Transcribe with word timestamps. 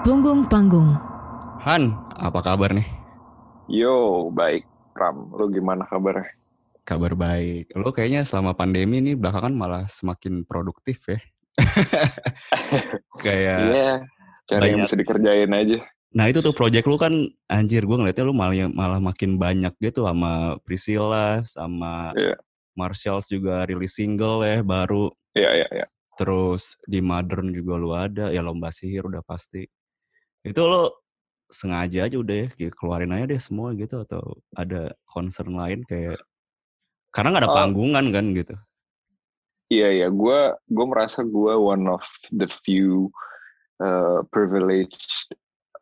Punggung 0.00 0.48
Panggung. 0.48 0.96
Han, 1.62 1.92
apa 2.16 2.40
kabar 2.40 2.72
nih? 2.72 2.88
Yo, 3.68 4.26
baik. 4.32 4.64
Ram, 4.96 5.30
lu 5.36 5.52
gimana 5.52 5.86
kabarnya? 5.86 6.26
Kabar 6.82 7.14
baik. 7.14 7.70
Lo 7.78 7.94
kayaknya 7.94 8.26
selama 8.26 8.56
pandemi 8.56 8.98
nih 8.98 9.14
belakangan 9.14 9.54
malah 9.54 9.84
semakin 9.86 10.42
produktif 10.48 11.04
ya. 11.06 11.20
Kayak 13.22 13.58
Iya, 13.70 13.92
cari 14.50 14.68
yang 14.74 14.82
bisa 14.88 14.96
dikerjain 14.98 15.52
aja. 15.54 15.78
Nah 16.10 16.26
itu 16.26 16.42
tuh 16.42 16.50
project 16.50 16.90
lu 16.90 16.98
kan 16.98 17.14
anjir 17.46 17.86
gue 17.86 17.94
ngeliatnya 17.94 18.26
lu 18.26 18.34
malah 18.34 18.66
malah 18.66 18.98
makin 18.98 19.38
banyak 19.38 19.70
gitu 19.78 20.02
sama 20.10 20.58
Priscilla 20.66 21.38
sama 21.46 22.10
Iya. 22.18 22.34
Marshalls 22.74 23.30
juga 23.30 23.62
rilis 23.66 23.94
single 23.94 24.42
ya 24.42 24.58
baru 24.66 25.14
Iya, 25.38 25.50
iya, 25.62 25.68
iya. 25.70 25.86
terus 26.18 26.74
di 26.90 26.98
Modern 26.98 27.54
juga 27.54 27.74
lu 27.78 27.94
ada 27.94 28.34
ya 28.34 28.42
lomba 28.42 28.74
sihir 28.74 29.06
udah 29.06 29.22
pasti 29.22 29.70
itu 30.42 30.60
lo 30.66 30.98
sengaja 31.46 32.10
aja 32.10 32.18
udah 32.18 32.50
ya 32.58 32.70
keluarin 32.74 33.14
aja 33.14 33.30
deh 33.30 33.40
semua 33.42 33.70
gitu 33.78 34.02
atau 34.02 34.38
ada 34.58 34.90
concern 35.06 35.54
lain 35.54 35.86
kayak 35.86 36.18
karena 37.14 37.34
nggak 37.34 37.44
ada 37.46 37.54
panggungan 37.54 38.06
kan 38.10 38.26
gitu 38.34 38.54
Iya, 39.70 39.88
iya. 39.94 40.08
Gue 40.10 40.50
gue 40.66 40.86
merasa 40.90 41.22
gue 41.22 41.54
one 41.54 41.86
of 41.86 42.02
the 42.34 42.50
few 42.66 43.06
uh, 43.78 44.26
privileged 44.34 45.06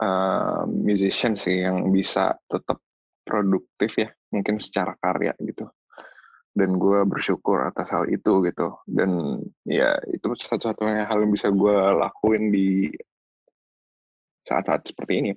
uh, 0.02 0.65
musician 0.66 1.34
sih 1.34 1.62
yang 1.66 1.91
bisa 1.91 2.34
tetap 2.47 2.83
produktif 3.23 3.95
ya, 3.98 4.09
mungkin 4.33 4.59
secara 4.62 4.97
karya 4.98 5.34
gitu. 5.43 5.69
Dan 6.55 6.75
gue 6.80 7.06
bersyukur 7.06 7.62
atas 7.62 7.92
hal 7.95 8.11
itu 8.11 8.42
gitu. 8.42 8.75
Dan 8.89 9.42
ya 9.62 9.95
itu 10.11 10.34
satu-satunya 10.34 11.06
hal 11.06 11.23
yang 11.23 11.31
bisa 11.31 11.55
gue 11.55 11.77
lakuin 11.95 12.50
di 12.50 12.91
saat-saat 14.48 14.91
seperti 14.91 15.12
ini. 15.23 15.33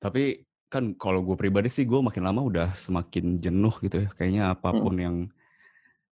Tapi 0.00 0.40
kan 0.70 0.94
kalau 0.94 1.20
gue 1.26 1.36
pribadi 1.36 1.68
sih 1.68 1.84
gue 1.84 2.00
makin 2.00 2.22
lama 2.24 2.40
udah 2.40 2.68
semakin 2.78 3.42
jenuh 3.42 3.74
gitu 3.82 4.06
ya. 4.06 4.08
Kayaknya 4.16 4.42
apa 4.54 4.70
pun 4.72 4.94
yang 4.96 5.16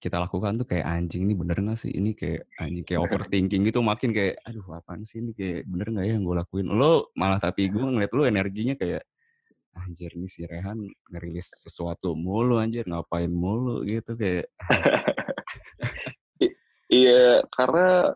kita 0.05 0.21
lakukan 0.21 0.61
tuh 0.61 0.69
kayak 0.69 0.85
anjing 0.85 1.25
ini 1.25 1.33
bener 1.33 1.57
gak 1.57 1.81
sih? 1.81 1.89
Ini 1.89 2.13
kayak 2.13 2.45
anjing 2.61 2.85
kayak 2.85 3.01
overthinking 3.09 3.65
gitu 3.65 3.81
makin 3.81 4.13
kayak 4.13 4.37
aduh 4.45 4.77
apaan 4.77 5.01
sih 5.01 5.17
ini 5.25 5.33
kayak 5.33 5.65
bener 5.65 5.89
gak 5.89 6.05
ya 6.05 6.13
yang 6.13 6.21
gue 6.21 6.35
lakuin. 6.37 6.69
Lo 6.69 7.09
malah 7.17 7.41
tapi 7.41 7.73
gue 7.73 7.81
ngeliat 7.81 8.13
lo 8.13 8.21
energinya 8.29 8.77
kayak 8.77 9.01
anjir 9.75 10.13
ini 10.13 10.29
si 10.29 10.45
Rehan 10.45 10.87
ngerilis 11.11 11.67
sesuatu 11.67 12.13
mulu 12.15 12.61
anjir 12.61 12.85
ngapain 12.85 13.33
mulu 13.33 13.81
gitu 13.83 14.13
kayak 14.13 14.47
Iya, 16.85 17.41
karena 17.49 18.13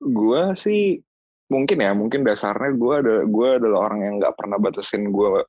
gue 0.00 0.42
sih 0.56 0.96
mungkin 1.52 1.78
ya, 1.84 1.92
mungkin 1.92 2.24
dasarnya 2.24 2.72
gue 2.72 2.94
ada 3.04 3.16
gue 3.28 3.48
adalah 3.60 3.78
orang 3.92 4.00
yang 4.00 4.14
nggak 4.16 4.32
pernah 4.32 4.56
batasin 4.56 5.12
gue 5.12 5.44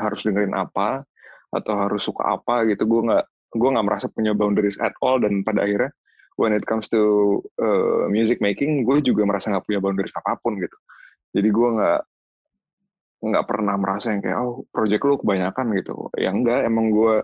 harus 0.00 0.20
dengerin 0.24 0.56
apa 0.56 1.04
atau 1.52 1.74
harus 1.76 2.02
suka 2.08 2.40
apa 2.40 2.64
gitu. 2.72 2.88
Gue 2.88 3.12
nggak 3.12 3.24
gue 3.52 3.68
nggak 3.68 3.86
merasa 3.86 4.06
punya 4.08 4.32
boundaries 4.32 4.80
at 4.80 4.96
all 5.04 5.20
dan 5.20 5.44
pada 5.44 5.64
akhirnya 5.64 5.92
when 6.40 6.56
it 6.56 6.64
comes 6.64 6.88
to 6.88 7.40
uh, 7.60 8.08
music 8.08 8.40
making, 8.40 8.88
gue 8.88 9.04
juga 9.04 9.28
merasa 9.28 9.52
nggak 9.52 9.68
punya 9.68 9.80
boundaries 9.80 10.16
apa 10.16 10.40
pun 10.40 10.56
gitu. 10.56 10.76
Jadi 11.36 11.48
gue 11.48 11.68
nggak 11.76 12.00
nggak 13.22 13.44
pernah 13.46 13.74
merasa 13.78 14.10
yang 14.10 14.20
kayak 14.24 14.38
oh 14.40 14.66
project 14.72 15.02
lu 15.04 15.14
kebanyakan 15.20 15.66
gitu. 15.78 15.94
Ya 16.16 16.32
enggak, 16.32 16.64
emang 16.64 16.90
gue 16.90 17.22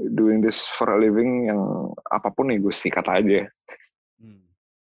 doing 0.00 0.40
this 0.40 0.64
for 0.74 0.88
a 0.90 0.98
living 0.98 1.52
yang 1.52 1.60
apa 2.08 2.32
pun 2.32 2.48
nih 2.50 2.58
gue 2.58 2.72
sikat 2.72 3.06
aja. 3.06 3.46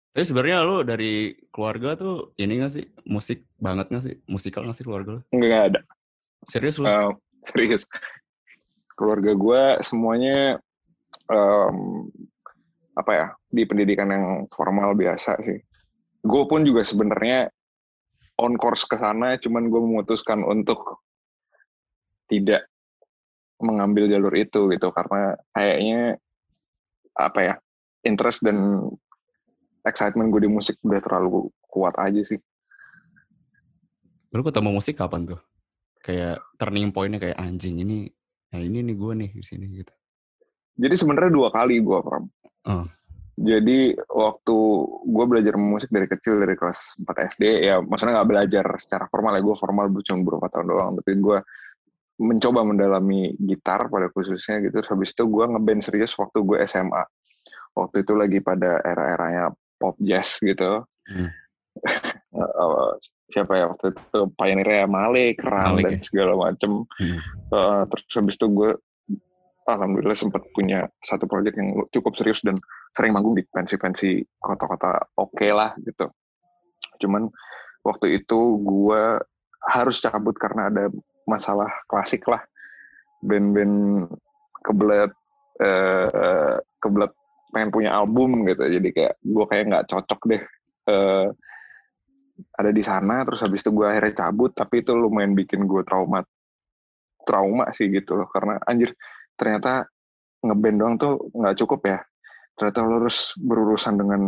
Tapi 0.10 0.26
sebenarnya 0.26 0.66
lo 0.66 0.82
dari 0.82 1.38
keluarga 1.54 1.94
tuh 1.94 2.34
ini 2.42 2.60
gak 2.60 2.74
sih 2.74 2.86
musik 3.08 3.46
banget 3.62 3.94
gak 3.94 4.04
sih 4.04 4.16
musikal 4.26 4.66
gak 4.66 4.76
sih 4.76 4.84
keluarga 4.84 5.16
lo? 5.16 5.22
Nggak 5.30 5.62
ada. 5.72 5.82
Serius 6.50 6.82
lo? 6.82 6.86
Uh, 6.90 7.12
serius. 7.46 7.86
Keluarga 9.00 9.32
gue 9.32 9.62
semuanya 9.80 10.60
um, 11.32 12.12
apa 13.00 13.12
ya 13.16 13.28
di 13.48 13.64
pendidikan 13.64 14.12
yang 14.12 14.26
formal 14.52 14.92
biasa 14.92 15.40
sih. 15.48 15.64
Gue 16.20 16.44
pun 16.52 16.68
juga 16.68 16.84
sebenarnya 16.84 17.48
on 18.36 18.60
course 18.60 18.84
ke 18.84 19.00
sana, 19.00 19.40
cuman 19.40 19.72
gue 19.72 19.80
memutuskan 19.80 20.44
untuk 20.44 21.00
tidak 22.28 22.68
mengambil 23.60 24.08
jalur 24.12 24.32
itu 24.36 24.68
gitu 24.72 24.88
karena 24.92 25.36
kayaknya 25.52 26.16
apa 27.16 27.40
ya 27.44 27.56
interest 28.08 28.40
dan 28.44 28.88
excitement 29.84 30.32
gue 30.32 30.48
di 30.48 30.52
musik 30.52 30.80
udah 30.84 31.00
terlalu 31.04 31.52
kuat 31.68 31.96
aja 32.00 32.24
sih. 32.24 32.40
Lo 34.32 34.44
ketemu 34.46 34.76
musik 34.76 34.96
kapan 34.96 35.28
tuh? 35.28 35.42
Kayak 36.00 36.40
turning 36.56 36.96
point-nya 36.96 37.20
kayak 37.20 37.40
anjing 37.40 37.82
ini, 37.84 38.08
nah 38.50 38.60
ini 38.60 38.82
nih 38.82 38.96
gue 38.98 39.14
nih 39.26 39.30
di 39.34 39.44
sini 39.46 39.66
gitu. 39.74 39.94
Jadi 40.80 40.96
sebenarnya 40.96 41.32
dua 41.34 41.50
kali 41.52 41.84
gue 41.84 42.00
Pram. 42.02 42.26
Oh. 42.70 42.86
Jadi 43.40 43.96
waktu 44.12 44.58
gue 45.08 45.26
belajar 45.28 45.56
musik 45.56 45.88
dari 45.96 46.12
kecil 46.12 46.44
dari 46.44 46.60
kelas 46.60 47.00
4 47.00 47.32
SD 47.40 47.44
ya 47.72 47.80
maksudnya 47.80 48.20
nggak 48.20 48.30
belajar 48.36 48.66
secara 48.84 49.08
formal 49.08 49.40
ya 49.40 49.42
gue 49.44 49.56
formal 49.56 49.86
cuma 50.04 50.20
beberapa 50.28 50.48
tahun 50.52 50.68
doang 50.68 50.92
tapi 51.00 51.12
gue 51.24 51.40
mencoba 52.20 52.68
mendalami 52.68 53.32
gitar 53.40 53.88
pada 53.88 54.12
khususnya 54.12 54.60
gitu 54.60 54.84
Terus 54.84 54.92
habis 54.92 55.16
itu 55.16 55.24
gue 55.24 55.46
ngeband 55.56 55.80
serius 55.80 56.12
waktu 56.20 56.44
gue 56.44 56.58
SMA 56.68 57.00
waktu 57.80 58.04
itu 58.04 58.12
lagi 58.12 58.44
pada 58.44 58.84
era-eranya 58.84 59.56
pop 59.80 59.96
jazz 60.04 60.36
gitu 60.44 60.84
Hmm. 61.10 61.34
Eh, 62.30 62.90
siapa 63.34 63.58
ya 63.58 63.74
waktu 63.74 63.90
itu 63.90 64.20
pioneer 64.38 64.86
Male, 64.86 65.34
Kerang 65.34 65.82
Malik 65.82 65.84
dan 65.86 65.94
ya? 65.98 66.06
segala 66.06 66.34
macem 66.38 66.72
Hmm. 67.02 67.20
Eh, 67.50 67.82
terus 67.90 68.06
habis 68.14 68.38
itu 68.38 68.48
gue 68.54 68.72
alhamdulillah 69.66 70.18
sempat 70.18 70.46
punya 70.54 70.86
satu 71.02 71.26
project 71.26 71.58
yang 71.58 71.74
cukup 71.90 72.14
serius 72.14 72.46
dan 72.46 72.62
sering 72.94 73.18
manggung 73.18 73.34
di 73.34 73.42
pensi-pensi 73.50 74.22
kota-kota 74.38 75.02
oke 75.18 75.48
lah 75.50 75.74
gitu. 75.82 76.10
Cuman 77.02 77.34
waktu 77.82 78.22
itu 78.22 78.62
gue 78.62 79.02
harus 79.66 79.98
cabut 79.98 80.38
karena 80.38 80.70
ada 80.70 80.94
masalah 81.26 81.70
klasik 81.90 82.22
lah. 82.30 82.46
Band-band 83.26 84.06
kebelet 84.62 85.10
eh, 85.66 86.58
kebelet 86.78 87.14
pengen 87.50 87.74
punya 87.74 87.90
album 87.98 88.46
gitu. 88.46 88.62
Jadi 88.70 88.90
kayak 88.94 89.18
gue 89.26 89.46
kayak 89.50 89.66
nggak 89.74 89.88
cocok 89.90 90.22
deh 90.30 90.44
eh, 90.90 91.28
ada 92.56 92.72
di 92.72 92.84
sana. 92.84 93.24
Terus 93.28 93.40
habis 93.46 93.60
itu 93.62 93.72
gue 93.74 93.86
akhirnya 93.88 94.14
cabut. 94.26 94.52
Tapi 94.56 94.82
itu 94.84 94.92
lumayan 94.96 95.34
bikin 95.38 95.66
gue 95.66 95.82
trauma 95.84 96.24
trauma 97.24 97.70
sih 97.76 97.88
gitu 97.92 98.20
loh. 98.20 98.28
Karena 98.32 98.58
anjir 98.66 98.96
ternyata 99.36 99.88
ngeband 100.44 100.78
doang 100.80 100.96
tuh 100.96 101.14
nggak 101.36 101.58
cukup 101.64 101.82
ya. 101.88 102.00
Ternyata 102.56 102.80
lo 102.84 102.94
harus 103.04 103.34
berurusan 103.40 103.96
dengan 104.00 104.22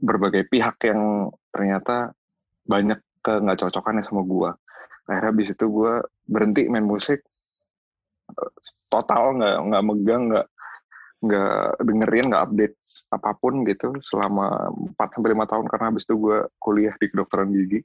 berbagai 0.00 0.48
pihak 0.48 0.80
yang 0.88 1.28
ternyata 1.52 2.12
banyak 2.64 3.00
ke 3.20 3.32
nggak 3.40 3.58
cocokannya 3.68 4.04
sama 4.04 4.24
gua. 4.24 4.50
Akhirnya 5.08 5.30
habis 5.32 5.48
itu 5.52 5.64
gua 5.68 6.00
berhenti 6.24 6.68
main 6.68 6.84
musik 6.84 7.20
eh, 8.32 8.52
total 8.88 9.36
nggak 9.36 9.56
nggak 9.68 9.82
megang 9.84 10.22
nggak 10.32 10.46
nggak 11.20 11.84
dengerin 11.84 12.32
nggak 12.32 12.44
update 12.48 12.76
apa 13.12 13.30
pun 13.36 13.60
gitu 13.68 13.92
selama 14.00 14.72
4 14.96 15.14
sampai 15.16 15.30
lima 15.36 15.44
tahun 15.44 15.68
karena 15.68 15.92
habis 15.92 16.08
itu 16.08 16.16
gua 16.16 16.48
kuliah 16.56 16.96
di 16.96 17.06
kedokteran 17.12 17.52
gigi. 17.52 17.80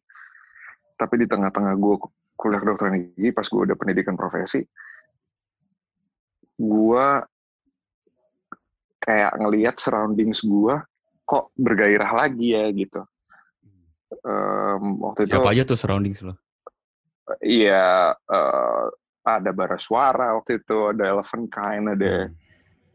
Tapi 0.96 1.16
di 1.20 1.28
tengah-tengah 1.28 1.76
gua 1.76 2.00
kuliah 2.40 2.60
kedokteran 2.64 2.96
gigi 3.12 3.30
pas 3.36 3.48
gua 3.52 3.68
udah 3.68 3.78
pendidikan 3.78 4.16
profesi 4.16 4.64
gua 6.56 7.20
kayak 9.04 9.36
ngelihat 9.38 9.76
surroundings 9.76 10.40
gua 10.42 10.80
kok 11.28 11.52
bergairah 11.60 12.12
lagi 12.16 12.56
ya 12.56 12.72
gitu. 12.72 13.04
Em, 14.24 14.84
waktu 15.04 15.28
itu 15.28 15.36
Siapa 15.36 15.52
aja 15.52 15.64
tuh 15.68 15.78
surroundings 15.78 16.24
lo? 16.24 16.34
iya 17.42 18.14
eh, 18.14 18.86
ada 19.26 19.50
bara 19.50 19.82
suara 19.82 20.38
waktu 20.38 20.62
itu 20.62 20.94
ada 20.94 21.10
Elephant 21.10 21.50
Kind 21.50 21.90
ada 21.98 22.30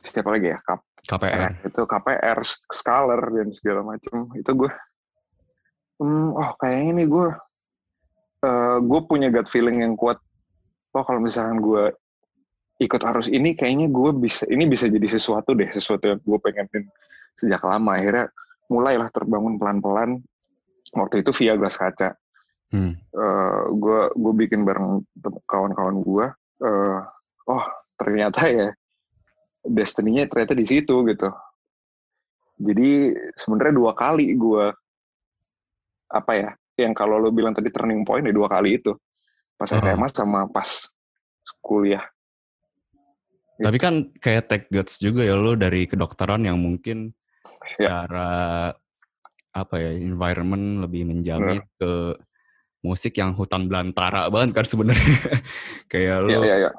siapa 0.01 0.29
lagi 0.33 0.53
ya 0.53 0.59
Kap 0.65 0.81
KPR. 1.01 1.65
itu 1.65 1.83
KPR 1.85 2.39
Scholar 2.71 3.21
dan 3.33 3.49
segala 3.57 3.81
macam 3.83 4.31
itu 4.37 4.51
gue 4.53 4.71
hmm, 6.01 6.29
oh 6.37 6.51
kayaknya 6.61 7.05
nih 7.05 7.07
gue 7.09 7.29
eh, 8.45 8.77
gue 8.81 9.01
punya 9.05 9.29
gut 9.29 9.47
feeling 9.47 9.85
yang 9.85 9.95
kuat. 9.95 10.17
Oh 10.97 11.05
kalau 11.07 11.23
misalkan 11.23 11.63
gue 11.63 11.95
ikut 12.81 13.01
arus 13.05 13.29
ini 13.29 13.53
kayaknya 13.53 13.93
gue 13.93 14.11
bisa 14.17 14.49
ini 14.49 14.65
bisa 14.65 14.89
jadi 14.89 15.05
sesuatu 15.05 15.53
deh 15.53 15.69
sesuatu 15.71 16.09
yang 16.09 16.21
gue 16.25 16.39
pengenin 16.41 16.89
sejak 17.37 17.61
lama. 17.63 18.01
Akhirnya 18.01 18.27
mulailah 18.73 19.13
terbangun 19.13 19.61
pelan-pelan. 19.61 20.19
Waktu 20.91 21.23
itu 21.23 21.31
via 21.37 21.55
gelas 21.55 21.79
kaca. 21.79 22.17
Hmm. 22.71 22.95
gue 23.83 24.01
gue 24.15 24.33
bikin 24.47 24.63
bareng 24.63 25.03
kawan-kawan 25.51 26.07
gue 26.07 26.27
eh 26.63 27.63
ternyata 27.99 28.47
ya 28.47 28.71
destiny-nya 29.65 30.29
ternyata 30.29 30.57
di 30.57 30.65
situ 30.65 31.05
gitu 31.07 31.29
jadi 32.61 33.17
sebenarnya 33.37 33.75
dua 33.77 33.93
kali 33.97 34.37
gue 34.37 34.65
apa 36.11 36.33
ya 36.37 36.51
yang 36.81 36.97
kalau 36.97 37.21
lo 37.21 37.29
bilang 37.31 37.53
tadi 37.53 37.69
turning 37.69 38.05
point 38.05 38.25
ya 38.25 38.33
dua 38.33 38.49
kali 38.49 38.81
itu 38.81 38.93
pas 39.61 39.69
Oh. 39.69 39.81
SMA 39.81 40.09
sama 40.13 40.49
pas 40.49 40.69
kuliah 41.61 42.05
Tapi 43.61 43.77
kan 43.77 44.09
kayak 44.17 44.49
take 44.49 44.67
guts 44.73 44.97
juga 44.97 45.21
ya 45.21 45.37
lo 45.37 45.53
dari 45.53 45.85
kedokteran 45.85 46.49
yang 46.49 46.57
mungkin 46.57 47.13
Ya. 47.77 47.77
secara 47.77 48.29
apa 49.53 49.75
ya 49.77 49.93
environment 50.01 50.81
lebih 50.81 51.05
menjamin 51.13 51.61
ke 51.77 52.17
musik 52.81 53.21
yang 53.21 53.37
hutan 53.37 53.69
belantara 53.69 54.33
banget 54.33 54.57
kan 54.57 54.65
sebenarnya. 54.65 55.05
kayak 55.93 56.17
Iya, 56.25 56.25
lo 56.25 56.41
iya, 56.41 56.57
iya. 56.67 56.71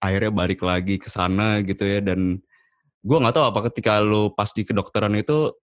Akhirnya 0.00 0.32
balik 0.32 0.60
lagi 0.62 1.00
ke 1.00 1.08
sana 1.08 1.60
gitu 1.64 1.82
ya 1.82 2.00
dan 2.04 2.40
gue 3.06 3.16
nggak 3.22 3.34
tahu 3.34 3.46
apa 3.48 3.60
ketika 3.70 4.02
lo 4.02 4.34
pas 4.34 4.50
di 4.50 4.66
kedokteran 4.66 5.14
itu 5.14 5.54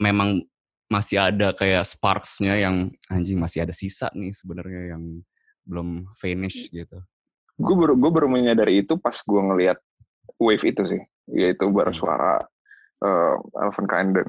memang 0.00 0.40
masih 0.88 1.20
ada 1.20 1.56
kayak 1.56 1.88
sparksnya 1.88 2.60
yang 2.60 2.92
anjing 3.08 3.40
masih 3.40 3.64
ada 3.64 3.72
sisa 3.72 4.12
nih 4.12 4.32
sebenarnya 4.32 4.96
yang 4.96 5.24
belum 5.64 6.10
finish 6.18 6.68
gitu. 6.68 7.00
gue 7.56 7.74
baru 7.76 7.94
gue 7.96 8.10
baru 8.10 8.28
menyadari 8.28 8.82
itu 8.84 8.98
pas 8.98 9.14
gue 9.14 9.40
ngelihat 9.40 9.78
wave 10.40 10.64
itu 10.64 10.82
sih 10.84 11.02
yaitu 11.30 11.70
baru 11.70 11.94
Hmm. 11.94 12.00
suara 12.00 12.34
uh, 13.04 13.36
Elven 13.62 13.86
Kain 13.86 14.10
dan 14.12 14.28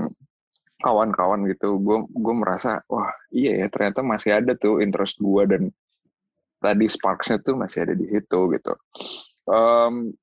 kawan-kawan 0.83 1.47
gitu 1.47 1.79
gue 1.79 1.97
gue 2.11 2.35
merasa 2.35 2.83
wah 2.91 3.11
iya 3.31 3.65
ya 3.65 3.67
ternyata 3.71 4.03
masih 4.03 4.35
ada 4.35 4.53
tuh 4.59 4.83
interest 4.83 5.15
gue 5.17 5.43
dan 5.47 5.63
tadi 6.63 6.87
sparksnya 6.87 7.43
tuh 7.43 7.59
masih 7.59 7.83
ada 7.83 7.93
di 7.99 8.07
situ 8.07 8.39
gitu. 8.55 8.73
Em, 9.51 10.15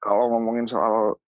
kalau 0.00 0.32
ngomongin 0.32 0.64
soal 0.64 1.20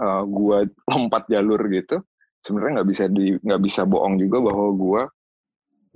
uh, 0.00 0.22
gue 0.24 0.58
lompat 0.96 1.28
jalur 1.28 1.60
gitu 1.68 2.00
sebenarnya 2.46 2.80
nggak 2.80 2.90
bisa 2.94 3.04
di 3.10 3.34
nggak 3.42 3.62
bisa 3.66 3.82
bohong 3.82 4.22
juga 4.22 4.38
bahwa 4.38 4.70
gue 4.78 5.02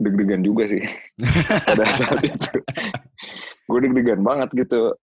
deg-degan 0.00 0.42
juga 0.42 0.66
sih 0.66 0.82
pada 1.68 1.84
saat 1.86 2.20
itu. 2.26 2.58
Gue 3.70 3.78
deg-degan 3.86 4.26
banget 4.26 4.50
gitu. 4.56 4.98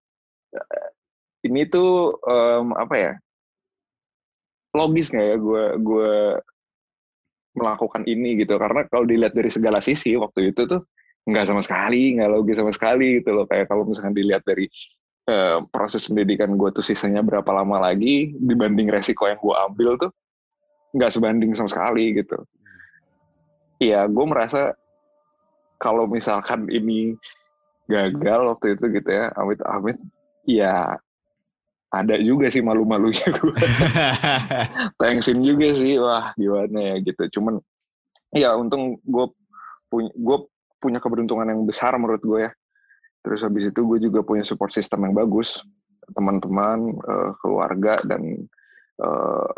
Ini 1.47 1.71
tuh 1.71 2.19
em, 2.27 2.75
apa 2.75 2.95
ya 2.97 3.13
logis 4.75 5.09
nggak 5.09 5.25
ya 5.25 5.35
gue 5.39 5.63
gue 5.81 6.13
melakukan 7.57 8.03
ini 8.05 8.43
gitu. 8.43 8.59
Karena 8.59 8.83
kalau 8.91 9.07
dilihat 9.07 9.33
dari 9.33 9.49
segala 9.49 9.79
sisi 9.79 10.13
waktu 10.19 10.51
itu 10.51 10.67
tuh 10.67 10.83
nggak 11.27 11.45
sama 11.45 11.59
sekali 11.59 12.15
nggak 12.15 12.31
logis 12.31 12.55
sama 12.55 12.71
sekali 12.71 13.19
gitu 13.19 13.35
loh. 13.35 13.45
Kayak 13.45 13.67
kalau 13.67 13.83
misalkan 13.83 14.15
dilihat 14.15 14.47
dari 14.47 14.71
eh, 15.27 15.59
proses 15.69 16.07
pendidikan 16.07 16.55
gue 16.55 16.69
tuh 16.71 16.85
sisanya 16.85 17.19
berapa 17.19 17.51
lama 17.51 17.91
lagi 17.91 18.31
dibanding 18.39 18.87
resiko 18.87 19.27
yang 19.27 19.37
gue 19.37 19.55
ambil 19.67 19.99
tuh 19.99 20.11
nggak 20.95 21.11
sebanding 21.11 21.51
sama 21.51 21.67
sekali 21.67 22.15
gitu. 22.15 22.39
Iya 23.83 24.07
gue 24.07 24.25
merasa 24.25 24.73
kalau 25.77 26.09
misalkan 26.09 26.65
ini 26.71 27.13
gagal 27.87 28.55
waktu 28.55 28.79
itu 28.79 28.99
gitu 28.99 29.09
ya 29.11 29.31
amit 29.37 29.59
amit 29.63 29.97
ya 30.43 30.97
ada 31.87 32.19
juga 32.19 32.51
sih 32.51 32.59
malu-malunya 32.59 33.31
gue 33.39 33.55
thanksin 34.99 35.39
juga 35.39 35.71
sih 35.71 35.95
wah 35.99 36.31
gimana 36.39 36.95
ya 36.95 36.95
gitu. 37.03 37.39
Cuman 37.39 37.59
ya 38.35 38.55
untung 38.59 38.99
gue 39.07 39.25
punya 39.87 40.11
gue 40.11 40.37
punya 40.77 41.01
keberuntungan 41.01 41.49
yang 41.49 41.61
besar 41.65 41.93
menurut 41.97 42.21
gue 42.21 42.39
ya 42.47 42.51
terus 43.25 43.43
habis 43.43 43.67
itu 43.67 43.81
gue 43.83 43.99
juga 43.99 44.23
punya 44.23 44.45
support 44.45 44.71
system 44.71 45.03
yang 45.09 45.13
bagus 45.17 45.59
teman-teman 46.15 46.95
eh, 46.95 47.31
keluarga 47.43 47.99
dan 48.07 48.21
eh, 49.01 49.49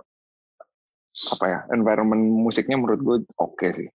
apa 1.19 1.45
ya 1.45 1.59
environment 1.75 2.21
musiknya 2.21 2.79
menurut 2.79 3.01
gue 3.03 3.17
oke 3.37 3.67
sih 3.75 3.89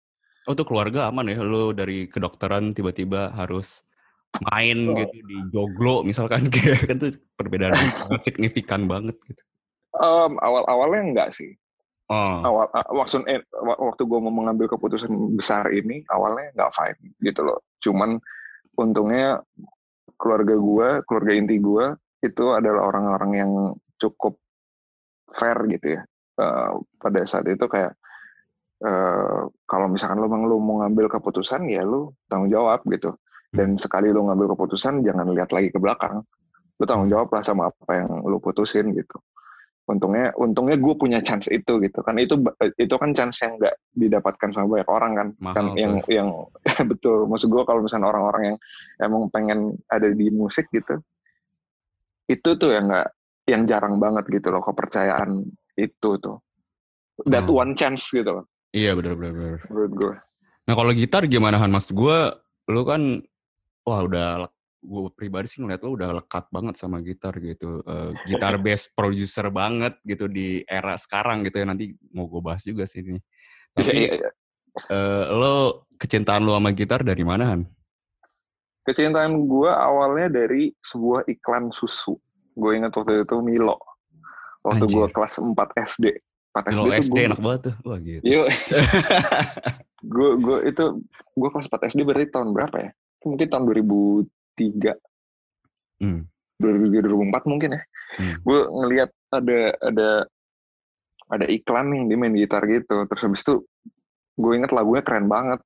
Untuk 0.49 0.73
keluarga 0.73 1.05
aman 1.13 1.29
ya, 1.29 1.37
lo 1.45 1.69
dari 1.69 2.09
kedokteran 2.09 2.73
tiba-tiba 2.73 3.29
harus 3.37 3.85
main 4.49 4.89
Oh. 4.89 4.97
gitu 4.97 5.17
di 5.29 5.37
joglo 5.53 6.01
misalkan 6.01 6.49
kayak 6.53 6.89
kan 6.89 6.97
tuh 6.97 7.13
perbedaan 7.37 7.77
sangat 7.77 8.21
signifikan 8.31 8.89
banget 8.89 9.13
gitu. 9.29 9.41
Em, 10.01 10.33
awal-awalnya 10.41 11.01
enggak 11.03 11.29
sih 11.35 11.53
Oh, 12.11 12.43
awal 12.43 12.67
uh, 12.75 12.91
waktu 12.91 13.23
eh, 13.31 13.39
wa- 13.55 13.79
waktu 13.79 14.03
gue 14.03 14.19
mau 14.19 14.35
mengambil 14.35 14.67
keputusan 14.67 15.07
besar 15.39 15.71
ini 15.71 16.03
awalnya 16.11 16.51
nggak 16.59 16.71
fine 16.75 16.99
gitu 17.23 17.47
loh. 17.47 17.63
Cuman 17.79 18.19
untungnya 18.75 19.39
keluarga 20.19 20.59
gue 20.59 20.87
keluarga 21.07 21.31
inti 21.31 21.55
gue 21.63 21.95
itu 22.19 22.45
adalah 22.51 22.91
orang-orang 22.91 23.31
yang 23.39 23.51
cukup 23.95 24.35
fair 25.31 25.55
gitu 25.71 25.95
ya. 25.95 26.01
Eh, 26.35 26.71
pada 26.99 27.23
saat 27.23 27.47
itu 27.47 27.63
kayak 27.63 27.95
eh, 28.83 29.41
kalau 29.63 29.87
misalkan 29.87 30.19
lo 30.19 30.27
memang 30.27 30.51
lo 30.51 30.59
mau 30.59 30.83
ngambil 30.83 31.07
keputusan 31.15 31.63
ya 31.71 31.87
lo 31.87 32.19
tanggung 32.27 32.51
jawab 32.51 32.83
gitu. 32.91 33.15
Dan 33.55 33.79
sekali 33.79 34.11
lo 34.11 34.27
ngambil 34.27 34.51
keputusan 34.51 34.99
jangan 34.99 35.31
lihat 35.31 35.55
lagi 35.55 35.71
ke 35.71 35.79
belakang. 35.79 36.27
Lo 36.75 36.83
tanggung 36.83 37.07
jawab 37.07 37.31
lah 37.31 37.39
sama 37.39 37.71
apa 37.71 38.03
yang 38.03 38.19
lo 38.27 38.35
putusin 38.43 38.91
gitu 38.99 39.15
untungnya 39.89 40.31
untungnya 40.37 40.77
gue 40.77 40.93
punya 40.95 41.19
chance 41.19 41.49
itu 41.49 41.81
gitu 41.81 41.99
kan 42.05 42.15
itu 42.21 42.37
itu 42.77 42.95
kan 42.95 43.11
chance 43.17 43.41
yang 43.41 43.57
nggak 43.57 43.75
didapatkan 43.97 44.49
sama 44.53 44.77
banyak 44.77 44.89
orang 44.89 45.11
kan 45.17 45.27
Mahal 45.41 45.55
kan 45.57 45.65
tuh. 45.65 45.75
yang 45.81 45.93
yang 46.07 46.29
betul 46.91 47.25
maksud 47.25 47.49
gue 47.49 47.63
kalau 47.65 47.81
misalnya 47.83 48.07
orang-orang 48.13 48.43
yang 48.53 48.57
emang 49.01 49.27
pengen 49.33 49.59
ada 49.89 50.07
di 50.13 50.29
musik 50.29 50.69
gitu 50.69 51.01
itu 52.29 52.49
tuh 52.55 52.71
yang 52.71 52.87
nggak 52.87 53.07
yang 53.49 53.61
jarang 53.65 53.97
banget 53.97 54.29
gitu 54.29 54.53
loh 54.53 54.61
kepercayaan 54.63 55.43
itu 55.75 56.09
tuh 56.21 56.37
that 57.27 57.43
Hmm. 57.45 57.57
one 57.67 57.73
chance 57.73 58.05
gitu 58.13 58.41
loh 58.41 58.45
iya 58.71 58.93
benar-benar. 58.93 59.65
menurut 59.67 59.93
gue 59.97 60.13
Nah 60.61 60.77
kalau 60.77 60.93
gitar 60.93 61.25
gimana 61.25 61.57
Han? 61.57 61.73
Maksud 61.73 61.91
gue, 61.91 62.17
lo 62.69 62.81
kan, 62.85 63.01
wah 63.81 63.99
udah, 64.05 64.45
gue 64.81 65.01
pribadi 65.13 65.47
sih 65.47 65.61
ngeliat 65.61 65.81
lo 65.85 65.93
udah 65.93 66.09
lekat 66.21 66.49
banget 66.49 66.75
sama 66.75 66.99
gitar 67.05 67.37
gitu. 67.37 67.85
Eh, 67.85 68.11
gitar 68.29 68.57
bass 68.57 68.89
producer 68.89 69.47
banget 69.53 69.97
gitu 70.03 70.25
di 70.25 70.65
era 70.65 70.97
sekarang 70.97 71.45
gitu 71.45 71.61
ya. 71.61 71.65
Nanti 71.69 71.93
mau 72.11 72.25
gue 72.25 72.41
bahas 72.41 72.65
juga 72.65 72.89
sih 72.89 73.05
ini. 73.05 73.21
Tapi 73.71 73.87
Iya, 73.87 74.11
iya. 74.19 74.29
eh, 74.91 75.25
lo 75.31 75.85
kecintaan 75.95 76.43
lo 76.43 76.57
sama 76.57 76.73
gitar 76.73 77.05
dari 77.05 77.21
mana 77.21 77.55
Han? 77.55 77.63
kecintaan 78.81 79.45
gue 79.45 79.69
awalnya 79.69 80.41
dari 80.41 80.73
sebuah 80.81 81.29
iklan 81.29 81.69
susu 81.69 82.17
gue 82.57 82.71
ingat 82.73 82.97
waktu 82.97 83.23
itu 83.23 83.37
Milo 83.45 83.77
waktu 84.65 84.85
gue 84.89 85.05
kelas 85.13 85.37
4 85.37 85.53
SD 85.77 86.05
4 86.51 86.75
Lo 86.75 86.91
SD, 86.91 87.07
SD 87.07 87.11
gue 87.15 87.23
enak 87.31 87.39
banget 87.39 87.61
tuh. 87.71 87.75
Wah 87.87 87.99
gitu. 88.03 88.23
Yuk. 88.27 88.47
gue 90.13 90.29
gue 90.35 90.57
itu 90.67 90.83
gue 91.39 91.49
kelas 91.55 91.67
4 91.71 91.87
SD 91.95 91.99
berarti 92.03 92.27
tahun 92.27 92.51
berapa 92.51 92.75
ya? 92.75 92.89
Mungkin 93.23 93.47
tahun 93.47 93.63
2003, 93.71 94.27
Hmm. 96.01 96.25
2003 96.61 97.09
2004 97.09 97.49
mungkin 97.49 97.69
ya. 97.77 97.81
Hmm. 98.21 98.35
Gue 98.45 98.59
ngelihat 98.69 99.09
ada 99.33 99.59
ada 99.81 100.09
ada 101.31 101.45
iklan 101.47 101.87
nih 101.89 102.01
dia 102.11 102.17
main 102.19 102.35
gitar 102.37 102.61
gitu. 102.69 103.07
Terus 103.09 103.21
habis 103.25 103.41
itu 103.41 103.55
gue 104.37 104.53
inget 104.53 104.71
lagunya 104.75 105.01
keren 105.01 105.25
banget. 105.25 105.61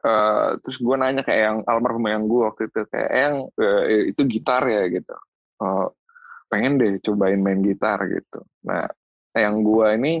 Eh, 0.00 0.50
terus 0.64 0.80
gue 0.80 0.96
nanya 0.96 1.20
kayak 1.20 1.42
yang 1.44 1.58
almarhum 1.68 2.08
yang 2.08 2.24
gue 2.24 2.40
waktu 2.48 2.72
itu 2.72 2.80
kayak 2.88 3.08
"Eh, 3.12 3.20
yang 3.20 3.36
eh, 3.60 4.02
itu 4.16 4.22
gitar 4.24 4.62
ya 4.64 4.88
gitu. 4.88 5.16
Eh, 5.60 5.86
pengen 6.48 6.80
deh 6.80 6.96
cobain 7.04 7.40
main 7.40 7.60
gitar 7.60 8.00
gitu. 8.08 8.40
Nah, 8.64 8.88
yang 9.36 9.60
gue 9.60 9.86
ini 10.00 10.12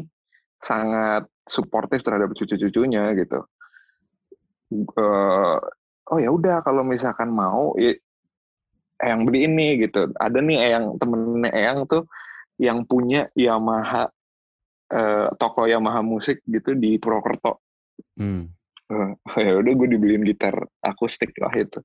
sangat 0.60 1.26
suportif 1.48 2.04
terhadap 2.04 2.30
cucu-cucunya 2.36 3.16
gitu. 3.16 3.40
Eh, 4.70 5.58
oh 6.10 6.18
ya 6.18 6.30
udah 6.34 6.62
kalau 6.66 6.82
misalkan 6.82 7.30
mau 7.30 7.74
ya, 7.78 7.94
yang 9.00 9.24
beli 9.24 9.48
ini 9.48 9.80
gitu. 9.80 10.10
Ada 10.18 10.38
nih 10.42 10.58
yang 10.76 10.84
temennya 11.00 11.50
Eyang 11.54 11.88
tuh 11.88 12.04
yang 12.60 12.84
punya 12.84 13.32
Yamaha 13.32 14.10
eh, 14.92 15.28
toko 15.40 15.64
Yamaha 15.64 16.04
musik 16.04 16.44
gitu 16.44 16.76
di 16.76 17.00
Purwokerto. 17.00 17.62
Hmm. 18.18 18.50
Eh, 18.90 19.10
ya 19.46 19.54
udah 19.62 19.72
gue 19.72 19.88
dibeliin 19.96 20.26
gitar 20.26 20.54
akustik 20.84 21.32
lah 21.40 21.54
itu. 21.56 21.80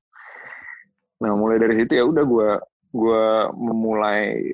Nah 1.22 1.32
mulai 1.32 1.56
dari 1.56 1.80
situ 1.80 1.96
ya 1.96 2.04
udah 2.04 2.24
gue 2.26 2.50
gue 2.92 3.24
memulai 3.56 4.52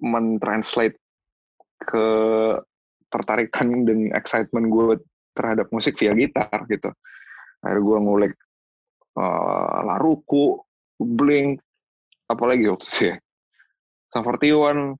mentranslate 0.00 0.96
ke 1.80 2.06
tertarikan 3.08 3.88
dan 3.88 4.12
excitement 4.12 4.68
gue 4.68 5.00
terhadap 5.32 5.68
musik 5.72 5.96
via 5.96 6.12
gitar 6.16 6.64
gitu. 6.68 6.92
Akhirnya 7.64 7.82
gue 7.82 7.98
ngulik 7.98 8.34
eh, 9.18 9.78
Laruku, 9.86 10.62
Blink, 10.98 11.62
apalagi 12.30 12.70
waktu 12.70 12.86
itu 12.86 13.02
ya. 13.14 13.16
41, 14.08 14.96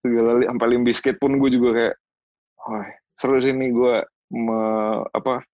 segala 0.00 0.30
sampai 0.46 0.66
Limp 0.70 0.84
Bizkit 0.86 1.16
pun 1.18 1.34
gue 1.36 1.50
juga 1.50 1.70
kayak, 1.76 1.94
wah 2.62 2.86
seru 3.18 3.36
sih 3.42 3.52
nih 3.52 3.74
gue 3.74 3.94
me, 4.32 4.60
apa 5.10 5.44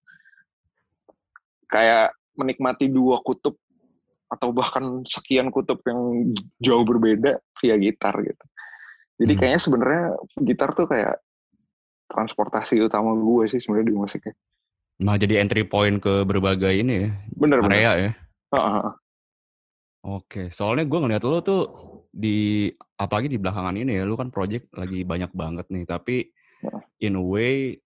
kayak 1.73 2.15
menikmati 2.37 2.87
dua 2.93 3.25
kutub 3.25 3.57
atau 4.29 4.53
bahkan 4.53 5.03
sekian 5.09 5.49
kutub 5.51 5.81
yang 5.89 6.31
jauh 6.61 6.85
berbeda 6.85 7.41
via 7.59 7.77
gitar 7.81 8.15
gitu. 8.23 8.45
Jadi 9.17 9.33
Hmm. 9.33 9.41
kayaknya 9.41 9.61
sebenarnya 9.63 10.05
gitar 10.45 10.71
tuh 10.77 10.87
kayak 10.87 11.17
transportasi 12.07 12.79
utama 12.85 13.17
gue 13.17 13.51
sih 13.51 13.59
sebenarnya 13.59 13.89
di 13.89 13.97
musiknya. 13.97 14.35
Nah, 14.97 15.21
jadi 15.21 15.45
entry 15.45 15.69
point 15.69 16.01
ke 16.01 16.25
berbagai 16.25 16.73
ini 16.73 17.05
ya, 17.05 17.09
Bener 17.37 17.61
bener. 17.61 17.77
area 17.77 17.93
ya. 18.01 18.11
Heeh, 18.57 18.71
heeh. 18.81 18.95
Oke, 20.07 20.43
soalnya 20.55 20.87
gue 20.89 20.99
ngeliat 21.03 21.25
lo 21.27 21.43
tuh 21.45 21.63
di 22.09 22.71
apalagi 22.97 23.29
di 23.29 23.37
belakangan 23.37 23.77
ini 23.77 24.01
ya, 24.01 24.09
lu 24.09 24.17
kan 24.17 24.33
project 24.33 24.73
lagi 24.73 25.05
banyak 25.05 25.29
banget 25.37 25.67
nih, 25.69 25.85
tapi 25.85 26.33
in 27.05 27.19
a 27.19 27.21
way 27.21 27.77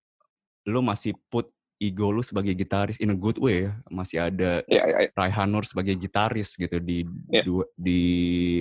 lu 0.70 0.84
masih 0.86 1.16
put 1.32 1.50
ego 1.80 2.12
lu 2.12 2.20
sebagai 2.22 2.52
gitaris 2.54 3.00
in 3.02 3.10
a 3.10 3.16
good 3.18 3.40
way 3.42 3.66
ya, 3.66 3.72
masih 3.90 4.18
ada 4.22 4.62
Iya 4.70 4.84
iya. 4.86 4.98
iya. 5.08 5.10
Raihan 5.16 5.48
Nur 5.50 5.64
sebagai 5.66 5.96
gitaris 5.98 6.54
gitu 6.54 6.78
di 6.78 7.02
Iya. 7.32 7.42
dua, 7.42 7.64
di 7.74 8.00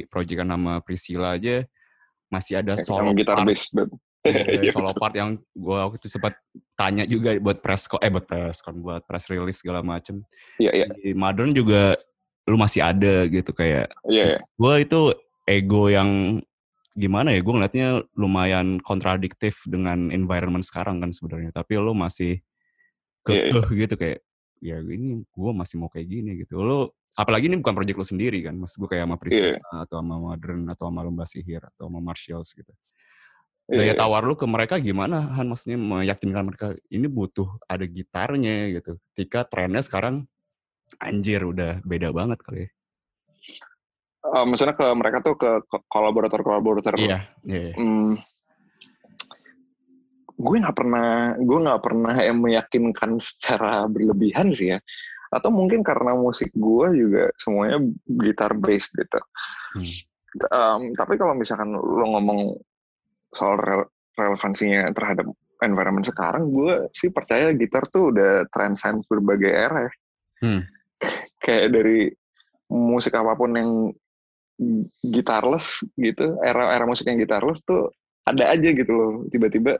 proyekan 0.10 0.50
nama 0.50 0.80
Priscilla 0.82 1.38
aja 1.38 1.68
masih 2.34 2.64
ada 2.64 2.80
Kayak 2.80 2.88
solo 2.88 3.12
gitar 3.14 3.44
part, 3.44 3.46
bass 3.54 3.62
iya, 4.26 4.68
Iya, 4.68 4.72
solo 4.72 4.92
part 4.96 5.16
yang 5.16 5.40
gue 5.56 5.78
waktu 5.80 5.98
itu 6.02 6.08
sempat 6.12 6.36
tanya 6.76 7.08
juga 7.08 7.40
buat 7.40 7.64
press 7.64 7.88
eh 8.04 8.12
buat 8.12 8.26
press 8.28 8.60
con 8.60 8.76
buat 8.84 9.04
press 9.08 9.32
release 9.32 9.64
segala 9.64 9.80
macem. 9.80 10.24
Iya 10.60 10.72
iya. 10.76 10.88
di 10.92 11.16
Modern 11.16 11.56
juga 11.56 11.96
lu 12.50 12.58
masih 12.58 12.82
ada 12.82 13.30
gitu 13.30 13.52
kayak 13.54 13.94
Iya 14.10 14.24
iya. 14.36 14.40
gue 14.42 14.74
itu 14.82 15.00
ego 15.48 15.88
yang 15.88 16.42
gimana 16.98 17.32
ya 17.32 17.40
gue 17.40 17.54
ngeliatnya 17.54 17.88
lumayan 18.18 18.82
kontradiktif 18.84 19.64
dengan 19.70 20.12
environment 20.12 20.66
sekarang 20.66 21.00
kan 21.00 21.16
sebenarnya. 21.16 21.56
Tapi 21.56 21.80
lu 21.80 21.96
masih 21.96 22.44
Iya, 23.30 23.52
kekeh 23.54 23.68
gitu 23.86 23.96
kayak 24.00 24.20
ya 24.60 24.82
ini 24.84 25.24
gue 25.24 25.52
masih 25.54 25.76
mau 25.80 25.88
kayak 25.88 26.08
gini 26.08 26.44
gitu. 26.44 26.60
Lo 26.60 27.00
apalagi 27.20 27.52
ini 27.52 27.60
bukan 27.60 27.76
project 27.76 27.98
lo 28.00 28.08
sendiri 28.08 28.40
kan 28.40 28.56
maksud 28.56 28.80
gue 28.80 28.90
kayak 28.96 29.04
sama 29.04 29.18
Priscilla 29.20 29.60
atau 29.84 30.00
sama 30.00 30.16
Modern 30.20 30.64
atau 30.72 30.88
sama 30.88 31.00
Lomba 31.04 31.26
Sihir 31.28 31.60
atau 31.60 31.92
sama 31.92 32.00
Marshalls 32.00 32.56
gitu 32.56 32.72
daya 33.70 33.94
iya. 33.94 33.98
tawar 33.98 34.26
lu 34.26 34.34
ke 34.34 34.50
mereka 34.50 34.82
gimana 34.82 35.30
Han 35.38 35.54
maksudnya 35.54 35.78
meyakinkan 35.78 36.44
mereka 36.50 36.68
ini 36.90 37.06
butuh 37.06 37.62
ada 37.70 37.86
gitarnya 37.86 38.74
gitu 38.74 38.98
ketika 39.14 39.46
trennya 39.46 39.86
sekarang 39.86 40.26
anjir 40.98 41.46
udah 41.46 41.86
beda 41.86 42.10
banget 42.10 42.42
kali 42.42 42.66
ya 42.66 42.70
Eh, 44.20 44.46
maksudnya 44.46 44.76
ke 44.76 44.88
mereka 44.94 45.24
tuh 45.24 45.36
ke, 45.40 45.64
ke 45.64 45.78
kolaborator-kolaborator. 45.88 47.00
iya 47.00 47.32
iya 47.48 47.72
Hmm, 47.80 48.20
gue 50.36 50.56
nggak 50.60 50.76
pernah, 50.76 51.40
gue 51.40 51.60
nggak 51.64 51.82
pernah 51.84 52.16
yang 52.20 52.38
meyakinkan 52.44 53.16
secara 53.24 53.88
berlebihan 53.88 54.52
sih 54.52 54.76
ya. 54.76 54.80
Atau 55.32 55.56
mungkin 55.56 55.88
karena 55.88 56.20
musik 56.20 56.52
gue 56.52 56.88
juga 57.00 57.32
semuanya 57.40 57.80
gitar 58.06 58.52
bass 58.60 58.92
gitu. 58.92 59.20
Hmm. 59.80 59.94
Em, 60.52 60.82
tapi 61.00 61.16
kalau 61.16 61.34
misalkan 61.34 61.74
lo 61.74 62.06
ngomong 62.20 62.60
soal 63.34 63.58
rele- 63.58 63.92
relevansinya 64.18 64.90
terhadap 64.92 65.26
environment 65.60 66.08
sekarang, 66.08 66.50
gue 66.50 66.88
sih 66.96 67.12
percaya 67.12 67.52
gitar 67.52 67.84
tuh 67.88 68.16
udah 68.16 68.48
transcend 68.52 69.04
berbagai 69.08 69.52
era 69.52 69.88
ya. 69.88 69.94
Hmm. 70.44 70.62
Kayak 71.44 71.68
dari 71.76 72.00
musik 72.70 73.16
apa 73.18 73.34
pun 73.36 73.52
yang 73.56 73.72
gitarless 75.04 75.84
gitu, 75.96 76.36
era-era 76.44 76.84
musik 76.84 77.08
yang 77.08 77.20
gitarless 77.20 77.64
tuh 77.64 77.92
ada 78.28 78.52
aja 78.52 78.70
gitu 78.76 78.92
loh. 78.92 79.12
Tiba-tiba, 79.32 79.80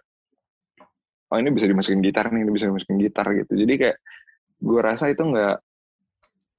oh 1.30 1.38
ini 1.38 1.50
bisa 1.52 1.68
dimasukin 1.68 2.00
gitar 2.00 2.32
nih, 2.32 2.48
ini 2.48 2.52
bisa 2.52 2.72
dimasukin 2.72 2.98
gitar 3.00 3.28
gitu. 3.36 3.54
Jadi 3.56 3.74
kayak 3.76 3.98
gue 4.60 4.80
rasa 4.80 5.12
itu 5.12 5.24
nggak 5.24 5.56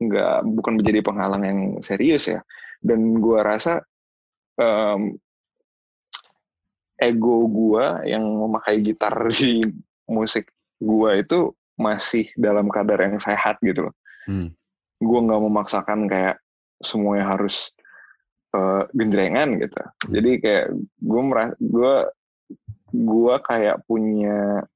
nggak 0.01 0.37
bukan 0.57 0.73
menjadi 0.81 1.01
penghalang 1.05 1.45
yang 1.45 1.61
serius 1.85 2.29
ya. 2.29 2.41
Dan 2.81 3.21
gue 3.21 3.41
rasa 3.41 3.85
em, 4.57 5.17
ego 7.01 7.49
gue 7.49 8.07
yang 8.07 8.23
memakai 8.23 8.85
gitar 8.85 9.17
di 9.33 9.65
musik 10.07 10.53
gue 10.81 11.11
itu 11.21 11.53
masih 11.81 12.29
dalam 12.37 12.69
kadar 12.69 13.01
yang 13.09 13.17
sehat 13.17 13.57
gitu 13.65 13.89
loh. 13.89 13.95
Hmm. 14.29 14.53
Gue 15.01 15.19
nggak 15.25 15.41
memaksakan 15.41 16.07
kayak 16.13 16.37
semuanya 16.85 17.37
harus 17.37 17.73
eh, 18.53 18.85
gendrengan 18.93 19.57
gitu. 19.57 19.81
Jadi 20.13 20.31
kayak 20.45 20.67
gue 21.01 21.23
merasa 21.25 21.57
gue 21.57 21.95
gue 22.91 23.35
kayak 23.47 23.87
punya 23.87 24.67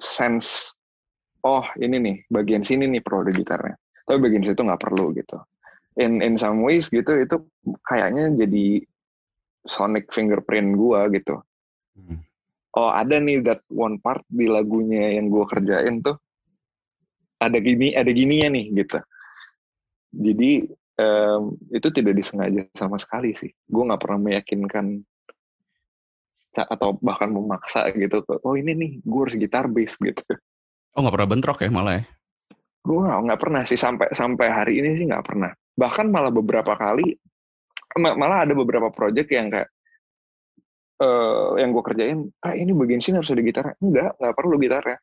sense 0.00 0.72
oh 1.44 1.64
ini 1.76 1.96
nih 2.00 2.16
bagian 2.32 2.64
sini 2.64 2.88
nih 2.88 3.04
perlu 3.04 3.28
ada 3.28 3.32
gitarnya 3.36 3.76
tapi 4.08 4.18
bagian 4.20 4.44
situ 4.44 4.60
nggak 4.64 4.82
perlu 4.82 5.12
gitu 5.12 5.38
in 6.00 6.24
in 6.24 6.40
some 6.40 6.64
ways 6.64 6.88
gitu 6.88 7.20
itu 7.20 7.36
kayaknya 7.84 8.32
jadi 8.34 8.82
sonic 9.64 10.12
fingerprint 10.12 10.76
gua 10.76 11.08
gitu. 11.10 11.40
Hmm. 11.94 12.18
oh 12.74 12.90
ada 12.90 13.22
nih 13.22 13.38
that 13.46 13.62
one 13.70 14.02
part 14.02 14.26
di 14.26 14.50
lagunya 14.50 15.14
yang 15.14 15.30
gua 15.30 15.46
kerjain 15.46 16.02
tuh. 16.02 16.18
Ada 17.38 17.58
gini 17.60 17.92
ada 17.92 18.10
gininya 18.10 18.48
nih 18.54 18.66
gitu. 18.84 18.98
Jadi 20.14 20.50
em, 20.98 21.42
itu 21.70 21.88
tidak 21.90 22.14
disengaja 22.18 22.66
sama 22.74 22.98
sekali 22.98 23.34
sih. 23.34 23.50
Gua 23.66 23.92
nggak 23.92 24.02
pernah 24.02 24.20
meyakinkan 24.30 25.02
atau 26.62 26.94
bahkan 27.02 27.34
memaksa 27.34 27.90
gitu 27.98 28.22
oh 28.46 28.54
ini 28.54 28.78
nih 28.78 28.90
gue 29.02 29.20
harus 29.26 29.34
gitar 29.34 29.66
bass 29.66 29.98
gitu. 29.98 30.22
Oh 30.94 31.02
nggak 31.02 31.14
pernah 31.18 31.28
bentrok 31.34 31.58
ya 31.66 31.70
malah 31.74 31.94
ya? 31.98 32.04
Gue 32.86 33.02
nggak 33.02 33.40
pernah 33.40 33.62
sih. 33.66 33.74
Sampai 33.74 34.14
sampai 34.14 34.46
hari 34.46 34.78
ini 34.78 34.94
sih 34.94 35.10
nggak 35.10 35.26
pernah. 35.26 35.50
Bahkan 35.74 36.06
malah 36.14 36.30
beberapa 36.30 36.78
kali 36.78 37.18
malah 37.98 38.42
ada 38.46 38.54
beberapa 38.56 38.90
project 38.90 39.30
yang 39.30 39.46
kayak 39.50 39.70
eh 40.94 41.48
yang 41.58 41.74
gue 41.74 41.82
kerjain 41.82 42.18
ah 42.42 42.54
ini 42.54 42.70
bagian 42.70 43.02
sini 43.02 43.18
harus 43.18 43.30
ada 43.30 43.42
gitarnya 43.42 43.74
enggak 43.82 44.10
nggak 44.18 44.36
perlu 44.36 44.56
gitarnya 44.58 44.98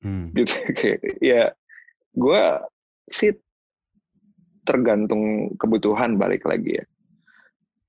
Hmm. 0.00 0.32
gitu 0.38 0.56
kayak 0.72 1.20
ya 1.20 1.52
gue 2.16 2.42
sih 3.12 3.36
tergantung 4.64 5.52
kebutuhan 5.60 6.16
balik 6.16 6.48
lagi 6.48 6.80
ya 6.80 6.84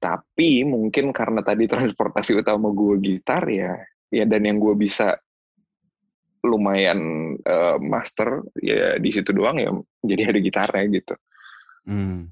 tapi 0.04 0.68
mungkin 0.68 1.16
karena 1.16 1.40
tadi 1.40 1.72
transportasi 1.72 2.36
utama 2.36 2.68
gue 2.76 3.00
gitar 3.00 3.48
ya 3.48 3.80
ya 4.12 4.28
dan 4.28 4.44
yang 4.44 4.60
gue 4.60 4.76
bisa 4.76 5.16
lumayan 6.44 7.00
eh, 7.40 7.78
master 7.80 8.44
ya 8.60 9.00
di 9.00 9.08
situ 9.08 9.32
doang 9.32 9.56
ya 9.56 9.72
jadi 10.04 10.36
ada 10.36 10.40
gitarnya 10.44 10.86
gitu 10.92 11.16
Hmm. 11.86 12.30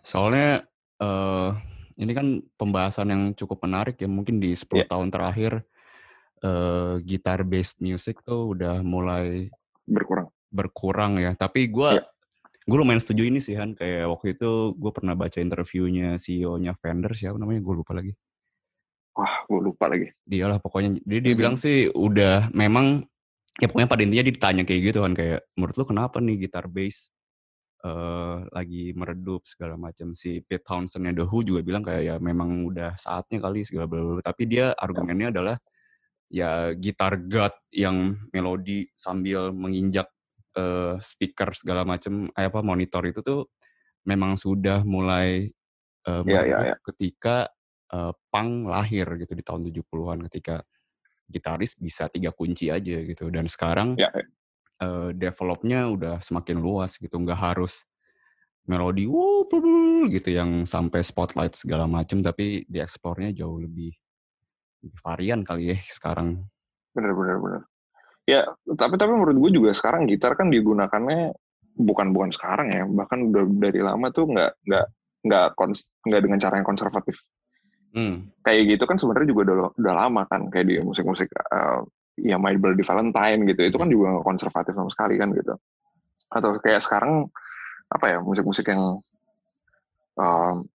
Soalnya 0.00 0.64
eh 0.96 1.50
ini 1.96 2.12
kan 2.12 2.26
pembahasan 2.56 3.08
yang 3.08 3.22
cukup 3.32 3.64
menarik 3.64 3.96
ya 3.96 4.08
mungkin 4.08 4.36
di 4.36 4.52
10 4.52 4.84
Iya. 4.84 4.88
tahun 4.92 5.08
terakhir 5.08 5.52
eh 6.40 6.94
gitar 7.02 7.40
based 7.42 7.80
music 7.80 8.20
tuh 8.20 8.52
udah 8.52 8.84
mulai 8.84 9.48
berkurang 9.88 10.28
berkurang 10.48 11.12
ya. 11.16 11.32
Tapi 11.32 11.68
gua 11.68 11.96
Iya. 11.96 12.04
gue 12.66 12.76
lumayan 12.76 12.98
setuju 12.98 13.22
ini 13.24 13.38
sih 13.38 13.54
Han 13.54 13.72
kayak 13.72 14.10
waktu 14.10 14.34
itu 14.34 14.74
gue 14.74 14.90
pernah 14.90 15.14
baca 15.14 15.38
interviewnya 15.38 16.18
CEO-nya 16.18 16.74
Fender 16.74 17.14
siapa 17.14 17.38
namanya 17.38 17.62
gue 17.62 17.74
lupa 17.76 17.94
lagi. 17.94 18.12
wah 19.14 19.48
gue 19.48 19.60
lupa 19.64 19.88
lagi 19.88 20.12
Dia 20.28 20.44
lah 20.44 20.60
pokoknya 20.60 21.00
dia 21.00 21.24
dia 21.24 21.32
Mhm. 21.32 21.40
bilang 21.40 21.56
sih 21.56 21.88
udah 21.88 22.52
memang 22.52 23.06
ya 23.56 23.64
pokoknya 23.64 23.88
pada 23.88 24.04
intinya 24.04 24.20
dia 24.20 24.34
ditanya 24.34 24.62
kayak 24.68 24.82
gitu 24.92 24.98
kan 25.00 25.16
kayak 25.16 25.40
menurut 25.56 25.72
lu 25.72 25.84
kenapa 25.88 26.20
nih 26.20 26.36
gitar 26.44 26.68
bass 26.68 27.15
eh 27.86 28.36
lagi 28.50 28.90
meredup 28.98 29.46
segala 29.46 29.78
macam 29.78 30.10
si 30.10 30.42
Pete 30.42 30.66
Townsend 30.66 31.06
The 31.14 31.22
Who 31.22 31.46
juga 31.46 31.62
bilang 31.62 31.86
kayak 31.86 32.02
ya 32.02 32.16
memang 32.18 32.66
udah 32.66 32.98
saatnya 32.98 33.38
kali 33.38 33.62
segala 33.62 33.86
bla 33.86 34.18
tapi 34.18 34.50
dia 34.50 34.74
argumennya 34.74 35.30
adalah 35.30 35.56
ya 36.26 36.74
gitar 36.74 37.22
god 37.30 37.54
yang 37.70 38.18
melodi 38.34 38.90
sambil 38.98 39.54
menginjak 39.54 40.10
eh, 40.58 40.98
speaker 40.98 41.54
segala 41.54 41.86
macam 41.86 42.26
eh, 42.34 42.46
apa 42.50 42.60
monitor 42.66 43.06
itu 43.06 43.22
tuh 43.22 43.54
memang 44.02 44.34
sudah 44.34 44.82
mulai 44.82 45.46
eh, 46.02 46.22
Iya, 46.26 46.42
iya, 46.42 46.58
meredup 46.58 46.66
iya. 46.74 46.74
ketika 46.82 47.36
eh, 47.94 48.12
punk 48.34 48.66
lahir 48.66 49.06
gitu 49.22 49.32
di 49.38 49.42
tahun 49.46 49.70
70-an 49.70 50.18
ketika 50.26 50.66
gitaris 51.26 51.78
bisa 51.78 52.10
tiga 52.10 52.30
kunci 52.34 52.70
aja 52.70 52.98
gitu. 53.02 53.30
Dan 53.30 53.46
sekarang 53.46 53.94
ya 53.98 54.10
eh, 54.80 55.10
developnya 55.16 55.88
udah 55.88 56.20
semakin 56.20 56.58
luas 56.60 56.96
gitu 56.96 57.16
nggak 57.16 57.38
harus 57.38 57.84
melodi 58.66 59.06
wuh 59.06 59.46
gitu 60.10 60.34
yang 60.34 60.66
sampai 60.66 61.00
spotlight 61.06 61.54
segala 61.54 61.86
macam 61.86 62.18
tapi 62.18 62.66
dieksplornya 62.66 63.30
jauh 63.30 63.62
lebih 63.62 63.94
lebih 64.82 65.00
varian 65.02 65.40
kali 65.46 65.74
ya 65.74 65.78
sekarang. 65.86 66.46
Bener 66.94 67.12
bener 67.14 67.36
bener. 67.38 67.62
Ya 68.26 68.42
tapi 68.74 68.98
tapi 68.98 69.14
menurut 69.14 69.38
gue 69.38 69.50
juga 69.62 69.70
sekarang 69.70 70.10
gitar 70.10 70.34
kan 70.34 70.50
digunakannya 70.50 71.30
bukan 71.78 72.10
bukan 72.10 72.30
sekarang 72.34 72.74
ya 72.74 72.82
bahkan 72.90 73.30
udah 73.30 73.44
dari 73.46 73.80
lama 73.84 74.10
tuh 74.10 74.26
nggak 74.26 74.50
nggak 74.66 74.86
nggak 75.26 75.46
nggak 76.10 76.20
dengan 76.22 76.38
cara 76.42 76.54
yang 76.58 76.66
konservatif. 76.66 77.22
Hmm. 77.96 78.28
kayak 78.44 78.76
gitu 78.76 78.84
kan 78.84 79.00
sebenarnya 79.00 79.32
juga 79.32 79.40
udah 79.48 79.56
udah 79.80 79.94
lama 79.96 80.28
kan 80.28 80.52
kayak 80.52 80.68
di 80.68 80.76
musik-musik 80.84 81.32
eh, 81.32 81.80
ya 82.16 82.36
My 82.40 82.56
Bloody 82.56 82.82
Valentine 82.82 83.44
gitu 83.48 83.60
itu 83.64 83.76
kan 83.76 83.88
juga 83.92 84.20
konservatif 84.24 84.72
sama 84.72 84.90
sekali 84.92 85.20
kan 85.20 85.32
gitu. 85.36 85.54
Atau 86.32 86.58
kayak 86.60 86.82
sekarang 86.82 87.28
apa 87.86 88.06
ya 88.10 88.18
musik-musik 88.18 88.66
yang 88.66 88.98
um, 90.18 90.66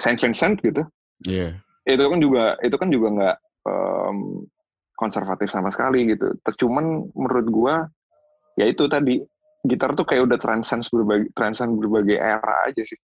Saint 0.00 0.18
Vincent 0.18 0.58
gitu. 0.60 0.82
Iya. 1.24 1.62
itu 1.84 2.00
kan 2.00 2.16
juga 2.16 2.56
itu 2.64 2.76
kan 2.80 2.88
juga 2.88 3.08
nggak 3.12 3.36
um, 3.68 4.48
konservatif 4.96 5.52
sama 5.52 5.68
sekali 5.68 6.08
gitu. 6.16 6.32
Terus 6.40 6.56
cuman 6.56 7.12
menurut 7.12 7.46
gua 7.52 7.74
ya 8.56 8.64
itu 8.64 8.88
tadi 8.88 9.20
gitar 9.64 9.92
tuh 9.92 10.08
kayak 10.08 10.28
udah 10.28 10.38
transcend 10.40 10.84
berbagai 10.88 11.28
transcend 11.36 11.76
berbagai 11.76 12.16
era 12.16 12.68
aja 12.68 12.82
sih. 12.84 13.00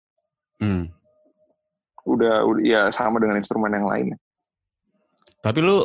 Hmm. 0.59 0.91
udah, 2.03 2.43
udah 2.43 2.63
ya 2.67 2.81
sama 2.91 3.15
dengan 3.23 3.39
instrumen 3.39 3.71
yang 3.71 3.87
lain 3.87 4.11
Tapi 5.39 5.59
lu 5.63 5.79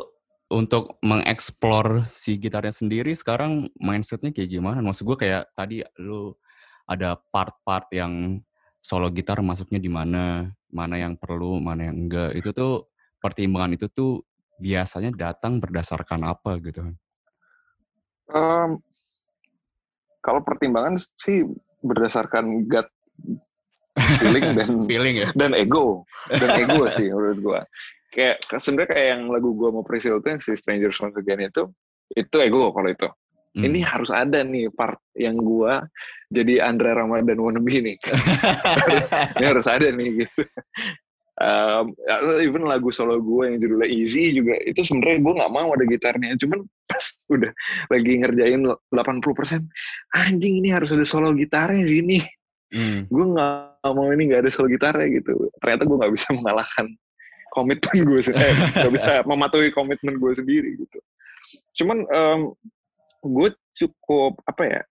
untuk 0.55 1.03
mengeksplor 1.03 2.07
si 2.15 2.39
gitarnya 2.39 2.71
sendiri 2.71 3.11
sekarang 3.19 3.67
mindsetnya 3.83 4.31
kayak 4.31 4.55
gimana? 4.55 4.79
Maksud 4.79 5.03
gue 5.03 5.19
kayak 5.19 5.51
tadi 5.59 5.83
lu 5.99 6.31
ada 6.87 7.19
part-part 7.19 7.91
yang 7.91 8.39
solo 8.79 9.11
gitar 9.11 9.43
masuknya 9.43 9.83
di 9.83 9.91
mana, 9.91 10.47
mana 10.71 10.95
yang 10.95 11.19
perlu, 11.19 11.59
mana 11.59 11.91
yang 11.91 12.07
enggak. 12.07 12.39
Itu 12.39 12.55
tuh 12.55 12.87
pertimbangan 13.19 13.75
itu 13.75 13.91
tuh 13.91 14.23
biasanya 14.63 15.11
datang 15.11 15.59
berdasarkan 15.59 16.23
apa 16.23 16.63
gitu 16.63 16.87
kan? 16.87 16.95
Um, 18.31 18.71
kalau 20.23 20.41
pertimbangan 20.47 20.97
sih 21.19 21.45
berdasarkan 21.85 22.71
gut 22.71 22.89
feeling 24.23 24.45
dan 24.59 24.69
Feeling 24.89 25.17
ya? 25.21 25.29
dan 25.37 25.53
ego 25.53 26.09
dan 26.33 26.51
ego 26.57 26.89
sih 26.91 27.13
menurut 27.13 27.39
gua 27.45 27.61
kayak 28.15 28.47
sebenarnya 28.47 28.91
kayak 28.95 29.07
yang 29.19 29.23
lagu 29.27 29.51
gua 29.53 29.75
mau 29.75 29.83
Priscil 29.83 30.23
itu 30.23 30.29
yang 30.31 30.41
si 30.41 30.55
Strangers 30.55 30.97
Once 31.03 31.19
Again 31.19 31.51
itu 31.51 31.67
itu 32.15 32.37
ego 32.39 32.71
kalau 32.71 32.91
itu. 32.91 33.11
Hmm. 33.55 33.71
ini 33.71 33.87
harus 33.87 34.11
ada 34.11 34.43
nih 34.43 34.67
part 34.75 34.99
yang 35.15 35.39
gua 35.39 35.87
jadi 36.35 36.67
Andra 36.67 36.99
Ramadan 36.99 37.39
wannabe 37.39 37.79
nih. 37.79 37.97
Ini 39.39 39.45
harus 39.47 39.71
ada 39.71 39.87
nih 39.87 40.27
gitu. 40.27 40.43
Um, 41.35 41.99
even 42.39 42.63
lagu 42.63 42.95
solo 42.95 43.19
gue 43.19 43.43
yang 43.51 43.59
judulnya 43.59 43.91
Easy 43.91 44.31
juga 44.31 44.55
itu 44.63 44.87
sebenarnya 44.87 45.19
gue 45.19 45.33
nggak 45.39 45.53
mau 45.55 45.71
ada 45.71 45.85
gitarnya. 45.87 46.35
Cuman 46.39 46.67
pas 46.91 47.05
udah 47.31 47.51
lagi 47.91 48.13
ngerjain 48.23 48.61
80% 48.67 49.63
anjing 50.15 50.55
ini 50.63 50.69
harus 50.75 50.91
ada 50.91 51.07
solo 51.07 51.31
gitarnya 51.35 51.87
sini. 51.87 52.19
Hmm. 52.75 53.07
gue 53.07 53.25
nggak 53.39 53.87
mau 53.95 54.11
ini 54.11 54.35
nggak 54.35 54.47
ada 54.47 54.51
solo 54.51 54.67
gitarnya 54.67 55.07
gitu. 55.23 55.51
Ternyata 55.63 55.83
gue 55.87 55.97
nggak 56.03 56.13
bisa 56.19 56.29
mengalahkan 56.35 56.87
komitmen 57.55 58.03
gue 58.03 58.21
sendiri 58.21 58.51
eh, 58.51 58.55
nggak 58.83 58.93
bisa 58.93 59.13
mematuhi 59.23 59.71
komitmen 59.71 60.19
gue 60.19 60.33
sendiri 60.35 60.71
gitu. 60.83 60.99
Cuman 61.83 62.03
um, 62.11 62.41
gue 63.23 63.49
cukup 63.75 64.43
apa 64.45 64.63
ya 64.67 64.83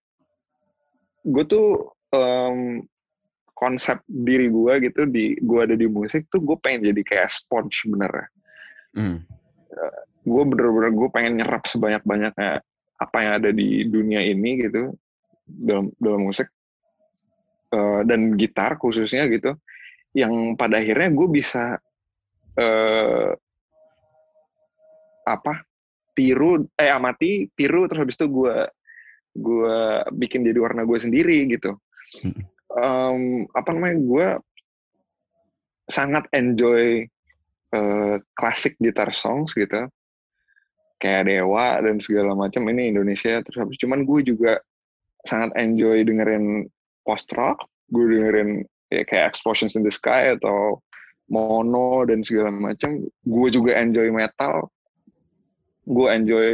gue 1.24 1.44
tuh 1.48 1.92
um, 2.12 2.84
konsep 3.56 4.02
diri 4.10 4.52
gue 4.52 4.74
gitu 4.92 5.08
di 5.08 5.40
gue 5.40 5.60
ada 5.64 5.76
di 5.78 5.88
musik 5.88 6.28
tuh 6.28 6.44
gue 6.44 6.58
pengen 6.60 6.92
jadi 6.92 7.02
kayak 7.04 7.30
sponge 7.32 7.88
bener 7.88 8.32
Hmm. 8.94 9.26
gue 10.22 10.44
bener-bener 10.46 10.94
gue 10.94 11.10
pengen 11.10 11.42
nyerap 11.42 11.66
sebanyak 11.66 12.06
banyaknya 12.06 12.62
apa 13.02 13.18
yang 13.26 13.34
ada 13.42 13.50
di 13.50 13.90
dunia 13.90 14.22
ini 14.22 14.70
gitu 14.70 14.94
dalam 15.50 15.90
dalam 15.98 16.30
musik. 16.30 16.46
Eh, 17.74 18.02
dan 18.06 18.38
gitar 18.38 18.78
khususnya 18.78 19.26
gitu 19.26 19.58
yang 20.14 20.54
pada 20.54 20.78
akhirnya 20.78 21.10
gue 21.10 21.26
bisa 21.26 21.82
eh 22.58 23.32
apa? 25.24 25.54
Tiru 26.14 26.62
eh 26.78 26.92
amati 26.94 27.50
tiru 27.58 27.90
terus 27.90 28.06
habis 28.06 28.18
itu 28.20 28.30
gue 28.30 28.56
gue 29.34 29.78
bikin 30.14 30.46
jadi 30.46 30.60
warna 30.62 30.86
gue 30.86 31.00
sendiri 31.02 31.50
gitu. 31.50 31.74
Em, 32.74 33.46
apa 33.54 33.70
namanya 33.74 33.98
gue 33.98 34.28
sangat 35.90 36.26
enjoy 36.34 37.06
eh, 37.74 38.16
classic 38.38 38.78
guitar 38.78 39.10
songs 39.10 39.58
gitu. 39.58 39.90
Kayak 41.02 41.28
Dewa 41.28 41.82
dan 41.84 42.00
segala 42.00 42.32
macam 42.38 42.64
ini 42.70 42.94
Indonesia 42.94 43.42
terus 43.44 43.60
habis 43.60 43.82
cuman 43.82 44.06
gue 44.06 44.22
juga 44.24 44.62
sangat 45.28 45.52
enjoy 45.60 46.04
dengerin 46.06 46.68
post 47.04 47.28
rock 47.36 47.64
gue 47.92 48.06
dengerin 48.08 48.64
ya 48.94 49.04
kayak 49.04 49.34
Explosions 49.34 49.76
in 49.76 49.84
the 49.84 49.92
Sky 49.92 50.38
atau 50.38 50.80
Mono 51.32 52.04
dan 52.04 52.20
segala 52.26 52.52
macam 52.52 53.00
gue 53.06 53.48
juga 53.52 53.80
enjoy 53.80 54.12
metal. 54.12 54.68
Gue 55.88 56.08
enjoy 56.12 56.48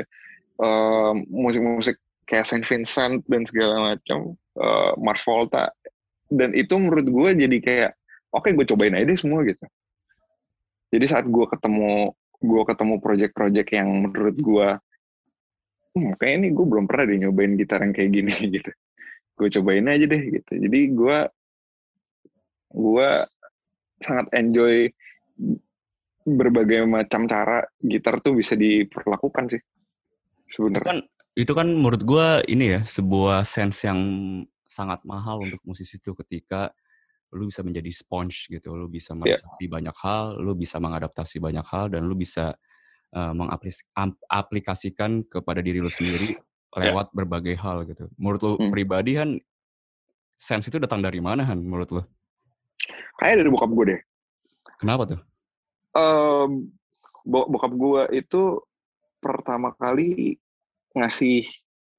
eh, 0.59 1.13
musik-musik 1.29 1.97
kayak 2.29 2.45
Saint 2.45 2.65
Vincent 2.65 3.25
dan 3.25 3.41
segala 3.49 3.95
macam 3.95 4.37
eh, 4.37 4.91
Mars 5.01 5.23
Volta. 5.25 5.73
Dan 6.29 6.53
itu 6.53 6.77
menurut 6.77 7.07
gue 7.09 7.29
jadi 7.47 7.57
kayak 7.57 7.91
oke 8.33 8.49
gue 8.53 8.65
cobain 8.69 8.93
aja 8.93 9.09
deh 9.09 9.17
semua 9.17 9.41
gitu. 9.45 9.65
Jadi 10.89 11.05
saat 11.05 11.25
gue 11.25 11.45
ketemu 11.49 12.13
gue 12.39 12.61
ketemu 12.63 12.95
project-project 13.03 13.69
yang 13.75 13.89
menurut 14.07 14.37
gue 14.37 14.67
hmm, 15.97 16.11
kayaknya 16.21 16.37
ini 16.39 16.47
gue 16.55 16.65
belum 16.65 16.85
pernah 16.87 17.03
deh 17.09 17.17
nyobain 17.19 17.53
gitar 17.57 17.81
yang 17.83 17.93
kayak 17.93 18.11
gini 18.13 18.33
gitu. 18.55 18.71
Gue 19.33 19.47
cobain 19.49 19.85
aja 19.89 20.05
deh 20.05 20.23
gitu. 20.39 20.51
Jadi 20.53 20.79
gue 20.93 21.17
gue 22.69 23.09
sangat 23.99 24.27
enjoy 24.35 24.87
berbagai 26.23 26.85
macam 26.85 27.25
cara 27.25 27.63
gitar 27.81 28.19
tuh 28.21 28.37
bisa 28.37 28.53
diperlakukan 28.53 29.55
sih 29.55 29.61
Itu 29.61 30.53
sebenarnya 30.55 30.85
kan 30.85 30.99
itu 31.37 31.51
kan 31.55 31.67
menurut 31.71 32.03
gue 32.03 32.27
ini 32.51 32.75
ya 32.75 32.81
sebuah 32.83 33.47
sense 33.47 33.87
yang 33.87 33.99
sangat 34.67 35.01
mahal 35.07 35.41
untuk 35.47 35.61
musisi 35.63 35.97
itu 35.97 36.11
ketika 36.13 36.69
lu 37.29 37.45
bisa 37.45 37.61
menjadi 37.61 37.93
sponge 37.93 38.49
gitu, 38.49 38.73
lu 38.73 38.89
bisa 38.89 39.13
Iya. 39.13 39.37
meresapi 39.37 39.69
banyak 39.69 39.93
hal, 40.01 40.41
lu 40.41 40.57
bisa 40.57 40.81
mengadaptasi 40.81 41.37
banyak 41.37 41.61
hal 41.61 41.93
dan 41.93 42.01
lu 42.09 42.17
bisa 42.17 42.57
uh, 43.13 43.33
mengaplikasikan 43.37 45.25
kepada 45.29 45.61
diri 45.61 45.77
lu 45.77 45.93
sendiri 45.93 46.33
lewat 46.73 47.13
berbagai 47.13 47.53
hal 47.57 47.85
gitu. 47.85 48.09
Menurut 48.17 48.41
lu 48.41 48.51
Hmm. 48.57 48.73
pribadi 48.73 49.13
Han, 49.21 49.37
sense 50.41 50.69
itu 50.73 50.81
datang 50.81 51.05
dari 51.05 51.21
mana 51.21 51.45
Han 51.45 51.61
menurut 51.61 51.89
lu? 51.93 52.01
Kayak 53.19 53.43
dari 53.43 53.49
bokap 53.51 53.69
gue 53.69 53.85
deh 53.95 54.01
Kenapa 54.79 55.03
tuh? 55.03 55.19
Bo- 57.25 57.49
bokap 57.51 57.73
gue 57.75 58.01
itu 58.15 58.63
pertama 59.19 59.75
kali 59.75 60.39
ngasih 60.95 61.43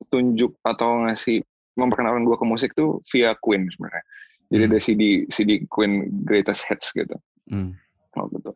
tunjuk 0.09 0.57
atau 0.65 1.05
ngasih 1.07 1.45
memperkenalkan 1.77 2.25
gue 2.25 2.37
ke 2.41 2.47
musik 2.49 2.71
tuh 2.73 3.05
via 3.13 3.37
Queen 3.39 3.69
sebenarnya. 3.69 4.05
Jadi 4.51 4.63
Hmm. 4.65 4.71
ada 4.73 4.79
CD 4.83 5.03
CD 5.31 5.51
Queen 5.71 6.25
Greatest 6.27 6.67
Hits 6.67 6.91
gitu. 6.91 7.15
Hmm. 7.47 7.77
waktu 8.11 8.43
itu. 8.43 8.53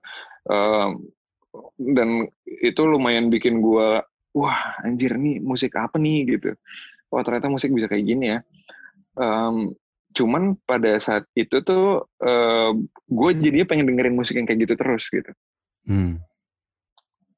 Em, 0.50 0.90
dan 1.94 2.08
itu 2.58 2.82
lumayan 2.82 3.30
bikin 3.30 3.62
gue, 3.62 4.02
wah 4.34 4.58
anjir 4.82 5.14
nih 5.14 5.38
musik 5.38 5.78
apa 5.78 5.94
nih 5.94 6.26
gitu. 6.34 6.58
Wah 7.06 7.22
ternyata 7.22 7.46
musik 7.46 7.70
bisa 7.70 7.86
kayak 7.86 8.02
gini 8.02 8.34
ya. 8.34 8.38
Em, 9.14 9.70
cuman 10.14 10.54
pada 10.62 10.94
saat 10.96 11.26
itu 11.34 11.58
tuh 11.60 12.06
gue 13.04 13.30
jadinya 13.36 13.66
pengen 13.66 13.90
dengerin 13.90 14.14
musik 14.14 14.38
yang 14.38 14.46
kayak 14.46 14.62
gitu 14.62 14.74
terus 14.74 15.04
gitu. 15.10 15.30
Hmm. 15.84 16.22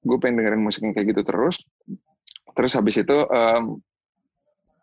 Gue 0.01 0.17
pengen 0.21 0.39
dengerin 0.39 0.63
musik 0.63 0.85
yang 0.85 0.93
kayak 0.93 1.11
gitu 1.11 1.23
terus. 1.25 1.57
Terus 2.53 2.73
habis 2.73 2.97
itu 2.97 3.17
em, 3.27 3.81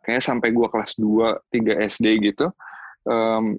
kayak 0.01 0.19
sampai 0.19 0.51
gue 0.51 0.67
kelas 0.67 0.99
2, 0.99 1.39
3 1.47 1.79
SD 1.87 2.05
gitu, 2.21 2.51
em, 3.07 3.55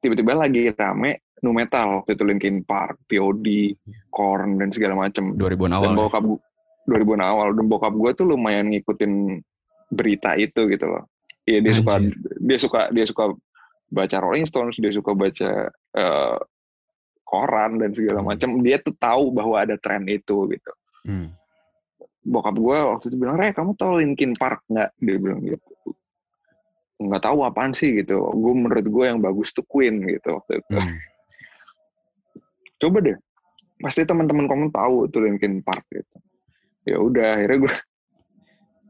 tiba-tiba 0.00 0.34
lagi 0.34 0.72
rame 0.72 1.22
nu 1.40 1.52
metal 1.52 2.00
waktu 2.00 2.16
itu 2.16 2.24
Linkin 2.24 2.64
Park, 2.64 2.96
POD, 3.06 3.76
Korn 4.08 4.56
dan 4.56 4.72
segala 4.72 4.96
macem. 4.98 5.36
2000-an 5.36 5.68
Dan 5.68 5.76
awal. 5.78 5.92
ya? 5.92 5.98
bokap 6.00 6.24
gu- 6.24 6.42
2000-an 6.86 7.22
awal 7.22 7.48
dan 7.54 7.64
bokap 7.66 7.92
gue 7.92 8.10
tuh 8.12 8.26
lumayan 8.26 8.66
ngikutin 8.72 9.40
berita 9.88 10.34
itu 10.34 10.66
gitu 10.66 10.86
loh. 10.86 11.06
Iya 11.46 11.62
dia 11.62 11.74
suka 11.78 11.92
Anjir. 11.96 12.14
dia 12.42 12.58
suka 12.58 12.80
dia 12.90 13.04
suka 13.06 13.24
baca 13.90 14.16
Rolling 14.18 14.46
Stones, 14.48 14.76
dia 14.78 14.92
suka 14.92 15.12
baca 15.14 15.70
eh, 15.70 16.38
koran 17.26 17.82
dan 17.82 17.90
segala 17.96 18.20
Hmm. 18.22 18.28
macam. 18.34 18.50
Dia 18.62 18.76
tuh 18.78 18.94
tahu 18.94 19.34
bahwa 19.34 19.56
ada 19.58 19.74
tren 19.80 20.06
itu 20.06 20.46
gitu. 20.50 20.72
Hmm. 21.06 21.34
Bokap 22.26 22.58
gue 22.58 22.78
waktu 22.78 23.04
itu 23.10 23.16
bilang, 23.16 23.38
"Re, 23.38 23.54
kamu 23.54 23.78
tahu 23.78 24.02
Linkin 24.02 24.34
Park 24.34 24.66
nggak?" 24.66 24.90
Dia 24.98 25.16
bilang 25.18 25.40
gitu. 25.42 25.72
Nggak 27.02 27.22
tahu 27.22 27.38
apaan 27.46 27.72
sih 27.74 28.02
gitu. 28.02 28.18
Gue 28.18 28.52
menurut 28.54 28.86
gue 28.86 29.04
yang 29.06 29.18
bagus 29.22 29.54
tuh 29.54 29.62
Queen 29.66 30.02
gitu 30.06 30.38
waktu 30.38 30.62
itu. 30.62 30.76
Hmm. 30.76 30.96
coba 32.76 33.00
deh 33.00 33.16
pasti 33.80 34.04
teman-teman 34.04 34.48
kamu 34.48 34.66
tahu 34.72 35.08
tuh 35.08 35.24
Linkin 35.24 35.64
Park 35.64 35.84
gitu 35.92 36.16
ya 36.86 37.00
udah 37.00 37.40
akhirnya 37.40 37.58
gue 37.66 37.74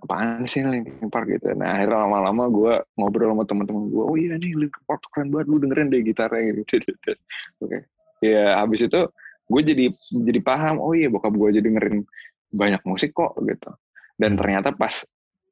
apaan 0.07 0.47
sih 0.47 0.63
Linkin 0.63 1.11
Park 1.11 1.27
gitu 1.29 1.51
nah 1.59 1.75
akhirnya 1.75 2.07
lama-lama 2.07 2.47
gue 2.47 2.73
ngobrol 2.95 3.35
sama 3.35 3.45
teman-teman 3.45 3.91
gue 3.91 4.05
oh 4.07 4.15
iya 4.15 4.39
nih 4.39 4.55
Linkin 4.55 4.83
Park 4.87 5.03
keren 5.11 5.35
banget 5.35 5.47
lu 5.51 5.57
dengerin 5.59 5.91
deh 5.91 6.01
gitarnya 6.07 6.63
gitu. 6.63 6.79
Oke. 7.67 7.79
Ya 8.23 8.63
habis 8.63 8.87
itu 8.87 9.01
gue 9.47 9.61
jadi 9.67 9.85
jadi 10.15 10.41
paham 10.41 10.79
oh 10.79 10.95
iya 10.95 11.11
bokap 11.11 11.35
gue 11.35 11.59
jadi 11.59 11.67
dengerin 11.67 12.07
banyak 12.55 12.83
musik 12.87 13.13
kok 13.13 13.35
gitu. 13.43 13.71
Dan 14.17 14.35
Hmm. 14.35 14.41
ternyata 14.41 14.71
pas 14.73 14.95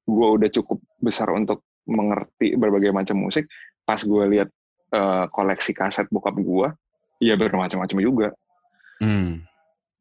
gue 0.06 0.28
udah 0.38 0.48
cukup 0.48 0.78
besar 1.02 1.28
untuk 1.34 1.66
mengerti 1.84 2.56
berbagai 2.56 2.94
macam 2.94 3.20
musik 3.20 3.50
pas 3.84 4.00
gue 4.00 4.24
lihat 4.32 4.48
uh, 4.96 5.28
koleksi 5.28 5.76
kaset 5.76 6.08
bokap 6.08 6.38
gue 6.38 6.68
ya 7.20 7.34
bermacam-macam 7.36 7.98
juga. 8.00 8.28
Hmm. 9.02 9.42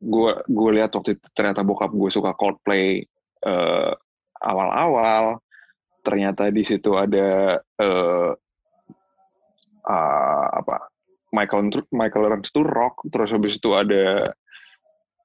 gue 0.04 0.32
gue 0.52 0.72
lihat 0.76 0.92
waktu 1.00 1.16
itu 1.16 1.26
ternyata 1.32 1.64
bokap 1.64 1.88
gue 1.96 2.12
suka 2.12 2.36
Coldplay 2.36 3.08
uh, 3.48 3.96
awal-awal 4.44 5.40
ternyata 6.04 6.52
di 6.52 6.62
situ 6.68 7.00
ada 7.00 7.58
uh, 7.80 8.32
uh, 9.88 10.48
apa 10.52 10.92
Michael 11.34 11.72
Michael 11.90 12.24
Learns 12.30 12.52
to 12.52 12.62
Rock 12.62 13.02
terus 13.10 13.32
habis 13.34 13.58
itu 13.58 13.74
ada 13.74 14.36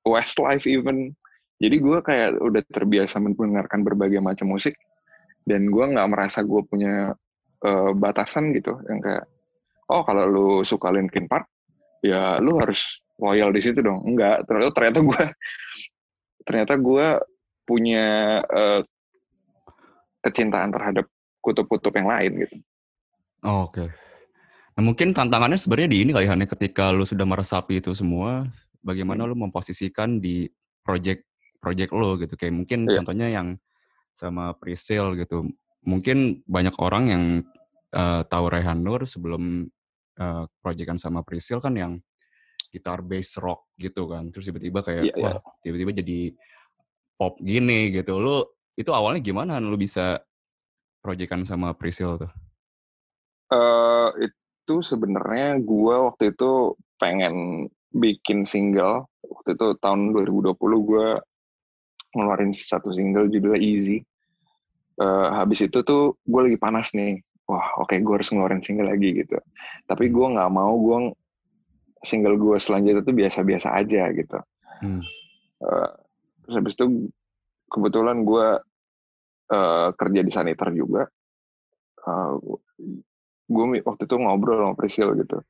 Westlife 0.09 0.65
even. 0.65 1.13
Jadi 1.59 1.83
gue 1.83 1.99
kayak 2.01 2.39
udah 2.39 2.63
terbiasa 2.71 3.19
mendengarkan 3.19 3.83
berbagai 3.83 4.23
macam 4.23 4.55
musik 4.55 4.79
dan 5.45 5.69
gue 5.69 5.85
nggak 5.85 6.09
merasa 6.09 6.47
gue 6.47 6.63
punya 6.65 7.13
uh, 7.67 7.91
batasan 7.93 8.55
gitu 8.55 8.79
yang 8.87 9.03
kayak 9.03 9.27
oh 9.91 10.07
kalau 10.07 10.25
lu 10.31 10.49
suka 10.63 10.95
Linkin 10.95 11.27
Park 11.27 11.51
ya 12.01 12.39
lu 12.39 12.57
harus 12.63 13.03
loyal 13.19 13.51
di 13.51 13.61
situ 13.61 13.83
dong. 13.83 14.07
Enggak 14.07 14.47
ternyata 14.47 14.73
ternyata 14.73 15.01
gue 15.03 15.23
ternyata 16.47 16.75
gue 16.79 17.07
punya 17.67 18.07
uh, 18.47 18.81
kecintaan 20.29 20.71
terhadap 20.71 21.09
kutub-kutub 21.41 21.93
yang 21.97 22.09
lain 22.09 22.45
gitu 22.45 22.57
oh, 23.49 23.67
oke 23.67 23.81
okay. 23.81 23.89
nah 24.77 24.83
mungkin 24.85 25.17
tantangannya 25.17 25.57
sebenarnya 25.57 25.91
di 25.91 25.99
ini 26.05 26.11
kali 26.13 26.29
ya 26.29 26.37
ketika 26.37 26.93
lu 26.93 27.09
sudah 27.09 27.25
meresapi 27.25 27.81
itu 27.81 27.97
semua 27.97 28.47
bagaimana 28.85 29.25
hmm. 29.25 29.31
lu 29.33 29.37
memposisikan 29.49 30.21
di 30.21 30.47
project 30.85 31.25
project 31.59 31.91
lo 31.97 32.15
gitu 32.21 32.39
kayak 32.39 32.55
mungkin 32.55 32.87
yeah. 32.87 33.01
contohnya 33.01 33.29
yang 33.33 33.49
sama 34.15 34.55
presale 34.55 35.15
gitu 35.19 35.47
mungkin 35.87 36.43
banyak 36.47 36.75
orang 36.79 37.05
yang 37.09 37.25
uh, 37.95 38.23
tahu 38.27 38.51
Rehan 38.51 38.83
Nur 38.83 39.07
sebelum 39.07 39.67
uh, 40.19 40.45
proyekan 40.61 40.99
sama 40.99 41.23
Priscil 41.23 41.63
kan 41.63 41.75
yang 41.79 41.93
gitar 42.69 43.01
bass 43.01 43.39
rock 43.41 43.73
gitu 43.81 44.11
kan. 44.11 44.29
Terus 44.29 44.53
tiba-tiba 44.53 44.85
kayak 44.85 45.05
yeah, 45.09 45.17
wah, 45.17 45.33
yeah. 45.39 45.41
tiba-tiba 45.65 45.93
jadi 45.97 46.21
pop 47.17 47.39
gini 47.41 47.95
gitu. 47.95 48.19
Lu 48.21 48.45
itu 48.79 48.91
awalnya 48.95 49.19
gimana 49.19 49.59
lu 49.59 49.75
bisa 49.75 50.23
proyekan 51.03 51.43
sama 51.43 51.75
Priscil 51.75 52.15
tuh? 52.15 52.31
Uh, 53.51 54.15
itu 54.23 54.79
sebenarnya 54.87 55.59
gue 55.59 55.95
waktu 56.07 56.31
itu 56.31 56.79
pengen 57.03 57.67
bikin 57.91 58.47
single. 58.47 59.11
Waktu 59.27 59.59
itu 59.59 59.67
tahun 59.83 60.15
2020 60.15 60.55
gue 60.63 61.09
ngeluarin 62.15 62.55
satu 62.55 62.95
single 62.95 63.27
judulnya 63.27 63.59
Easy. 63.59 63.99
Uh, 64.99 65.31
habis 65.35 65.67
itu 65.67 65.83
tuh 65.83 66.15
gue 66.23 66.41
lagi 66.47 66.59
panas 66.59 66.95
nih. 66.95 67.19
Wah, 67.49 67.81
oke 67.83 67.91
okay, 67.91 67.99
gue 68.05 68.15
harus 68.15 68.31
ngeluarin 68.31 68.63
single 68.63 68.93
lagi 68.93 69.11
gitu. 69.25 69.41
Tapi 69.91 70.13
gue 70.13 70.27
nggak 70.39 70.53
mau 70.55 70.77
gue 70.79 71.17
single 72.07 72.39
gue 72.39 72.57
selanjutnya 72.63 73.03
tuh 73.03 73.17
biasa-biasa 73.17 73.75
aja 73.75 74.07
gitu. 74.15 74.39
Hmm. 74.85 75.03
Uh, 75.59 75.91
terus 76.45 76.55
habis 76.63 76.75
itu 76.79 76.87
kebetulan 77.73 78.23
gue 78.23 78.47
uh, 79.53 79.89
kerja 79.97 80.21
di 80.25 80.33
saniter 80.33 80.69
juga. 80.73 81.09
Uh, 82.05 82.39
gue 83.49 83.65
waktu 83.85 84.03
itu 84.05 84.15
ngobrol 84.17 84.61
sama 84.61 84.75
Priscil 84.77 85.13
gitu 85.19 85.41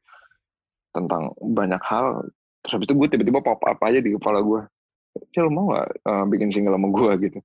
tentang 0.94 1.34
banyak 1.38 1.82
hal. 1.82 2.26
Terus 2.62 2.72
habis 2.78 2.86
itu 2.90 2.94
gue 2.98 3.08
tiba-tiba 3.14 3.40
pop 3.42 3.62
up 3.62 3.78
aja 3.84 3.98
di 4.02 4.14
kepala 4.14 4.42
gue. 4.42 4.62
Cil 5.34 5.50
mau 5.50 5.74
gak 5.74 5.88
uh, 6.06 6.24
bikin 6.30 6.50
single 6.54 6.78
sama 6.78 6.88
gue 6.94 7.10
gitu? 7.30 7.38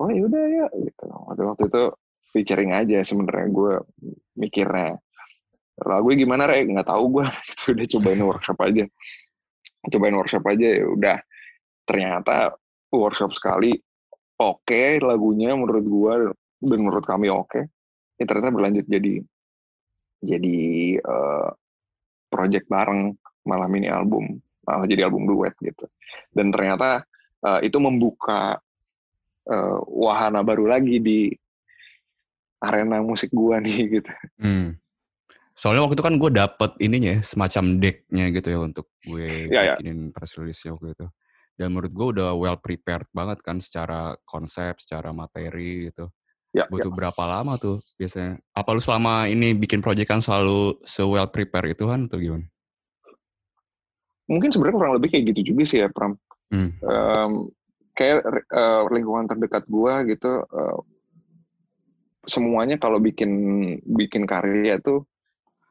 Oh 0.00 0.08
yaudah 0.08 0.44
ya 0.48 0.66
gitu. 0.72 1.04
Waktu 1.08 1.42
waktu 1.46 1.64
itu 1.68 1.82
featuring 2.32 2.72
aja 2.72 3.04
sebenarnya 3.04 3.48
gue 3.52 3.72
mikirnya 4.40 4.96
lagu 5.80 6.12
gimana 6.12 6.48
rek 6.48 6.68
nggak 6.68 6.88
tahu 6.88 7.20
gue 7.20 7.24
itu 7.52 7.64
udah 7.76 7.86
cobain 7.96 8.22
workshop 8.24 8.58
aja 8.64 8.84
cobain 9.88 10.16
workshop 10.16 10.44
aja 10.48 10.66
ya 10.80 10.84
udah 10.88 11.16
ternyata 11.84 12.56
workshop 12.92 13.32
sekali 13.36 13.76
oke 14.42 14.66
okay, 14.66 14.98
lagunya 14.98 15.54
menurut 15.54 15.86
gue 15.86 16.14
dan 16.66 16.78
menurut 16.82 17.04
kami 17.06 17.30
oke 17.30 17.46
okay. 17.46 17.64
ya 18.18 18.24
ternyata 18.26 18.50
berlanjut 18.50 18.86
jadi 18.90 19.14
jadi 20.22 20.58
uh, 21.02 21.50
project 22.30 22.66
bareng 22.66 23.14
malam 23.46 23.70
ini 23.78 23.90
album 23.90 24.38
malah 24.62 24.86
jadi 24.86 25.06
album 25.10 25.26
duet 25.26 25.54
gitu 25.58 25.86
dan 26.34 26.50
ternyata 26.54 27.02
uh, 27.42 27.58
itu 27.62 27.78
membuka 27.82 28.62
uh, 29.50 29.78
wahana 29.90 30.46
baru 30.46 30.70
lagi 30.70 31.02
di 31.02 31.20
arena 32.62 33.02
musik 33.02 33.34
gua 33.34 33.58
nih 33.58 33.76
gitu. 33.98 34.12
Hmm. 34.38 34.78
Soalnya 35.52 35.84
waktu 35.84 36.00
itu 36.00 36.06
kan 36.06 36.16
gue 36.16 36.30
dapet 36.32 36.70
ininya 36.80 37.20
semacam 37.20 37.76
decknya 37.76 38.24
gitu 38.32 38.48
ya 38.48 38.58
untuk 38.64 38.86
gue 39.04 39.52
ya, 39.52 39.76
bikinin 39.76 40.08
ya. 40.08 40.12
press 40.16 40.32
release 40.40 40.64
waktu 40.64 40.96
itu. 40.96 41.06
Dan 41.52 41.76
menurut 41.76 41.92
gue 41.92 42.06
udah 42.18 42.30
well 42.34 42.58
prepared 42.58 43.06
banget 43.12 43.44
kan 43.44 43.60
secara 43.60 44.16
konsep, 44.24 44.80
secara 44.80 45.12
materi 45.12 45.92
gitu. 45.92 46.08
Ya, 46.52 46.68
Butuh 46.68 46.92
ya. 46.92 46.96
berapa 46.96 47.22
lama 47.24 47.56
tuh 47.56 47.80
biasanya? 47.96 48.36
Apa 48.52 48.76
lu 48.76 48.80
selama 48.84 49.24
ini 49.24 49.56
bikin 49.56 49.80
project 49.80 50.08
kan 50.08 50.20
selalu 50.20 50.76
se 50.84 51.00
well 51.00 51.28
prepared 51.28 51.72
itu 51.72 51.88
kan 51.88 52.08
atau 52.08 52.20
gimana? 52.20 52.44
Mungkin 54.28 54.52
sebenarnya 54.52 54.76
kurang 54.76 54.94
lebih 55.00 55.08
kayak 55.16 55.32
gitu 55.32 55.52
juga 55.52 55.62
sih 55.64 55.80
ya 55.80 55.88
Pram. 55.88 56.12
Hmm. 56.52 56.76
Um, 56.84 57.32
kayak 57.96 58.24
uh, 58.52 58.84
lingkungan 58.92 59.28
terdekat 59.28 59.64
gue 59.64 59.94
gitu, 60.12 60.44
uh, 60.44 60.78
semuanya 62.28 62.76
kalau 62.76 63.00
bikin 63.00 63.30
bikin 63.82 64.28
karya 64.28 64.76
tuh 64.80 65.08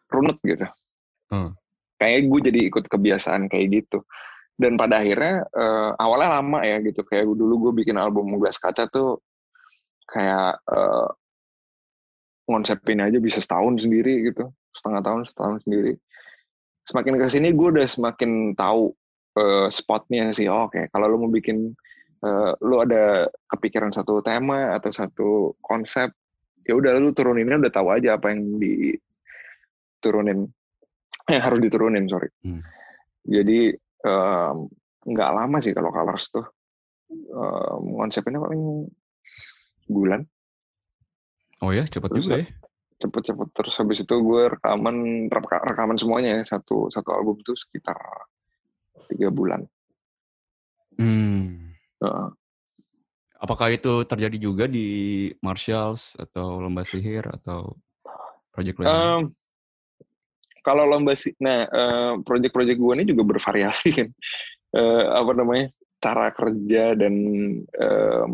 runut 0.09 0.37
gitu. 0.41 0.65
Hmm. 1.29 1.53
Kayak 2.01 2.25
gue 2.25 2.39
jadi 2.49 2.59
ikut 2.73 2.85
kebiasaan 2.89 3.47
kayak 3.47 3.85
gitu. 3.85 4.01
Dan 4.61 4.77
pada 4.77 5.01
akhirnya 5.01 5.41
uh, 5.57 5.97
awalnya 5.97 6.37
lama 6.37 6.61
ya 6.61 6.77
gitu. 6.85 7.01
Kayak 7.01 7.33
dulu 7.33 7.69
gue 7.69 7.81
bikin 7.81 7.97
album 7.97 8.37
Gelas 8.37 8.61
Kaca 8.61 8.85
tuh 8.85 9.17
kayak 10.05 10.61
uh, 10.69 11.09
ngonsepin 12.45 13.01
aja 13.01 13.17
bisa 13.17 13.41
setahun 13.41 13.81
sendiri 13.81 14.29
gitu. 14.29 14.53
Setengah 14.77 15.01
tahun, 15.01 15.21
setahun 15.25 15.65
sendiri. 15.65 15.97
Semakin 16.85 17.17
ke 17.17 17.27
sini 17.33 17.49
gue 17.57 17.67
udah 17.73 17.87
semakin 17.89 18.53
tahu 18.53 18.93
uh, 19.41 19.67
spotnya 19.73 20.29
sih. 20.37 20.45
Oh, 20.45 20.69
Oke, 20.69 20.77
okay. 20.77 20.85
kalau 20.93 21.09
lo 21.09 21.25
mau 21.25 21.31
bikin 21.33 21.73
uh, 22.21 22.53
lo 22.61 22.85
ada 22.85 23.25
kepikiran 23.49 23.89
satu 23.89 24.21
tema 24.21 24.77
atau 24.77 24.93
satu 24.93 25.29
konsep, 25.57 26.13
ya 26.65 26.77
udah 26.77 26.97
lu 27.01 27.11
turuninnya 27.13 27.57
udah 27.57 27.73
tahu 27.73 27.87
aja 27.89 28.17
apa 28.17 28.33
yang 28.33 28.61
di 28.61 28.93
turunin 30.01 30.49
yang 31.29 31.43
harus 31.45 31.59
diturunin 31.61 32.05
sorry 32.09 32.29
hmm. 32.41 32.61
jadi 33.25 33.77
nggak 35.05 35.29
um, 35.31 35.37
lama 35.37 35.57
sih 35.61 35.73
kalau 35.73 35.93
colors 35.93 36.29
tuh. 36.31 36.45
Um, 37.11 37.99
konsepnya 37.99 38.39
paling 38.39 38.87
bulan. 39.91 40.23
Oh 41.61 41.75
ya 41.75 41.83
cepet 41.85 42.09
terus 42.09 42.25
juga 42.25 42.37
ya? 42.41 42.47
cepet-cepet 43.01 43.49
terus 43.57 43.75
habis 43.81 44.05
itu 44.05 44.15
gue 44.21 44.43
rekaman 44.53 45.25
rekaman 45.65 45.97
semuanya 45.97 46.37
ya 46.41 46.43
satu 46.45 46.93
satu 46.93 47.09
album 47.17 47.41
tuh 47.41 47.57
sekitar 47.57 47.97
tiga 49.09 49.33
bulan. 49.33 49.65
Hmm. 51.01 51.73
uh, 52.03 52.29
apakah 53.41 53.73
itu 53.73 54.05
terjadi 54.05 54.37
juga 54.37 54.69
di 54.69 55.31
Marshalls 55.41 56.13
atau 56.19 56.61
lomba 56.61 56.85
sihir 56.85 57.25
atau 57.25 57.73
project 58.53 58.77
lain 58.83 58.91
um, 58.91 59.23
kalau 60.61 60.85
lomba 60.85 61.17
sih, 61.17 61.33
nah 61.41 61.65
uh, 61.69 62.13
project-project 62.21 62.77
gue 62.77 62.93
ini 63.01 63.05
juga 63.05 63.23
bervariasi 63.25 63.89
kan, 63.97 64.09
uh, 64.77 65.21
apa 65.21 65.31
namanya 65.33 65.65
cara 66.01 66.33
kerja 66.33 66.97
dan 66.97 67.13
um, 67.65 68.29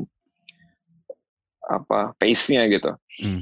apa 1.67 2.15
pace-nya 2.15 2.67
gitu. 2.71 2.95
Hmm. 3.17 3.41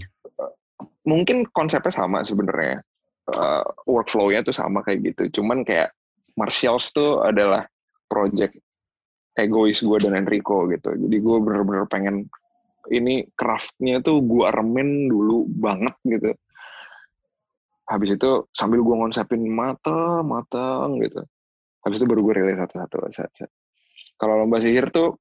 mungkin 1.06 1.46
konsepnya 1.54 1.94
sama 1.94 2.26
sebenarnya, 2.26 2.82
uh, 3.30 3.62
workflow-nya 3.86 4.42
tuh 4.42 4.56
sama 4.58 4.82
kayak 4.82 5.14
gitu. 5.14 5.42
Cuman 5.42 5.62
kayak 5.62 5.94
Marshalls 6.34 6.90
tuh 6.90 7.22
adalah 7.22 7.62
project 8.10 8.58
egois 9.38 9.84
gue 9.86 9.98
dan 10.02 10.18
Enrico 10.18 10.66
gitu. 10.72 10.98
Jadi 10.98 11.18
gue 11.22 11.38
bener-bener 11.44 11.86
pengen 11.86 12.26
ini 12.90 13.26
craftnya 13.38 14.02
tuh 14.02 14.22
gue 14.22 14.48
remen 14.50 15.10
dulu 15.10 15.46
banget 15.58 15.96
gitu 16.06 16.34
habis 17.86 18.18
itu 18.18 18.50
sambil 18.50 18.82
gue 18.82 18.96
ngonsepin 18.98 19.46
mata 19.46 20.26
matang 20.26 20.98
gitu. 21.02 21.22
Habis 21.86 22.02
itu 22.02 22.06
baru 22.10 22.22
gue 22.26 22.34
rilis 22.42 22.58
satu-satu 22.58 22.98
kalau 24.16 24.44
lomba 24.44 24.64
sihir 24.64 24.92
tuh 24.96 25.20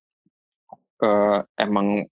uh, 1.03 1.42
emang 1.59 2.07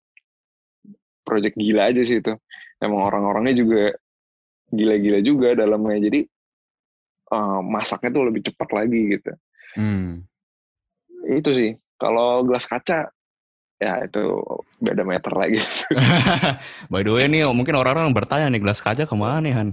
project 1.23 1.55
gila 1.55 1.95
aja 1.95 2.03
sih 2.03 2.19
itu. 2.19 2.35
Emang 2.83 3.07
orang-orangnya 3.07 3.55
juga 3.55 3.95
gila-gila 4.75 5.23
juga 5.23 5.49
dalamnya. 5.55 6.11
Jadi 6.11 6.21
uh, 7.31 7.63
masaknya 7.63 8.11
tuh 8.11 8.25
lebih 8.27 8.43
cepat 8.51 8.69
lagi 8.75 9.01
gitu. 9.19 9.33
Hmm. 9.73 10.27
itu 11.23 11.51
sih. 11.55 11.71
Kalau 11.97 12.43
gelas 12.43 12.67
kaca 12.67 13.15
ya 13.79 13.95
itu 14.03 14.23
beda 14.83 15.07
meter 15.07 15.33
lagi. 15.33 15.63
By 16.93 17.07
the 17.07 17.15
way 17.15 17.31
nih 17.31 17.47
mungkin 17.55 17.79
orang-orang 17.79 18.11
bertanya 18.11 18.51
nih 18.51 18.61
gelas 18.61 18.83
kaca 18.83 19.07
ke 19.07 19.15
mana 19.15 19.39
nih 19.39 19.55
Han 19.55 19.69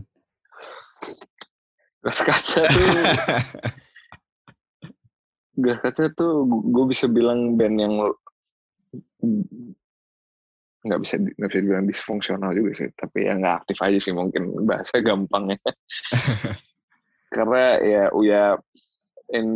gas 2.00 2.20
kaca 2.24 2.62
tuh 2.68 2.88
gas 5.60 5.80
kaca 5.84 6.04
tuh 6.16 6.48
gue 6.48 6.86
bisa 6.88 7.06
bilang 7.12 7.60
band 7.60 7.76
yang 7.80 7.94
nggak 10.80 11.00
bisa 11.04 11.20
nggak 11.20 11.50
bisa 11.52 11.60
dibilang 11.60 11.88
disfungsional 11.92 12.56
juga 12.56 12.72
sih 12.80 12.90
tapi 12.96 13.28
ya 13.28 13.36
nggak 13.36 13.56
aktif 13.64 13.78
aja 13.84 14.00
sih 14.00 14.16
mungkin 14.16 14.64
bahasa 14.64 15.04
gampangnya. 15.04 15.60
Karena 17.36 17.78
ya 17.84 18.04
ya 18.24 18.44
in 19.36 19.48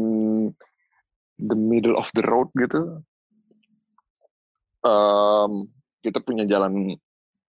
the 1.39 1.57
middle 1.57 1.95
of 1.95 2.11
the 2.13 2.21
road 2.27 2.51
gitu. 2.59 3.01
Um, 4.83 5.71
kita 6.03 6.19
punya 6.19 6.43
jalan 6.43 6.99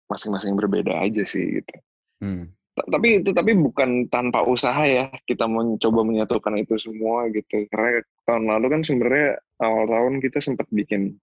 masing-masing 0.06 0.54
berbeda 0.54 0.94
aja 0.94 1.26
sih 1.26 1.58
gitu. 1.60 1.74
Hmm. 2.22 2.54
Tapi 2.74 3.22
itu 3.22 3.30
tapi 3.30 3.54
bukan 3.54 4.10
tanpa 4.10 4.42
usaha 4.42 4.82
ya 4.82 5.06
kita 5.30 5.46
mencoba 5.46 6.02
menyatukan 6.02 6.58
itu 6.58 6.74
semua 6.74 7.30
gitu 7.30 7.62
karena 7.70 8.02
tahun 8.26 8.50
lalu 8.50 8.66
kan 8.74 8.80
sebenarnya 8.82 9.38
awal 9.62 9.86
tahun 9.86 10.18
kita 10.18 10.42
sempat 10.42 10.66
bikin 10.74 11.14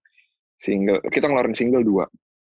single 0.64 1.04
kita 1.12 1.28
ngeluarin 1.28 1.52
single 1.52 1.84
dua 1.84 2.08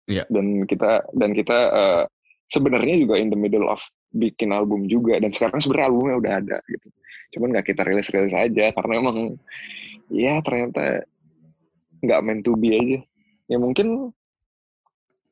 Yeah. 0.08 0.28
Dan 0.28 0.68
kita 0.68 1.08
dan 1.16 1.32
kita 1.32 1.58
uh, 1.72 2.04
sebenarnya 2.52 3.00
juga 3.00 3.16
in 3.16 3.32
the 3.32 3.40
middle 3.40 3.72
of 3.72 3.80
bikin 4.12 4.52
album 4.52 4.86
juga 4.92 5.18
dan 5.18 5.32
sekarang 5.32 5.64
sebenarnya 5.64 5.88
albumnya 5.90 6.16
udah 6.20 6.34
ada 6.44 6.58
gitu. 6.68 6.88
Cuman 7.38 7.56
nggak 7.56 7.72
kita 7.72 7.82
rilis-rilis 7.88 8.36
aja 8.36 8.76
karena 8.76 8.94
emang 9.00 9.18
ya 10.12 10.44
ternyata 10.44 11.08
nggak 12.04 12.22
meant 12.24 12.44
to 12.44 12.60
be 12.60 12.76
aja. 12.76 13.00
Ya 13.48 13.58
mungkin 13.60 14.12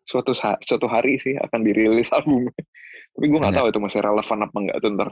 suatu 0.08 0.32
suatu 0.36 0.88
hari 0.88 1.19
sih 1.19 1.36
akan 1.36 1.67
dirilis 1.67 2.08
albumnya. 2.15 2.56
Tapi 3.12 3.26
gue 3.28 3.39
nggak 3.39 3.56
tahu 3.56 3.67
itu 3.69 3.80
masih 3.84 4.00
relevan 4.00 4.39
apa 4.47 4.58
enggak 4.58 4.78
tuh 4.80 4.89
ntar. 4.95 5.10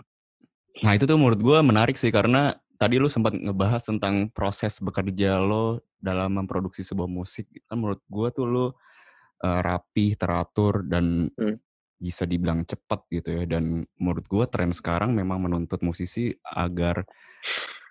Nah 0.79 0.91
itu 0.95 1.03
tuh 1.03 1.17
menurut 1.19 1.39
gue 1.39 1.57
menarik 1.59 1.95
sih 1.99 2.11
karena 2.13 2.55
tadi 2.79 2.95
lu 2.95 3.11
sempat 3.11 3.35
ngebahas 3.35 3.83
tentang 3.83 4.31
proses 4.31 4.79
bekerja 4.79 5.43
lo 5.43 5.83
dalam 5.99 6.39
memproduksi 6.39 6.81
sebuah 6.81 7.11
musik. 7.11 7.51
Kan 7.67 7.83
menurut 7.83 8.01
gue 8.07 8.27
tuh 8.31 8.45
lo 8.47 8.65
uh, 8.65 9.59
rapih, 9.59 10.15
teratur 10.15 10.87
dan 10.87 11.27
hmm. 11.27 11.59
bisa 11.99 12.23
dibilang 12.23 12.63
cepat 12.63 13.03
gitu 13.11 13.43
ya. 13.43 13.43
Dan 13.43 13.83
menurut 13.99 14.25
gue 14.25 14.45
tren 14.47 14.71
sekarang 14.71 15.11
memang 15.11 15.43
menuntut 15.43 15.83
musisi 15.83 16.31
agar 16.47 17.03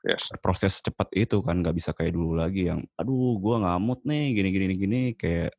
yes. 0.09 0.23
proses 0.40 0.81
cepat 0.81 1.12
itu 1.14 1.44
kan 1.44 1.61
nggak 1.61 1.77
bisa 1.77 1.90
kayak 1.92 2.14
dulu 2.14 2.38
lagi 2.38 2.71
yang 2.71 2.85
aduh 2.97 3.38
gue 3.38 3.57
ngamut 3.61 4.01
nih 4.07 4.25
gini 4.37 4.49
gini 4.55 4.75
gini 4.79 5.01
kayak 5.14 5.53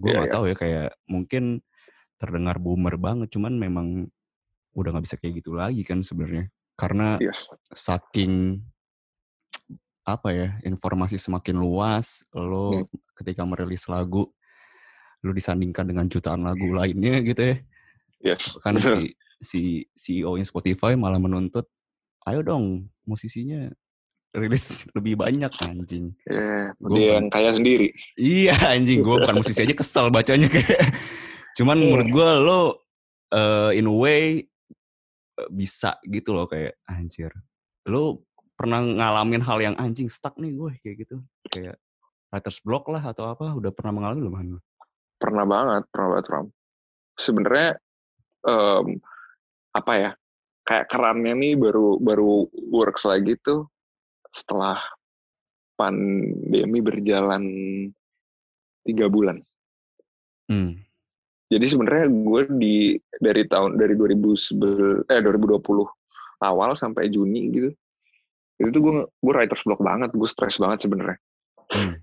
gue 0.00 0.10
iya, 0.10 0.16
nggak 0.16 0.28
yeah, 0.30 0.36
tahu 0.36 0.44
yeah. 0.46 0.56
ya 0.56 0.60
kayak 0.60 0.88
mungkin 1.10 1.44
terdengar 2.20 2.60
boomer 2.60 3.00
banget 3.00 3.32
cuman 3.32 3.56
memang 3.56 3.86
udah 4.76 4.92
nggak 4.92 5.04
bisa 5.08 5.16
kayak 5.16 5.40
gitu 5.40 5.56
lagi 5.56 5.82
kan 5.82 6.04
sebenarnya 6.04 6.52
karena 6.76 7.16
yes. 7.18 7.48
saking 7.72 8.60
apa 10.04 10.28
ya 10.32 10.48
informasi 10.68 11.16
semakin 11.16 11.56
luas 11.56 12.24
lo 12.36 12.84
hmm. 12.84 13.16
ketika 13.16 13.42
merilis 13.48 13.88
lagu 13.88 14.28
lu 15.20 15.36
disandingkan 15.36 15.84
dengan 15.84 16.08
jutaan 16.08 16.44
lagu 16.44 16.72
lainnya 16.72 17.20
gitu 17.20 17.40
ya. 17.40 17.56
Yes. 18.32 18.56
Kan 18.64 18.80
si 18.80 19.12
si 19.40 19.60
CEO-nya 19.96 20.44
Spotify 20.44 20.96
malah 20.96 21.20
menuntut, 21.20 21.68
ayo 22.28 22.44
dong 22.44 22.88
musisinya 23.08 23.68
rilis 24.36 24.84
lebih 24.96 25.20
banyak 25.20 25.52
anjing. 25.64 26.12
Iya, 26.28 26.72
yeah, 26.72 26.90
dia 26.92 27.08
yang 27.20 27.28
kaya 27.32 27.50
sendiri. 27.56 27.88
Iya 28.16 28.56
anjing, 28.76 29.00
gue 29.04 29.16
bukan 29.24 29.36
musisi 29.40 29.60
aja 29.64 29.76
kesel 29.76 30.08
bacanya 30.12 30.48
kayak. 30.48 30.88
Cuman 31.60 31.76
yeah. 31.76 31.84
menurut 31.92 32.08
gue 32.08 32.28
lo 32.40 32.60
uh, 33.36 33.70
in 33.76 33.84
a 33.84 33.92
way 33.92 34.40
eh, 34.40 35.48
bisa 35.52 36.00
gitu 36.08 36.32
loh 36.32 36.48
kayak 36.48 36.80
anjir. 36.88 37.28
Lo 37.84 38.24
pernah 38.56 38.80
ngalamin 38.80 39.44
hal 39.44 39.60
yang 39.60 39.76
anjing 39.76 40.08
stuck 40.08 40.40
nih 40.40 40.56
gue 40.56 40.72
kayak 40.80 40.96
gitu. 41.04 41.20
Kayak 41.52 41.76
writer's 42.32 42.64
block 42.64 42.88
lah 42.88 43.04
atau 43.04 43.28
apa 43.28 43.52
udah 43.52 43.68
pernah 43.76 43.92
mengalami 44.00 44.24
belum? 44.24 44.56
Pernah 45.20 45.44
banget, 45.44 45.82
pernah 45.92 46.08
banget 46.16 46.26
Ram. 46.32 46.46
Sebenarnya 47.20 47.70
um, 48.48 48.96
apa 49.76 49.92
ya? 50.00 50.10
Kayak 50.64 50.86
kerannya 50.88 51.34
nih 51.36 51.54
baru 51.60 52.00
baru 52.00 52.48
works 52.72 53.04
lagi 53.04 53.36
tuh 53.44 53.68
setelah 54.32 54.80
pandemi 55.76 56.80
berjalan 56.80 57.44
tiga 58.86 59.12
bulan. 59.12 59.44
Hmm. 60.48 60.89
Jadi 61.50 61.66
sebenarnya 61.66 62.06
gue 62.06 62.42
di 62.62 62.76
dari 63.18 63.42
tahun 63.50 63.74
dari 63.74 63.98
2000 63.98 65.10
eh 65.10 65.18
2020 65.18 65.58
awal 66.46 66.70
sampai 66.78 67.10
Juni 67.10 67.50
gitu. 67.50 67.70
Itu 68.62 68.68
tuh 68.70 68.80
gue 68.80 68.94
gue 69.10 69.32
writer's 69.34 69.66
block 69.66 69.82
banget, 69.82 70.14
gue 70.14 70.28
stres 70.30 70.62
banget 70.62 70.86
sebenarnya. 70.86 71.18
Hmm. 71.74 71.98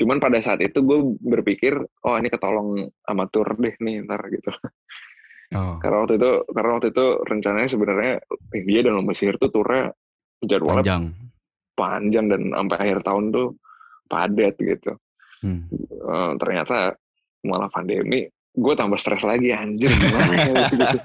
Cuman 0.00 0.24
pada 0.24 0.40
saat 0.40 0.64
itu 0.64 0.80
gue 0.80 0.98
berpikir, 1.20 1.76
oh 1.76 2.16
ini 2.16 2.32
ketolong 2.32 2.88
amatur 3.04 3.44
deh 3.60 3.76
nih 3.76 4.08
ntar 4.08 4.24
gitu. 4.32 4.50
Oh. 5.52 5.76
Karena 5.84 5.96
waktu 6.00 6.16
itu 6.16 6.32
karena 6.48 6.70
waktu 6.72 6.88
itu 6.96 7.06
rencananya 7.28 7.68
sebenarnya 7.68 8.12
India 8.56 8.80
dan 8.88 8.92
lomba 8.96 9.12
sihir 9.12 9.36
tuh 9.36 9.52
turnya 9.52 9.92
jadwalnya 10.40 10.80
panjang, 10.80 11.04
panjang 11.76 12.26
dan 12.32 12.42
sampai 12.56 12.76
akhir 12.80 12.98
tahun 13.04 13.24
tuh 13.36 13.48
padat 14.08 14.54
gitu. 14.56 14.92
Hmm. 15.44 15.68
Uh, 16.00 16.32
ternyata 16.40 16.96
malah 17.44 17.68
pandemi, 17.68 18.32
gue 18.52 18.74
tambah 18.76 19.00
stres 19.00 19.24
lagi 19.24 19.48
anjir 19.52 19.88
gimana 19.88 20.32
ya 20.36 20.54
gitu. 20.68 20.98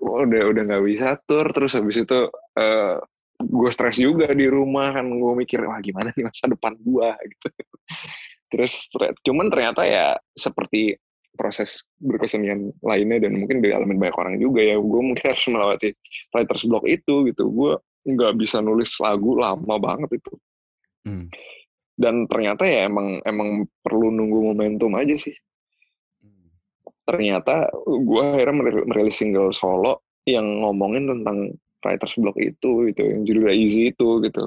udah 0.00 0.42
udah 0.48 0.62
nggak 0.64 0.84
bisa 0.88 1.20
tur 1.28 1.44
terus 1.52 1.76
habis 1.76 2.00
itu 2.00 2.32
uh, 2.56 2.96
gue 3.38 3.70
stres 3.70 4.00
juga 4.00 4.32
di 4.32 4.48
rumah 4.48 4.96
kan 4.96 5.06
gue 5.06 5.32
mikir 5.36 5.62
wah 5.62 5.78
gimana 5.84 6.10
nih 6.16 6.26
masa 6.26 6.48
depan 6.48 6.74
gue 6.80 7.08
gitu 7.36 7.48
terus 8.48 8.88
cuman 9.22 9.52
ternyata 9.52 9.84
ya 9.84 10.16
seperti 10.32 10.96
proses 11.36 11.86
berkesenian 12.02 12.74
lainnya 12.82 13.28
dan 13.28 13.38
mungkin 13.38 13.62
dialami 13.62 13.94
banyak 13.94 14.16
orang 14.16 14.34
juga 14.40 14.64
ya 14.64 14.80
gue 14.80 15.00
mungkin 15.04 15.22
harus 15.22 15.46
melewati 15.46 15.88
writers 16.34 16.64
block 16.66 16.84
itu 16.88 17.14
gitu 17.30 17.44
gue 17.52 17.72
nggak 18.08 18.34
bisa 18.40 18.58
nulis 18.64 18.90
lagu 18.98 19.36
lama 19.36 19.76
banget 19.78 20.18
itu 20.18 20.32
hmm. 21.06 21.28
dan 22.00 22.24
ternyata 22.26 22.64
ya 22.64 22.88
emang 22.88 23.20
emang 23.22 23.68
perlu 23.84 24.08
nunggu 24.08 24.54
momentum 24.54 24.96
aja 24.96 25.14
sih. 25.14 25.36
Ternyata 27.08 27.72
gue 27.88 28.20
akhirnya 28.20 28.84
merilis 28.84 29.16
single 29.16 29.48
solo 29.56 30.04
yang 30.28 30.44
ngomongin 30.60 31.08
tentang 31.08 31.56
writers 31.80 32.12
block 32.20 32.36
itu 32.36 32.92
gitu 32.92 33.00
yang 33.00 33.24
judulnya 33.24 33.54
easy 33.56 33.88
itu 33.96 34.20
gitu. 34.20 34.44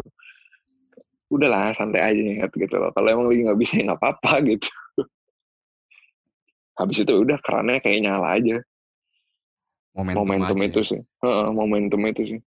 Udahlah 1.34 1.74
santai 1.74 2.06
aja 2.06 2.22
nih 2.22 2.46
gitu 2.46 2.76
loh. 2.78 2.94
Kalau 2.94 3.10
emang 3.10 3.34
lagi 3.34 3.50
nggak 3.50 3.58
bisa 3.58 3.82
ya 3.82 3.90
nggak 3.90 3.98
apa-apa 3.98 4.32
gitu. 4.54 4.70
Habis 6.78 7.02
itu 7.02 7.14
udah 7.18 7.42
kerannya 7.42 7.82
kayak 7.82 8.00
nyala 8.06 8.38
aja. 8.38 8.62
Momentum, 9.98 10.22
momentum 10.24 10.58
aja. 10.62 10.68
itu 10.70 10.82
sih. 10.86 11.02
Uh, 11.26 11.50
momentum 11.50 12.02
itu 12.06 12.22
sih. 12.38 12.40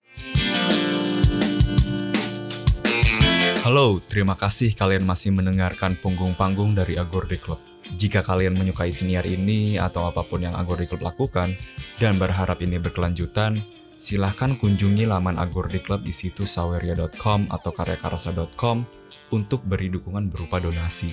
Halo, 3.66 3.98
terima 4.06 4.36
kasih 4.38 4.76
kalian 4.76 5.08
masih 5.08 5.34
mendengarkan 5.34 5.96
punggung 5.98 6.36
panggung 6.36 6.76
dari 6.76 7.00
Agorde 7.00 7.40
Club. 7.40 7.73
Jika 7.84 8.24
kalian 8.24 8.56
menyukai 8.56 8.96
siniar 8.96 9.28
ini 9.28 9.76
atau 9.76 10.08
apa 10.08 10.24
pun 10.24 10.40
yang 10.40 10.56
Agorde 10.56 10.88
Club 10.88 11.04
lakukan, 11.04 11.60
dan 12.00 12.16
berharap 12.16 12.64
ini 12.64 12.80
berkelanjutan, 12.80 13.60
silahkan 14.00 14.56
kunjungi 14.56 15.04
laman 15.04 15.36
Agordi 15.36 15.84
Club 15.84 16.08
di 16.08 16.16
situs 16.16 16.56
saweria.com 16.56 17.52
atau 17.52 17.72
karyakarsa.com 17.76 18.88
untuk 19.36 19.64
beri 19.68 19.92
dukungan 19.92 20.32
berupa 20.32 20.64
donasi. 20.64 21.12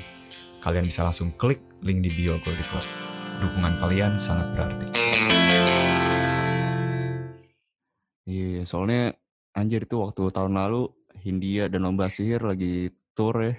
Kalian 0.63 0.87
bisa 0.87 1.03
langsung 1.03 1.35
klik 1.35 1.59
link 1.83 2.07
di 2.07 2.11
bio 2.15 2.39
Agordi 2.39 2.65
Club. 2.67 2.87
Dukungan 3.41 3.75
kalian 3.79 4.19
sangat 4.19 4.51
berarti. 4.55 4.87
Iya, 8.31 8.63
soalnya 8.63 9.17
anjir 9.59 9.87
itu 9.89 9.99
waktu 9.99 10.31
tahun 10.31 10.55
lalu 10.55 10.87
Hindia 11.19 11.67
dan 11.67 11.83
Lomba 11.83 12.07
Sihir 12.07 12.47
lagi 12.47 12.95
tour 13.19 13.35
ya. 13.43 13.55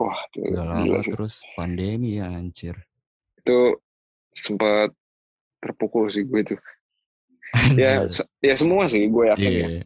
Wah, 0.00 0.16
itu 0.32 0.40
Gak 0.56 0.64
lama 0.64 0.96
terus 1.04 1.44
pandemi 1.52 2.16
ya 2.16 2.32
anjir. 2.32 2.72
Itu 3.36 3.76
sempat 4.32 4.96
terpukul 5.60 6.08
sih 6.08 6.24
gue 6.24 6.40
itu 6.40 6.56
ya 7.76 8.06
ya 8.40 8.54
semua 8.56 8.88
sih 8.88 9.06
gue 9.10 9.24
yakin 9.28 9.50
yeah. 9.50 9.60
ya. 9.60 9.68
Iya, 9.68 9.82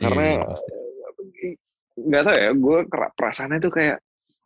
karena 0.00 0.24
yeah, 0.24 1.54
nggak 1.94 2.22
tahu 2.26 2.36
ya 2.36 2.50
gue 2.56 2.78
perasaannya 3.14 3.58
tuh 3.62 3.72
kayak 3.74 3.96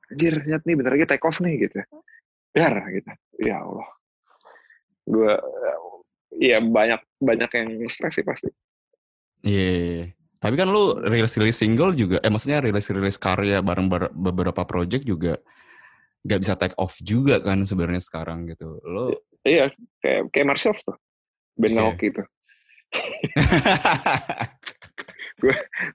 anjir 0.09 0.35
lihat 0.45 0.63
nih 0.65 0.75
bentar 0.77 0.93
lagi 0.97 1.07
take 1.09 1.25
off 1.25 1.39
nih 1.41 1.69
gitu 1.69 1.79
biar 2.57 2.75
gitu. 2.91 3.13
Ya 3.45 3.63
Allah. 3.63 3.89
Gue 5.07 5.33
ya 6.41 6.59
banyak 6.59 7.01
banyak 7.23 7.51
yang 7.55 7.69
stres 7.87 8.19
sih 8.19 8.27
pasti. 8.27 8.51
Iya 9.47 9.63
yeah. 9.63 10.18
Tapi 10.39 10.55
kan 10.55 10.71
lu 10.71 11.03
rilis 11.03 11.35
rilis 11.35 11.59
single 11.59 11.99
juga 11.99 12.23
eh 12.23 12.31
maksudnya 12.31 12.63
rilis 12.63 12.87
rilis 12.95 13.19
karya 13.19 13.59
bareng 13.59 13.91
beberapa 14.15 14.63
project 14.63 15.03
juga 15.03 15.35
nggak 16.27 16.41
bisa 16.43 16.55
take 16.59 16.77
off 16.79 16.99
juga 17.03 17.39
kan 17.39 17.63
sebenarnya 17.63 18.03
sekarang 18.03 18.51
gitu 18.51 18.83
lo 18.83 19.15
iya 19.47 19.71
kayak 20.03 20.35
kayak 20.35 20.47
Marshall 20.51 20.75
tuh 20.83 20.99
band 21.55 21.79
yeah. 21.79 21.85
hoki 21.87 22.09
tuh 22.11 22.27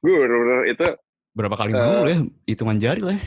gue 0.03 0.13
bener-bener 0.13 0.71
itu 0.71 0.87
Berapa 1.33 1.57
kali 1.57 1.73
manggung 1.73 2.05
ya? 2.05 2.21
Hitungan 2.45 2.77
jari 2.77 3.01
lah. 3.01 3.17
ya. 3.17 3.25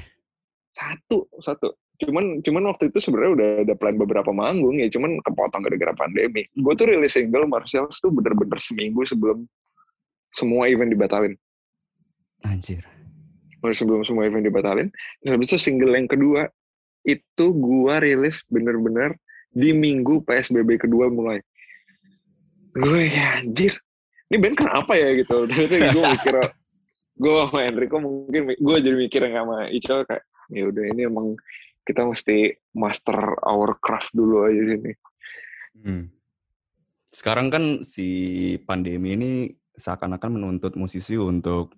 satu 0.77 1.27
satu 1.43 1.75
cuman 1.97 2.45
cuman 2.45 2.69
waktu 2.69 2.93
itu 2.93 3.01
sebenarnya 3.01 3.33
udah 3.33 3.49
ada 3.65 3.75
plan 3.75 3.97
beberapa 3.97 4.29
manggung 4.29 4.77
ya 4.77 4.93
cuman 4.93 5.17
kepotong 5.25 5.65
gara-gara 5.65 5.97
pandemi 5.97 6.45
gue 6.45 6.73
tuh 6.77 6.87
rilis 6.87 7.17
single 7.17 7.49
Martials 7.49 7.97
tuh 8.05 8.13
bener-bener 8.13 8.61
seminggu 8.61 9.01
sebelum 9.09 9.49
semua 10.37 10.69
event 10.69 10.93
dibatalin. 10.93 11.35
Anjir. 12.45 12.85
Baru 13.65 13.73
sebelum 13.73 14.05
semua 14.05 14.29
event 14.29 14.45
dibatalin. 14.45 14.93
Terus 15.25 15.33
habis 15.33 15.49
itu 15.51 15.59
single 15.59 15.97
yang 15.97 16.07
kedua 16.07 16.53
itu 17.09 17.47
gua 17.57 18.05
rilis 18.05 18.45
bener-bener 18.53 19.17
di 19.57 19.73
minggu 19.73 20.21
PSBB 20.29 20.85
kedua 20.85 21.09
mulai. 21.09 21.41
Gue 22.77 23.09
ya 23.09 23.41
anjir. 23.41 23.73
Ini 24.29 24.37
band 24.37 24.57
kenapa 24.61 24.93
ya 24.93 25.17
gitu. 25.17 25.49
Ternyata 25.49 25.97
gue 25.97 26.05
mikir 26.21 26.37
gue 27.17 27.33
sama 27.49 27.61
Enrico 27.65 27.97
mungkin 27.97 28.53
gue 28.53 28.77
jadi 28.85 28.97
mikir 28.97 29.25
sama 29.33 29.73
Ico 29.73 30.05
kayak 30.05 30.25
ya 30.53 30.69
udah 30.69 30.85
ini 30.93 31.09
emang 31.09 31.33
kita 31.89 32.05
mesti 32.05 32.53
master 32.77 33.41
our 33.41 33.73
craft 33.81 34.13
dulu 34.13 34.47
aja 34.47 34.63
sini 34.77 34.93
Hmm. 35.77 36.09
Sekarang 37.13 37.53
kan 37.53 37.85
si 37.85 38.09
pandemi 38.65 39.13
ini 39.13 39.33
seakan-akan 39.77 40.41
menuntut 40.41 40.75
musisi 40.75 41.17
untuk 41.21 41.77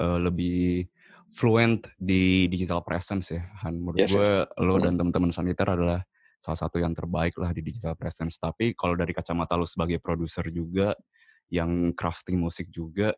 eh, 0.00 0.18
lebih 0.20 0.84
fluent 1.32 1.88
di 1.96 2.48
digital 2.52 2.84
presence 2.84 3.32
ya. 3.32 3.44
Han, 3.64 3.80
menurut 3.80 4.00
Yes, 4.04 4.12
gue 4.12 4.28
lo 4.64 4.76
Hmm. 4.76 4.84
dan 4.84 4.94
teman-teman 5.00 5.32
saniter 5.32 5.68
adalah 5.68 6.00
salah 6.40 6.58
satu 6.60 6.76
yang 6.80 6.92
terbaik 6.92 7.36
lah 7.40 7.50
di 7.56 7.64
digital 7.64 7.96
presence. 7.96 8.36
Tapi 8.36 8.76
kalau 8.76 8.92
dari 8.96 9.16
kacamata 9.16 9.56
lo 9.56 9.64
sebagai 9.64 9.96
produser 10.00 10.48
juga, 10.52 10.92
yang 11.48 11.94
crafting 11.96 12.36
musik 12.42 12.68
juga, 12.74 13.14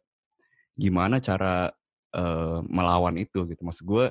gimana 0.79 1.19
cara 1.19 1.71
eh, 2.15 2.61
melawan 2.65 3.19
itu 3.21 3.45
gitu? 3.53 3.61
Maksud 3.67 3.85
gue, 3.85 4.07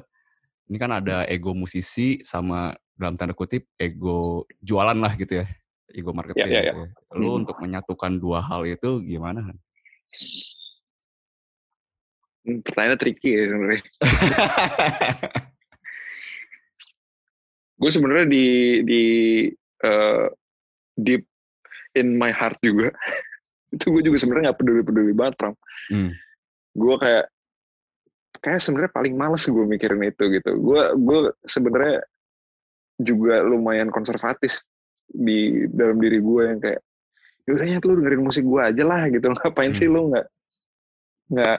ini 0.69 0.77
kan 0.77 0.91
ada 0.93 1.25
ego 1.25 1.55
musisi 1.57 2.21
sama 2.21 2.75
dalam 2.93 3.17
tanda 3.17 3.33
kutip 3.33 3.65
ego 3.79 4.45
jualan 4.61 4.97
lah 4.97 5.17
gitu 5.17 5.41
ya, 5.41 5.45
ego 5.89 6.11
marketing. 6.13 6.51
ya, 6.51 6.61
ya. 6.61 6.63
gitu 6.69 6.77
ya. 6.85 6.89
Lo 7.17 7.29
Hmm. 7.33 7.39
untuk 7.41 7.57
menyatukan 7.57 8.21
dua 8.21 8.43
hal 8.45 8.67
itu 8.69 9.01
gimana? 9.01 9.49
Han? 9.49 9.57
Hmm, 12.47 12.63
pertanyaannya 12.63 12.99
tricky 12.99 13.29
ya 13.35 13.43
sebenarnya. 13.51 13.83
Gue 17.77 17.93
sebenarnya 17.93 18.25
di 18.25 18.45
di 18.87 19.03
eh, 19.83 20.27
deep 20.97 21.27
in 21.99 22.15
my 22.15 22.31
heart 22.31 22.55
juga. 22.63 22.95
Itu 23.75 23.91
gue 23.91 23.99
juga 23.99 24.15
sebenarnya 24.15 24.49
nggak 24.49 24.59
peduli 24.63 24.81
peduli 24.81 25.11
banget 25.11 25.35
Pram. 25.35 25.55
Hmm. 25.91 26.15
gue 26.77 26.95
kayak 27.01 27.25
kayak 28.39 28.61
sebenarnya 28.61 28.93
paling 28.93 29.17
males 29.17 29.43
gue 29.43 29.65
mikirin 29.65 30.07
itu 30.07 30.23
gitu. 30.29 30.55
Gue 30.55 30.93
gue 30.95 31.35
sebenarnya 31.43 32.05
juga 33.01 33.43
lumayan 33.43 33.91
konservatif 33.91 34.61
di 35.09 35.67
dalam 35.73 35.99
diri 35.99 36.21
gue 36.21 36.41
yang 36.47 36.61
kayak 36.61 36.79
yaudah 37.47 37.65
ya 37.65 37.77
lu 37.79 37.93
dengerin 37.97 38.23
musik 38.23 38.43
gue 38.43 38.61
aja 38.61 38.83
lah 38.83 39.07
gitu 39.07 39.27
ngapain 39.33 39.71
sih 39.73 39.87
Hmm. 39.87 39.95
lu 39.95 40.01
nggak 40.11 40.25
nggak 41.27 41.57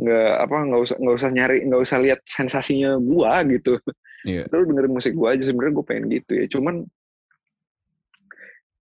nggak 0.00 0.30
apa 0.40 0.56
nggak 0.64 0.80
usah 0.80 0.96
nggak 0.96 1.16
usah 1.20 1.30
nyari 1.30 1.56
nggak 1.68 1.80
usah 1.84 1.98
lihat 2.00 2.20
sensasinya 2.24 2.96
gue 2.96 3.32
gitu 3.60 3.74
Iya. 4.20 4.44
lu 4.52 4.64
dengerin 4.68 4.92
musik 4.92 5.12
gue 5.12 5.28
aja 5.28 5.44
sebenarnya 5.44 5.74
gue 5.76 5.84
pengen 5.84 6.06
gitu 6.12 6.32
ya 6.36 6.46
cuman 6.48 6.74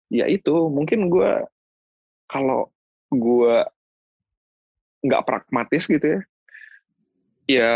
ya 0.08 0.24
itu 0.28 0.54
mungkin 0.70 1.08
gue 1.10 1.30
kalau 2.28 2.70
gue 3.10 3.54
nggak 5.04 5.24
pragmatis 5.24 5.84
gitu 5.86 6.06
ya 6.06 6.20
ya 7.46 7.72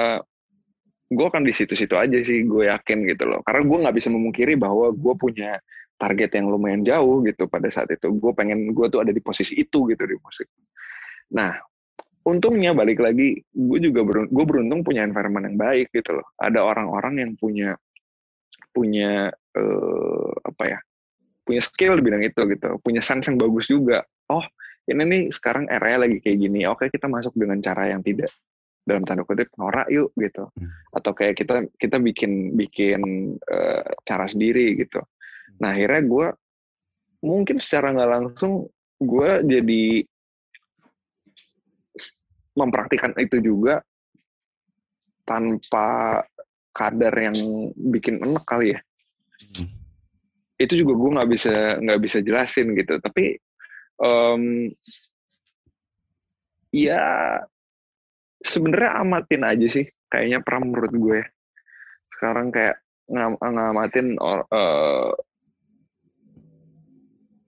gue 1.10 1.26
akan 1.26 1.42
di 1.42 1.50
situ-situ 1.50 1.94
aja 1.98 2.18
sih 2.22 2.46
gue 2.46 2.70
yakin 2.70 3.02
gitu 3.06 3.26
loh 3.26 3.42
karena 3.42 3.62
gue 3.66 3.78
nggak 3.82 3.96
bisa 3.98 4.08
memungkiri 4.10 4.54
bahwa 4.54 4.90
gue 4.94 5.14
punya 5.18 5.58
target 6.00 6.32
yang 6.40 6.48
lumayan 6.48 6.80
jauh 6.80 7.20
gitu 7.28 7.44
pada 7.44 7.68
saat 7.68 7.92
itu. 7.92 8.08
Gue 8.16 8.32
pengen 8.32 8.72
gue 8.72 8.86
tuh 8.88 9.04
ada 9.04 9.12
di 9.12 9.20
posisi 9.20 9.60
itu 9.60 9.84
gitu 9.92 10.04
di 10.08 10.16
musik 10.16 10.48
nah 11.30 11.54
untungnya 12.26 12.74
balik 12.76 13.00
lagi 13.00 13.40
gue 13.40 13.78
juga 13.80 14.04
beruntung, 14.04 14.34
gue 14.34 14.44
beruntung 14.44 14.80
punya 14.84 15.06
environment 15.06 15.46
yang 15.46 15.58
baik 15.58 15.88
gitu 15.94 16.20
loh. 16.20 16.26
Ada 16.36 16.60
orang-orang 16.60 17.14
yang 17.22 17.32
punya 17.38 17.78
punya 18.70 19.32
eh, 19.56 20.32
apa 20.44 20.64
ya 20.68 20.78
punya 21.46 21.62
skill 21.64 21.96
di 21.98 22.02
bidang 22.04 22.22
itu 22.26 22.42
gitu. 22.50 22.76
Punya 22.84 23.00
sense 23.00 23.30
yang 23.30 23.40
bagus 23.40 23.66
juga. 23.70 24.04
Oh 24.28 24.44
ini 24.90 25.02
nih 25.06 25.22
sekarang 25.32 25.70
era 25.70 25.96
lagi 25.96 26.20
kayak 26.20 26.38
gini. 26.38 26.66
Oke 26.68 26.92
kita 26.92 27.08
masuk 27.08 27.32
dengan 27.38 27.58
cara 27.62 27.88
yang 27.88 28.04
tidak 28.04 28.30
dalam 28.84 29.06
tanda 29.06 29.22
kutip 29.24 29.48
norak 29.56 29.86
yuk 29.92 30.10
gitu. 30.18 30.50
Hmm. 30.56 30.72
atau 30.96 31.12
kayak 31.14 31.36
kita 31.36 31.62
kita 31.78 31.96
bikin 32.00 32.56
bikin 32.58 33.00
eh, 33.38 33.86
cara 34.02 34.24
sendiri 34.26 34.74
gitu 34.76 34.98
nah 35.58 35.74
akhirnya 35.74 36.02
gue 36.06 36.26
mungkin 37.24 37.56
secara 37.58 37.92
nggak 37.92 38.10
langsung 38.10 38.68
gue 39.00 39.30
jadi 39.48 39.84
mempraktikkan 42.56 43.16
itu 43.16 43.40
juga 43.40 43.80
tanpa 45.24 46.20
kadar 46.74 47.14
yang 47.14 47.36
bikin 47.76 48.20
enak 48.20 48.44
kali 48.44 48.76
ya. 48.76 48.80
Hmm. 49.56 49.72
itu 50.60 50.84
juga 50.84 50.92
gue 50.92 51.10
nggak 51.16 51.30
bisa 51.32 51.54
nggak 51.80 52.00
bisa 52.04 52.18
jelasin 52.20 52.76
gitu. 52.76 53.00
Tapi 53.00 53.40
em, 54.04 54.68
ya 56.68 57.00
sebenarnya 58.44 59.00
amatin 59.00 59.42
aja 59.48 59.66
sih 59.72 59.88
kayaknya 60.12 60.44
pram 60.44 60.68
menurut 60.68 60.92
gue 60.92 61.20
sekarang 62.20 62.52
kayak 62.52 62.76
ngam, 63.08 63.40
ngamatin 63.40 64.20
or, 64.20 64.44
eh, 64.52 65.10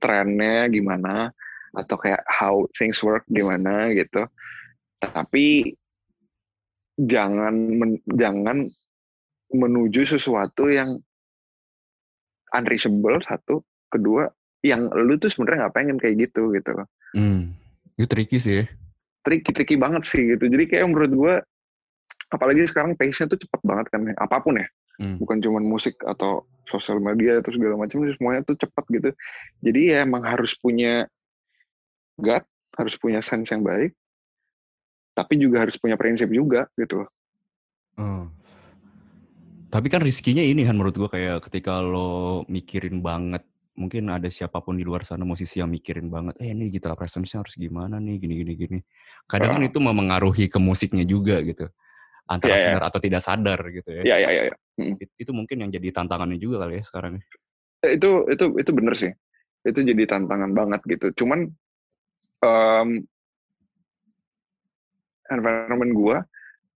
trennya 0.03 0.67
gimana 0.67 1.31
atau 1.73 1.97
kayak 1.97 2.21
how 2.27 2.67
things 2.75 2.99
work 3.01 3.23
gimana 3.31 3.95
gitu 3.95 4.27
tapi 5.01 5.73
jangan 6.99 7.55
men- 7.55 8.05
jangan 8.05 8.69
menuju 9.49 10.05
sesuatu 10.05 10.69
yang 10.69 11.01
unreachable 12.53 13.17
satu 13.25 13.63
kedua 13.89 14.29
yang 14.61 14.93
lu 14.93 15.17
tuh 15.17 15.33
sebenarnya 15.33 15.67
nggak 15.67 15.77
pengen 15.77 15.97
kayak 15.97 16.29
gitu 16.29 16.53
gitu 16.53 16.73
loh 16.75 16.89
Hmm. 17.13 17.53
Itu 18.01 18.09
tricky 18.09 18.41
sih 18.41 18.65
ya. 18.65 18.67
tricky 19.21 19.53
tricky 19.53 19.77
banget 19.77 20.01
sih 20.03 20.33
gitu 20.33 20.49
jadi 20.49 20.65
kayak 20.65 20.87
menurut 20.89 21.13
gue 21.13 21.35
apalagi 22.33 22.65
sekarang 22.65 22.97
pace-nya 22.97 23.29
tuh 23.29 23.37
cepet 23.39 23.61
banget 23.63 23.87
kan 23.93 24.01
ya. 24.09 24.17
apa 24.17 24.41
pun 24.41 24.57
ya 24.57 24.65
Hmm. 25.03 25.19
bukan 25.19 25.43
cuma 25.43 25.59
musik 25.59 25.99
atau 26.07 26.47
sosial 26.71 27.03
media 27.03 27.43
atau 27.43 27.51
segala 27.51 27.75
macam 27.75 28.07
semuanya 28.07 28.47
tuh 28.47 28.55
cepat 28.55 28.87
gitu 28.87 29.11
jadi 29.59 29.81
ya 29.83 29.97
emang 30.07 30.23
harus 30.23 30.55
punya 30.55 31.11
gut 32.15 32.47
harus 32.79 32.95
punya 32.95 33.19
sense 33.19 33.51
yang 33.51 33.67
baik 33.67 33.91
tapi 35.13 35.43
juga 35.43 35.67
harus 35.67 35.75
punya 35.75 35.99
prinsip 35.99 36.31
juga 36.31 36.71
gitu 36.79 37.03
loh 37.03 37.11
Oh. 38.01 38.25
Tapi 39.73 39.89
kan 39.89 40.05
riskinya 40.05 40.45
ini 40.45 40.65
kan 40.69 40.77
menurut 40.77 40.97
gua 40.97 41.09
kayak 41.13 41.49
ketika 41.49 41.81
lo 41.81 42.45
mikirin 42.49 43.01
banget, 43.01 43.45
mungkin 43.73 44.13
ada 44.13 44.29
siapa 44.29 44.61
pun 44.61 44.77
di 44.77 44.85
luar 44.85 45.05
sana 45.05 45.25
musisi 45.25 45.61
yang 45.61 45.73
mikirin 45.73 46.13
banget, 46.13 46.37
eh 46.45 46.53
ini 46.53 46.69
digital 46.69 46.93
presence 46.93 47.33
harus 47.33 47.57
gimana 47.57 47.97
nih, 47.97 48.21
gini 48.21 48.35
gini 48.45 48.53
gini. 48.53 48.79
Kadang 49.25 49.57
kan 49.57 49.65
Ah. 49.65 49.69
itu 49.69 49.79
memengaruhi 49.81 50.49
ke 50.53 50.61
musiknya 50.61 51.09
juga 51.09 51.41
gitu. 51.41 51.69
Antara 52.33 52.57
Iya, 52.57 52.59
iya. 52.59 52.67
sadar 52.73 52.83
atau 52.89 53.01
tidak 53.05 53.21
sadar 53.21 53.61
gitu 53.69 53.91
ya. 53.93 54.03
ya 54.09 54.17
ya 54.25 54.31
ya, 54.33 54.43
ya. 54.49 54.55
It- 54.97 55.13
Itu 55.21 55.37
mungkin 55.37 55.61
yang 55.61 55.71
jadi 55.71 55.93
tantangannya 55.93 56.41
juga 56.41 56.65
kali 56.65 56.81
ya 56.81 56.85
sekarang. 56.89 57.21
ya. 57.21 57.23
Eh, 57.83 58.01
itu 58.01 58.25
itu 58.33 58.45
itu 58.57 58.71
bener 58.73 58.95
sih 58.97 59.13
itu 59.63 59.79
jadi 59.83 60.03
tantangan 60.09 60.51
banget 60.55 60.81
gitu 60.89 61.23
cuman 61.23 61.51
em, 62.43 62.89
environment 65.31 65.93
gua 65.95 66.17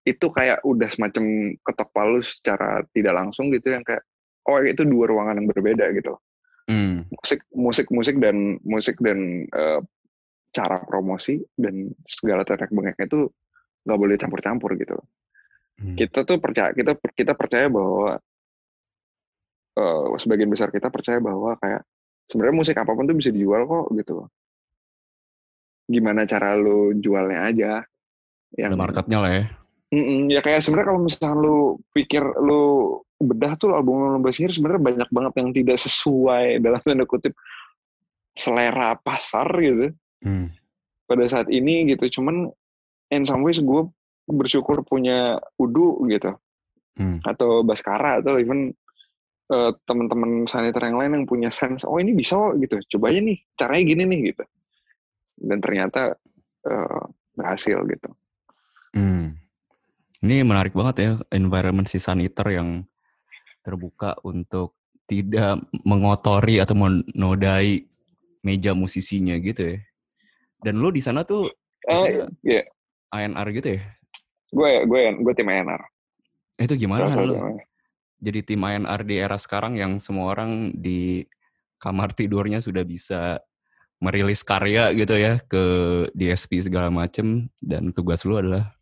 itu 0.06 0.26
kayak 0.30 0.62
udah 0.62 0.86
semacam 0.86 1.24
ketok 1.66 1.90
palu 1.90 2.20
secara 2.22 2.86
tidak 2.94 3.14
langsung 3.14 3.50
gitu 3.50 3.74
yang 3.74 3.82
kayak 3.82 4.06
oh 4.46 4.62
itu 4.62 4.86
dua 4.86 5.10
ruangan 5.10 5.40
yang 5.42 5.48
berbeda 5.50 5.90
gitu 5.96 6.14
Hmm. 6.66 7.06
musik 7.14 7.46
musik 7.54 7.86
musik 7.94 8.18
dan 8.18 8.58
musik 8.66 8.98
dan 8.98 9.46
eh, 9.46 9.80
cara 10.50 10.82
promosi 10.82 11.38
dan 11.54 11.94
segala 12.10 12.42
teknik 12.42 12.74
bengeknya 12.74 13.06
itu 13.06 13.30
nggak 13.86 13.98
boleh 14.02 14.18
campur-campur 14.18 14.74
gitu 14.74 14.98
Hmm. 15.76 15.92
kita 15.92 16.24
tuh 16.24 16.40
percaya 16.40 16.72
kita 16.72 16.96
kita 17.12 17.36
percaya 17.36 17.68
bahwa 17.68 18.16
eh, 19.76 20.04
sebagian 20.16 20.48
besar 20.48 20.72
kita 20.72 20.88
percaya 20.88 21.20
bahwa 21.20 21.52
kayak 21.60 21.84
sebenarnya 22.32 22.56
musik 22.56 22.76
apa 22.80 22.92
pun 22.96 23.04
tuh 23.04 23.16
bisa 23.16 23.28
dijual 23.28 23.68
kok 23.68 23.86
gitu 23.92 24.12
loh. 24.24 24.28
Gimana 25.86 26.24
cara 26.24 26.56
lu 26.56 26.96
jualnya 26.98 27.40
aja 27.46 27.72
yang 28.56 28.72
Ada 28.74 28.80
marketnya 28.80 29.18
lah 29.20 29.32
ya. 29.32 29.44
Mm-mm, 29.94 30.32
ya 30.32 30.42
kayak 30.42 30.64
sebenarnya 30.64 30.88
kalau 30.90 31.02
misalnya 31.06 31.36
lu 31.38 31.58
pikir 31.94 32.24
lu 32.42 32.62
bedah 33.22 33.54
tuh 33.54 33.72
album 33.72 34.18
lomba 34.18 34.34
sihir 34.34 34.50
sebenarnya 34.50 34.82
banyak 34.82 35.08
banget 35.14 35.32
yang 35.38 35.50
tidak 35.54 35.78
sesuai 35.78 36.44
dalam 36.64 36.80
tanda 36.82 37.06
kutip 37.06 37.32
selera 38.36 38.98
pasar 39.00 39.48
gitu. 39.60 39.92
Hmm. 40.24 40.48
pada 41.06 41.22
saat 41.28 41.46
ini 41.52 41.86
gitu 41.92 42.18
cuman 42.18 42.50
in 43.14 43.22
some 43.22 43.46
ways 43.46 43.62
gue 43.62 43.82
bersyukur 44.26 44.82
punya 44.82 45.38
Udu 45.58 46.02
gitu 46.10 46.34
Hmm. 46.96 47.20
atau 47.28 47.60
Baskara 47.60 48.24
atau 48.24 48.40
even 48.40 48.72
eh, 49.52 49.72
teman-teman 49.84 50.48
sanitar 50.48 50.80
yang 50.80 50.96
lain 50.96 51.12
yang 51.12 51.26
punya 51.28 51.52
sense 51.52 51.84
oh 51.84 52.00
ini 52.00 52.16
bisa 52.16 52.40
kok 52.40 52.56
gitu 52.56 52.96
coba 52.96 53.12
aja 53.12 53.20
nih 53.20 53.36
caranya 53.52 53.84
gini 53.84 54.02
nih 54.08 54.20
gitu 54.32 54.44
dan 55.44 55.60
ternyata 55.60 56.16
eh, 56.64 57.02
berhasil 57.36 57.84
gitu 57.84 58.08
Hmm. 58.96 59.36
Ini 60.24 60.40
menarik 60.40 60.72
banget 60.72 60.96
ya 61.04 61.10
environment 61.36 61.84
si 61.84 62.00
Saniter 62.00 62.48
yang 62.48 62.80
terbuka 63.60 64.16
untuk 64.24 64.72
tidak 65.04 65.60
mengotori 65.84 66.56
atau 66.56 66.72
menodai 66.72 67.84
meja 68.40 68.72
musisinya 68.72 69.36
gitu 69.36 69.76
ya. 69.76 69.78
Dan 70.64 70.80
lu 70.80 70.88
di 70.88 71.04
sana 71.04 71.28
tuh 71.28 71.52
eh 71.84 72.24
Itu 72.24 72.24
ya 72.40 72.64
ANR 73.12 73.52
gitu 73.52 73.76
ya? 73.76 73.84
Gue 74.52 74.70
gue 74.86 75.00
gue 75.22 75.34
tim 75.34 75.48
ANR 75.50 75.82
Itu 76.56 76.74
gimana 76.80 77.12
Han, 77.12 77.26
lu? 77.28 77.34
Jadi 78.16 78.40
tim 78.40 78.64
ANR 78.64 79.04
di 79.04 79.20
era 79.20 79.36
sekarang 79.36 79.76
yang 79.76 80.00
semua 80.00 80.32
orang 80.32 80.72
di 80.72 81.26
kamar 81.76 82.16
tidurnya 82.16 82.64
sudah 82.64 82.80
bisa 82.80 83.44
merilis 84.00 84.40
karya 84.40 84.92
gitu 84.96 85.16
ya 85.16 85.40
ke 85.44 85.64
DSP 86.16 86.64
segala 86.64 86.88
macem 86.88 87.48
dan 87.60 87.92
tugas 87.92 88.24
lu 88.24 88.40
adalah 88.40 88.72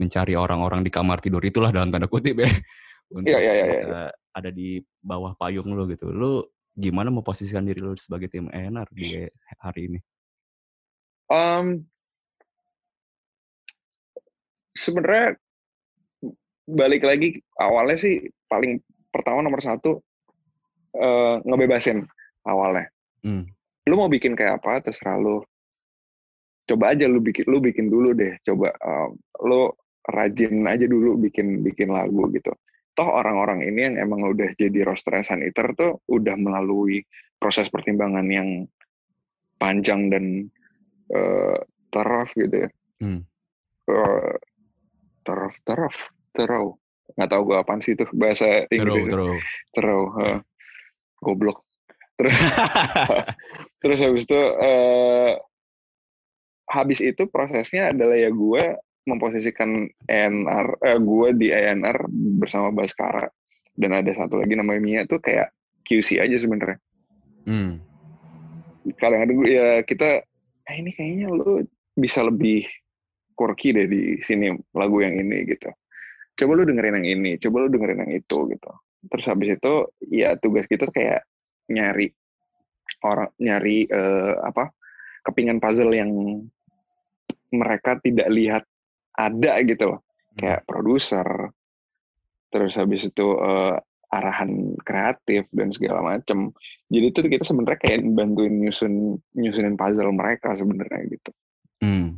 mencari 0.00 0.36
orang-orang 0.36 0.80
di 0.84 0.90
kamar 0.92 1.20
tidur 1.20 1.40
itulah 1.44 1.72
dalam 1.72 1.92
tanda 1.92 2.08
kutip 2.08 2.40
ya 2.40 2.48
untuk 3.16 3.32
Iya, 3.32 3.38
iya, 3.40 3.52
iya, 3.52 3.64
iya. 3.64 3.80
bisa 3.84 4.02
ada 4.32 4.50
di 4.50 4.80
bawah 5.04 5.36
payung 5.36 5.76
lu 5.76 5.84
gitu. 5.92 6.08
Lu 6.08 6.44
gimana 6.72 7.12
memposisikan 7.12 7.64
diri 7.64 7.84
lu 7.84 7.92
sebagai 8.00 8.32
tim 8.32 8.48
ANR 8.48 8.88
di 8.88 9.28
hari 9.60 9.92
ini? 9.92 9.98
Um, 11.28 11.84
sebenarnya 14.72 15.36
balik 16.66 17.02
lagi 17.04 17.42
awalnya 17.58 17.98
sih 17.98 18.22
paling 18.46 18.78
pertama 19.12 19.44
nomor 19.44 19.60
satu 19.60 20.00
eh, 20.96 21.36
ngebebasin 21.44 22.04
awalnya. 22.46 22.88
Hmm. 23.22 23.46
Lu 23.86 23.94
mau 23.98 24.10
bikin 24.10 24.38
kayak 24.38 24.62
apa 24.62 24.90
terserah 24.90 25.18
lu. 25.18 25.42
Coba 26.62 26.94
aja 26.94 27.10
lu 27.10 27.18
bikin 27.18 27.44
lu 27.50 27.58
bikin 27.58 27.90
dulu 27.90 28.14
deh. 28.14 28.38
Coba 28.46 28.70
um, 28.78 29.18
lu 29.42 29.70
rajin 30.06 30.62
aja 30.66 30.86
dulu 30.86 31.18
bikin 31.18 31.62
bikin 31.66 31.90
lagu 31.90 32.30
gitu. 32.30 32.54
Toh 32.92 33.08
orang-orang 33.08 33.64
ini 33.66 33.80
yang 33.88 33.96
emang 33.98 34.28
udah 34.30 34.52
jadi 34.54 34.84
roster 34.84 35.16
Saniter 35.24 35.74
tuh 35.74 36.04
udah 36.06 36.36
melalui 36.38 37.02
proses 37.40 37.66
pertimbangan 37.72 38.26
yang 38.30 38.68
panjang 39.58 40.10
dan 40.12 40.24
eh 41.10 41.58
tough 41.90 42.32
gitu 42.38 42.66
ya. 42.66 42.68
Hmm. 43.02 43.26
Eh, 43.90 44.34
tough, 45.22 45.56
tough, 45.66 45.98
terau. 46.34 46.78
Nggak 47.18 47.30
tahu 47.30 47.42
gue 47.50 47.56
apaan 47.58 47.80
sih 47.82 47.92
itu 47.98 48.04
bahasa 48.14 48.64
Inggris. 48.70 49.10
terus. 49.10 49.40
Terau. 49.74 50.02
eh. 50.22 50.38
Goblok. 51.22 51.62
Terus, 52.22 52.38
terus 53.82 53.98
habis 54.04 54.22
itu 54.28 54.40
eh, 54.62 55.32
habis 56.70 57.00
itu 57.02 57.26
prosesnya 57.26 57.90
adalah 57.90 58.14
ya 58.14 58.30
gue 58.30 58.78
memposisikan 59.08 59.90
ANR, 60.06 60.78
eh, 60.86 60.98
gue 61.02 61.28
di 61.34 61.48
ANR 61.50 62.06
bersama 62.38 62.70
Baskara 62.70 63.26
dan 63.74 63.90
ada 63.96 64.12
satu 64.14 64.38
lagi 64.38 64.54
namanya 64.54 64.80
Mia 64.84 65.02
tuh 65.08 65.18
kayak 65.18 65.50
QC 65.82 66.22
aja 66.22 66.36
sebenarnya. 66.38 66.78
Hmm. 67.48 67.82
Kadang-kadang 68.94 69.38
ya 69.48 69.82
kita, 69.82 70.22
eh 70.68 70.76
ini 70.78 70.94
kayaknya 70.94 71.26
lu 71.32 71.66
bisa 71.98 72.22
lebih 72.22 72.68
quirky 73.34 73.74
deh 73.74 73.86
di 73.88 74.02
sini 74.22 74.52
lagu 74.76 75.02
yang 75.02 75.16
ini 75.18 75.48
gitu. 75.48 75.70
Coba 76.32 76.52
lu 76.56 76.64
dengerin 76.64 77.02
yang 77.02 77.08
ini, 77.20 77.30
coba 77.36 77.66
lu 77.66 77.68
dengerin 77.68 78.08
yang 78.08 78.12
itu 78.16 78.38
gitu. 78.48 78.70
Terus 79.08 79.24
habis 79.28 79.48
itu 79.58 79.72
ya 80.08 80.38
tugas 80.38 80.64
kita 80.70 80.88
kayak 80.88 81.26
nyari 81.68 82.12
orang 83.02 83.30
nyari 83.40 83.88
eh, 83.88 84.34
apa 84.42 84.70
kepingan 85.26 85.58
puzzle 85.58 85.94
yang 85.94 86.10
mereka 87.52 87.98
tidak 88.00 88.28
lihat 88.32 88.64
ada 89.12 89.52
gitu 89.64 89.96
loh 89.96 90.00
kayak 90.38 90.64
produser 90.64 91.26
terus 92.52 92.76
habis 92.76 93.08
itu 93.08 93.26
eh, 93.38 93.76
arahan 94.12 94.76
kreatif 94.84 95.48
dan 95.56 95.72
segala 95.72 96.04
macem 96.04 96.52
jadi 96.92 97.06
itu 97.10 97.18
kita 97.24 97.44
sebenarnya 97.48 97.80
kayak 97.80 98.00
bantuin 98.12 98.60
nyusun 98.60 99.16
nyusunin 99.36 99.76
puzzle 99.76 100.12
mereka 100.12 100.52
sebenarnya 100.52 101.08
gitu 101.08 101.32
Hmm. 101.82 102.14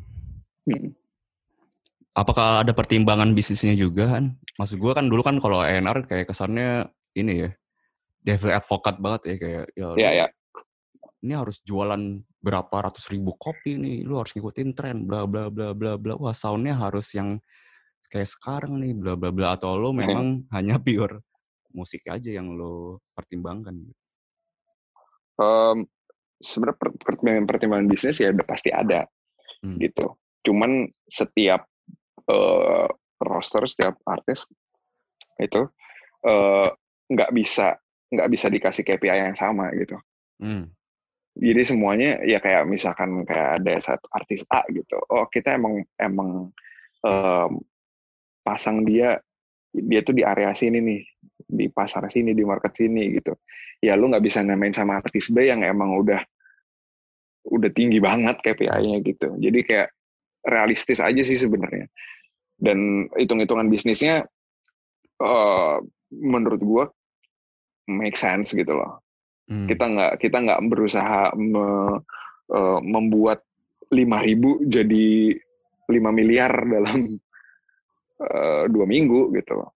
Hmm. 0.68 0.92
Apakah 2.14 2.62
ada 2.62 2.70
pertimbangan 2.70 3.34
bisnisnya 3.34 3.74
juga 3.74 4.18
kan? 4.18 4.38
Maksud 4.54 4.78
gue 4.78 4.92
kan 4.94 5.10
dulu 5.10 5.22
kan 5.26 5.42
kalau 5.42 5.58
ANR 5.58 6.06
kayak 6.06 6.30
kesannya 6.30 6.86
ini 7.18 7.46
ya, 7.46 7.50
devil 8.22 8.54
advocate 8.54 8.98
banget 9.02 9.20
ya 9.26 9.36
kayak 9.38 9.64
ya, 9.74 9.88
ya 9.98 10.10
ya 10.24 10.26
ini 11.24 11.32
harus 11.32 11.64
jualan 11.64 12.20
berapa 12.44 12.76
ratus 12.84 13.08
ribu 13.08 13.32
kopi 13.40 13.80
nih, 13.80 14.04
lu 14.04 14.20
harus 14.20 14.36
ngikutin 14.36 14.76
tren, 14.76 15.08
bla 15.08 15.24
bla 15.24 15.48
bla 15.48 15.72
bla 15.72 15.96
bla. 15.96 16.14
Wah 16.20 16.36
soundnya 16.36 16.76
harus 16.76 17.16
yang 17.16 17.40
kayak 18.12 18.28
sekarang 18.28 18.76
nih, 18.76 18.92
bla 18.92 19.16
bla 19.16 19.32
bla. 19.32 19.56
Atau 19.56 19.80
lo 19.80 19.96
memang 19.96 20.44
hanya 20.52 20.76
pure 20.84 21.24
musik 21.72 22.04
aja 22.12 22.28
yang 22.28 22.52
lo 22.52 23.00
pertimbangkan. 23.16 23.72
gitu? 23.72 23.96
Em, 25.40 25.88
sebenarnya 26.44 26.76
per- 26.78 26.98
pertimbangan 27.00 27.44
pertimbangan 27.48 27.86
bisnis 27.88 28.20
ya 28.20 28.30
udah 28.30 28.46
pasti 28.46 28.70
ada 28.70 29.08
Hmm. 29.64 29.80
gitu 29.80 30.12
cuman 30.44 30.92
setiap 31.08 31.64
eh, 32.30 32.88
roster 33.24 33.64
setiap 33.68 34.00
artis 34.06 34.44
itu 35.40 35.62
eh, 36.24 36.68
nggak 37.10 37.30
bisa 37.34 37.76
nggak 38.14 38.30
bisa 38.30 38.46
dikasih 38.48 38.84
KPI 38.86 39.32
yang 39.32 39.38
sama 39.38 39.74
gitu. 39.74 39.98
Hmm. 40.34 40.66
jadi 41.34 41.62
semuanya 41.62 42.22
ya 42.26 42.42
kayak 42.42 42.66
misalkan 42.66 43.22
kayak 43.26 43.62
ada 43.62 43.74
satu 43.82 44.06
artis 44.14 44.46
A 44.50 44.62
gitu. 44.70 44.98
Oh 45.10 45.26
kita 45.26 45.58
emang 45.58 45.82
emang 45.98 46.50
em, 47.02 47.52
pasang 48.46 48.86
dia 48.86 49.18
dia 49.74 50.00
tuh 50.06 50.14
di 50.14 50.22
area 50.22 50.54
sini 50.54 50.78
nih 50.78 51.02
di 51.42 51.66
pasar 51.70 52.06
sini 52.06 52.38
di 52.38 52.46
market 52.46 52.78
sini 52.78 53.18
gitu. 53.18 53.34
Ya 53.82 53.98
lu 53.98 54.10
nggak 54.10 54.22
bisa 54.22 54.46
namain 54.46 54.74
sama 54.74 55.02
artis 55.02 55.26
B 55.30 55.50
yang 55.50 55.66
emang 55.66 55.98
udah 55.98 56.22
udah 57.50 57.70
tinggi 57.74 57.98
banget 57.98 58.38
KPI-nya 58.38 59.02
gitu. 59.02 59.34
Jadi 59.38 59.58
kayak 59.66 59.90
realistis 60.46 61.02
aja 61.02 61.22
sih 61.26 61.38
sebenarnya 61.38 61.90
dan 62.60 63.08
hitung-hitungan 63.16 63.68
bisnisnya 63.70 64.26
eh, 65.20 65.76
menurut 66.10 66.60
gua 66.62 66.84
make 67.90 68.16
sense 68.18 68.54
gitu 68.54 68.74
loh 68.74 69.04
Hmm. 69.44 69.68
kita 69.68 69.84
nggak 69.84 70.12
kita 70.24 70.36
nggak 70.40 70.60
berusaha 70.72 71.36
me- 71.36 72.00
eh, 72.48 72.80
membuat 72.80 73.44
5000 73.92 74.64
jadi 74.64 75.36
5 75.92 76.10
miliar 76.16 76.52
dalam 76.80 77.20
eh, 78.24 78.64
dua 78.72 78.86
minggu 78.88 79.36
gitu 79.36 79.52
loh. 79.60 79.70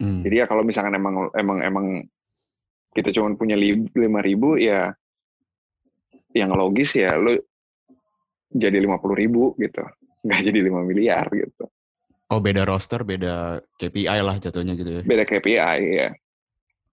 Hmm. 0.00 0.24
Jadi 0.24 0.40
ya 0.40 0.48
kalau 0.48 0.64
misalkan 0.64 0.96
emang 0.96 1.28
emang 1.36 1.58
emang 1.60 1.86
kita 2.96 3.12
cuma 3.12 3.36
punya 3.36 3.54
lima 3.54 4.24
ribu 4.24 4.56
ya 4.56 4.96
yang 6.32 6.56
logis 6.56 6.96
ya 6.96 7.20
lu 7.20 7.36
jadi 8.50 8.80
lima 8.80 8.96
puluh 8.96 9.14
ribu 9.18 9.52
gitu 9.60 9.84
nggak 10.24 10.40
jadi 10.40 10.58
5 10.72 10.82
miliar 10.88 11.28
gitu 11.30 11.68
Oh 12.30 12.38
beda 12.38 12.62
roster, 12.62 13.02
beda 13.02 13.58
KPI 13.74 14.22
lah 14.22 14.38
jatuhnya 14.38 14.78
gitu 14.78 14.90
ya. 14.98 15.02
beda 15.02 15.26
KPI 15.26 15.82
ya 15.98 16.08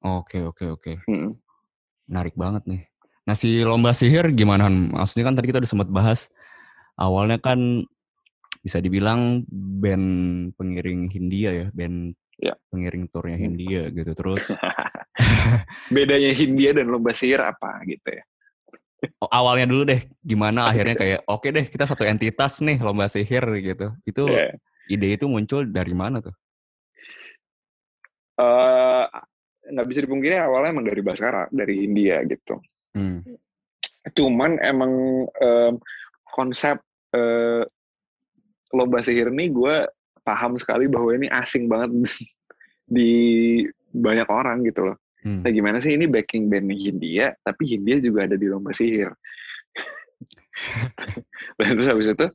Oke 0.02 0.42
oke 0.46 0.66
oke. 0.78 0.94
Hmm. 1.10 1.38
Menarik 2.10 2.34
banget 2.38 2.64
nih. 2.70 2.82
Nah 3.26 3.34
si 3.38 3.62
lomba 3.66 3.94
sihir 3.98 4.30
gimana? 4.34 4.70
Maksudnya 4.70 5.26
kan 5.30 5.36
tadi 5.38 5.50
kita 5.50 5.60
udah 5.62 5.70
sempat 5.70 5.90
bahas. 5.90 6.30
Awalnya 6.98 7.42
kan 7.42 7.86
bisa 8.62 8.78
dibilang 8.82 9.46
band 9.54 10.08
pengiring 10.58 11.10
Hindia 11.10 11.52
ya, 11.54 11.68
band 11.74 12.18
Ya. 12.38 12.54
pengiring 12.70 13.10
turnya 13.10 13.34
Hmm. 13.42 13.46
Hindia 13.50 13.90
gitu. 13.90 14.14
Terus 14.14 14.54
bedanya 15.94 16.30
Hindia 16.38 16.70
dan 16.78 16.94
lomba 16.94 17.10
sihir 17.10 17.42
apa 17.42 17.82
gitu 17.90 18.14
ya 18.14 18.22
oh, 19.22 19.30
awalnya 19.30 19.70
dulu 19.70 19.84
deh, 19.94 20.02
gimana 20.26 20.70
akhirnya 20.70 20.96
kayak 20.98 21.20
oke 21.30 21.48
deh 21.50 21.66
kita 21.70 21.86
satu 21.86 22.04
entitas 22.06 22.62
nih 22.62 22.82
lomba 22.82 23.06
sihir 23.10 23.46
gitu. 23.62 23.94
Itu 24.06 24.24
Ya. 24.30 24.54
Ide 24.88 25.08
itu 25.20 25.26
muncul 25.28 25.68
dari 25.68 25.94
mana 25.94 26.24
tuh? 26.24 26.36
Nggak 29.68 29.88
bisa 29.88 30.00
dipungkiri 30.04 30.40
awalnya 30.40 30.72
emang 30.72 30.88
dari 30.88 31.02
Baskara 31.04 31.48
dari 31.52 31.84
India 31.84 32.24
gitu 32.24 32.60
Hmm. 32.98 33.22
cuman 34.18 34.58
emang 34.66 34.90
em, 35.38 35.78
konsep 36.34 36.82
eh, 37.14 37.62
lomba 38.74 39.06
sihir 39.06 39.30
ini 39.30 39.54
gue 39.54 39.86
paham 40.26 40.58
sekali 40.58 40.90
bahwa 40.90 41.14
ini 41.14 41.30
asing 41.30 41.70
banget 41.70 41.94
di 42.98 43.12
banyak 43.94 44.26
orang 44.34 44.66
gitu 44.66 44.90
loh 44.90 44.98
Hmm. 45.22 45.46
nah 45.46 45.52
gimana 45.54 45.78
sih 45.78 45.94
ini 45.94 46.10
backing 46.10 46.50
band 46.50 46.74
Hindia 46.74 47.38
tapi 47.46 47.70
Hindia 47.70 48.02
juga 48.02 48.26
ada 48.26 48.34
di 48.34 48.50
lomba 48.50 48.74
sihir 48.74 49.14
dan 51.62 51.74
terus 51.78 51.90
habis 51.90 52.08
itu 52.10 52.28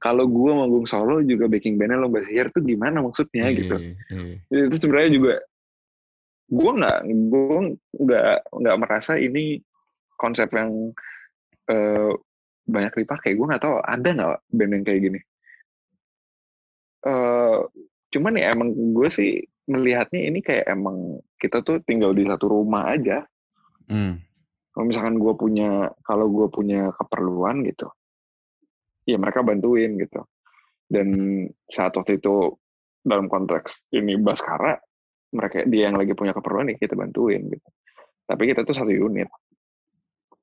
kalau 0.00 0.24
gue 0.24 0.50
manggung 0.50 0.88
solo 0.88 1.20
juga 1.20 1.44
backing 1.44 1.76
bandnya 1.76 2.00
lomba 2.00 2.24
sihir 2.24 2.48
tuh 2.50 2.64
gimana 2.64 2.98
maksudnya 2.98 3.46
Iya, 3.46 3.56
gitu 3.60 3.76
iya. 4.48 4.64
itu 4.66 4.76
sebenarnya 4.80 5.10
juga 5.12 5.34
gue 6.50 6.70
nggak 6.74 6.98
gue 7.30 7.58
nggak 8.00 8.34
nggak 8.50 8.76
merasa 8.80 9.14
ini 9.14 9.60
konsep 10.16 10.48
yang 10.50 10.90
eh, 11.68 12.10
banyak 12.64 12.92
dipakai 12.96 13.36
gue 13.36 13.46
nggak 13.46 13.62
tahu 13.62 13.78
ada 13.78 14.08
nggak 14.08 14.40
band 14.48 14.72
yang 14.74 14.84
kayak 14.84 15.00
gini 15.04 15.20
eh 17.00 17.58
cuman 18.10 18.34
ya 18.36 18.52
emang 18.52 18.68
gue 18.74 19.08
sih 19.08 19.38
melihatnya 19.64 20.26
ini 20.26 20.42
kayak 20.42 20.66
emang 20.66 21.22
kita 21.38 21.62
tuh 21.62 21.78
tinggal 21.84 22.10
di 22.10 22.26
satu 22.26 22.50
rumah 22.50 22.90
aja 22.90 23.24
Hmm. 23.90 24.22
kalau 24.70 24.86
misalkan 24.86 25.18
gue 25.18 25.34
punya 25.34 25.90
kalau 26.06 26.30
gue 26.30 26.46
punya 26.46 26.94
keperluan 26.94 27.66
gitu 27.66 27.90
ya 29.10 29.18
mereka 29.18 29.42
bantuin 29.42 29.98
gitu. 29.98 30.22
Dan 30.90 31.08
saat 31.70 31.94
waktu 31.94 32.18
itu 32.18 32.54
dalam 33.00 33.30
konteks 33.30 33.90
ini 33.94 34.18
Baskara 34.20 34.76
mereka 35.30 35.62
dia 35.66 35.88
yang 35.88 35.96
lagi 35.96 36.12
punya 36.14 36.34
keperluan 36.34 36.74
ya 36.74 36.76
kita 36.78 36.98
bantuin 36.98 37.46
gitu. 37.46 37.68
Tapi 38.26 38.42
kita 38.50 38.62
tuh 38.62 38.74
satu 38.74 38.90
unit. 38.90 39.30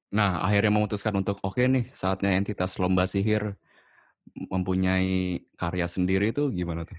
Nah, 0.07 0.39
akhirnya 0.39 0.71
memutuskan 0.71 1.19
untuk 1.19 1.39
oke 1.43 1.59
nih, 1.59 1.91
saatnya 1.91 2.35
entitas 2.39 2.79
lomba 2.79 3.03
sihir 3.03 3.59
mempunyai 4.51 5.43
karya 5.59 5.87
sendiri 5.87 6.31
itu 6.31 6.47
gimana 6.51 6.87
tuh? 6.87 6.95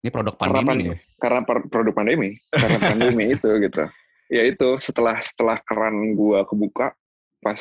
Ini 0.00 0.08
produk 0.12 0.36
Karena 0.36 0.60
pandemi 0.60 0.68
pan- 0.68 0.78
nih 0.80 0.88
ya? 0.88 0.96
karena 1.16 1.40
produk 1.44 1.94
pandemi. 1.96 2.30
Karena 2.52 2.78
pandemi 2.80 3.24
itu 3.36 3.50
gitu. 3.60 3.84
Ya 4.32 4.42
itu 4.48 4.68
setelah 4.80 5.20
setelah 5.20 5.56
keran 5.64 6.16
gua 6.16 6.44
kebuka 6.48 6.96
pas 7.44 7.60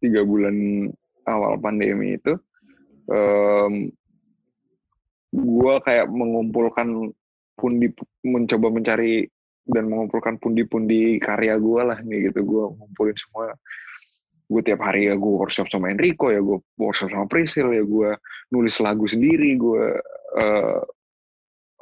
tiga 0.00 0.24
bulan 0.24 0.88
awal 1.28 1.58
pandemi 1.58 2.18
itu 2.18 2.36
em, 3.10 3.90
gua 5.32 5.80
kayak 5.80 6.10
mengumpulkan 6.12 7.12
pundi 7.56 7.92
mencoba 8.26 8.68
mencari 8.72 9.26
dan 9.62 9.86
mengumpulkan 9.86 10.36
pundi-pundi 10.42 11.22
karya 11.22 11.54
gua 11.56 11.94
lah 11.94 11.98
nih 12.02 12.30
gitu 12.30 12.42
gua 12.42 12.64
ngumpulin 12.74 13.16
semua 13.16 13.54
gue 14.52 14.60
tiap 14.60 14.84
hari 14.84 15.08
ya 15.08 15.16
gue 15.16 15.32
workshop 15.32 15.72
sama 15.72 15.88
Enrico 15.88 16.28
ya 16.28 16.44
gue 16.44 16.60
workshop 16.76 17.08
sama 17.08 17.24
Priscil 17.24 17.72
ya 17.72 17.80
gue 17.80 18.10
nulis 18.52 18.76
lagu 18.84 19.08
sendiri 19.08 19.56
gue 19.56 19.96
eh, 20.36 20.80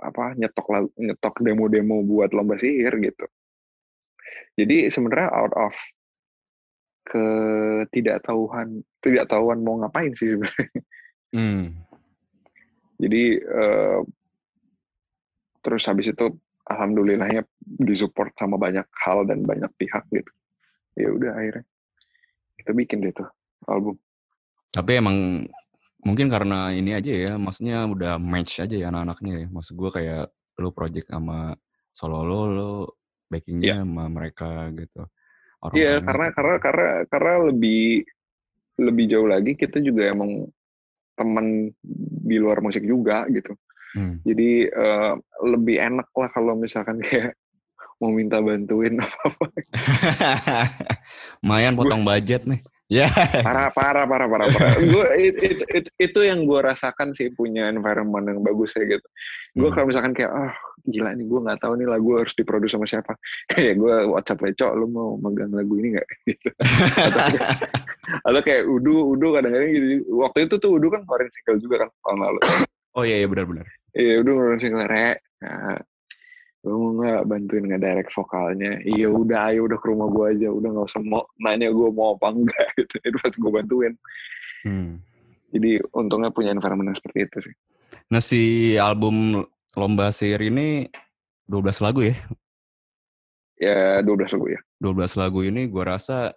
apa 0.01 0.25
nyetok 0.39 0.67
lagu, 0.73 0.89
nyetok 0.97 1.35
demo-demo 1.45 2.01
buat 2.07 2.33
lomba 2.33 2.57
sihir 2.57 2.97
gitu. 3.05 3.27
Jadi 4.57 4.89
sebenarnya 4.89 5.29
out 5.33 5.53
of 5.57 5.75
ketidaktahuan 7.11 8.87
tidaktahuan 9.03 9.59
mau 9.67 9.83
ngapain 9.83 10.15
sih 10.15 10.39
sebenarnya. 10.39 10.71
Hmm. 11.35 11.75
Jadi 13.03 13.25
eh, 13.43 14.01
terus 15.61 15.83
habis 15.91 16.15
itu 16.15 16.27
alhamdulillahnya 16.71 17.43
disupport 17.83 18.31
sama 18.39 18.55
banyak 18.55 18.87
hal 18.95 19.27
dan 19.27 19.43
banyak 19.43 19.71
pihak 19.75 20.07
gitu. 20.15 20.33
Ya 20.95 21.11
udah 21.11 21.35
akhirnya 21.35 21.67
kita 22.63 22.71
bikin 22.77 23.03
deh 23.03 23.11
tuh 23.11 23.27
album. 23.67 23.99
Tapi 24.71 25.03
emang 25.03 25.17
mungkin 26.07 26.31
karena 26.31 26.71
ini 26.71 26.95
aja 26.95 27.11
ya, 27.11 27.33
maksudnya 27.35 27.91
udah 27.91 28.23
match 28.23 28.63
aja 28.63 28.77
ya 28.77 28.87
anak-anaknya 28.95 29.45
ya. 29.45 29.49
Maksud 29.51 29.75
gue 29.75 29.91
kayak 29.91 30.25
lu 30.63 30.71
project 30.71 31.11
sama 31.11 31.57
solo 31.91 32.23
lo, 32.23 32.41
lo 32.47 32.73
backingnya 33.27 33.83
sama 33.83 34.07
mereka 34.07 34.71
gitu. 34.77 35.09
Iya 35.61 36.01
Orang-orangnya 36.01 36.07
karena 36.09 36.25
gitu. 36.27 36.37
karena 36.37 36.55
karena 36.59 36.89
karena 37.07 37.35
lebih 37.53 37.83
lebih 38.81 39.05
jauh 39.13 39.29
lagi 39.29 39.53
kita 39.55 39.77
juga 39.79 40.09
emang 40.09 40.49
teman 41.13 41.69
di 42.25 42.37
luar 42.41 42.65
musik 42.65 42.81
juga 42.81 43.29
gitu. 43.29 43.53
Hmm. 43.93 44.23
Jadi 44.25 44.67
eh, 44.67 45.13
lebih 45.45 45.77
enak 45.77 46.09
lah 46.17 46.29
kalau 46.33 46.57
misalkan 46.57 46.97
kayak 47.05 47.37
mau 48.01 48.09
minta 48.09 48.41
bantuin 48.41 48.97
apa-apa. 48.97 49.47
Lumayan 51.45 51.77
potong 51.77 52.03
budget 52.03 52.45
nih. 52.49 52.61
Ya. 52.91 53.07
Parah, 53.07 53.71
parah, 53.71 54.03
parah, 54.03 54.27
parah, 54.27 54.51
parah. 54.51 54.75
Gue 54.83 55.07
it, 55.15 55.39
it, 55.39 55.61
it- 55.71 55.95
itu 55.95 56.27
yang 56.27 56.43
gue 56.43 56.59
rasakan 56.59 57.15
sih 57.15 57.31
punya 57.31 57.71
environment 57.71 58.27
yang 58.27 58.43
bagus 58.43 58.75
ya 58.75 58.83
gitu. 58.83 59.07
Gue 59.55 59.71
Hmm. 59.71 59.79
kalau 59.79 59.87
misalkan 59.95 60.11
kayak, 60.11 60.27
ah 60.27 60.51
gila 60.87 61.13
nih 61.17 61.27
gue 61.27 61.41
nggak 61.43 61.61
tahu 61.61 61.73
nih 61.77 61.89
lagu 61.89 62.11
harus 62.17 62.33
diproduksi 62.33 62.75
sama 62.77 62.87
siapa. 62.89 63.13
Kayak 63.51 63.75
gue 63.81 63.95
WhatsApp 64.09 64.43
Leco, 64.45 64.69
lu 64.77 64.87
mau 64.89 65.09
megang 65.21 65.53
lagu 65.53 65.75
ini 65.81 65.99
nggak? 65.99 66.09
Gitu. 66.31 66.51
Atau, 67.01 67.21
atau 68.29 68.41
kayak 68.43 68.63
Udu, 68.67 69.17
Udu 69.17 69.27
kadang-kadang 69.35 69.71
gitu. 69.71 69.87
Waktu 70.19 70.39
itu 70.47 70.55
tuh 70.63 70.71
Udu 70.79 70.87
kan 70.93 71.03
ngeluarin 71.03 71.31
single 71.35 71.59
juga 71.59 71.77
kan 71.87 71.89
tahun 72.07 72.21
lalu. 72.27 72.41
Oh 72.91 73.07
iya, 73.07 73.23
iya 73.23 73.31
benar-benar. 73.31 73.71
Iya 73.95 74.19
udah 74.19 74.33
ngeluarin 74.35 74.59
single 74.59 74.91
Re. 74.91 75.23
Nah, 75.47 75.79
lu 76.67 76.75
mau 76.75 76.91
nggak 76.99 77.23
bantuin 77.31 77.65
ngedirect 77.71 78.11
vokalnya? 78.11 78.83
Iya 78.83 79.09
udah, 79.15 79.55
ayo 79.55 79.71
udah 79.71 79.79
ke 79.79 79.87
rumah 79.95 80.11
gue 80.11 80.25
aja. 80.35 80.49
Udah 80.51 80.69
nggak 80.75 80.87
usah 80.91 81.03
mau 81.07 81.23
nanya 81.39 81.71
gue 81.71 81.89
mau 81.95 82.19
apa 82.19 82.35
enggak 82.35 82.67
gitu. 82.75 82.99
Itu 82.99 83.17
pas 83.23 83.31
gue 83.31 83.51
bantuin. 83.63 83.95
Hmm. 84.67 84.99
Jadi 85.55 85.79
untungnya 85.95 86.35
punya 86.35 86.51
environment 86.51 86.99
seperti 86.99 87.19
itu 87.31 87.39
sih. 87.47 87.55
Nah 88.11 88.23
si 88.23 88.75
album 88.75 89.47
Lomba 89.79 90.11
Sihir 90.11 90.43
ini 90.43 90.91
12 91.47 91.79
lagu 91.79 92.03
ya? 92.03 92.15
Ya 93.61 94.01
12 94.03 94.33
lagu 94.35 94.47
ya. 94.51 94.61
12 94.81 95.15
lagu 95.15 95.41
ini 95.45 95.69
gue 95.69 95.85
rasa 95.85 96.33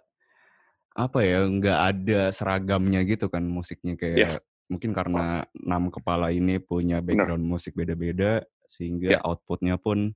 apa 0.94 1.26
ya 1.26 1.42
nggak 1.42 1.78
ada 1.90 2.20
seragamnya 2.30 3.02
gitu 3.02 3.26
kan 3.26 3.42
musiknya 3.42 3.98
kayak 3.98 4.18
Yes. 4.20 4.34
mungkin 4.70 4.94
karena 4.94 5.42
enam 5.58 5.90
kepala 5.90 6.30
ini 6.30 6.62
punya 6.62 7.02
background 7.02 7.42
musik 7.42 7.74
beda-beda 7.74 8.44
sehingga 8.70 9.18
Ya. 9.18 9.20
outputnya 9.26 9.74
pun 9.80 10.14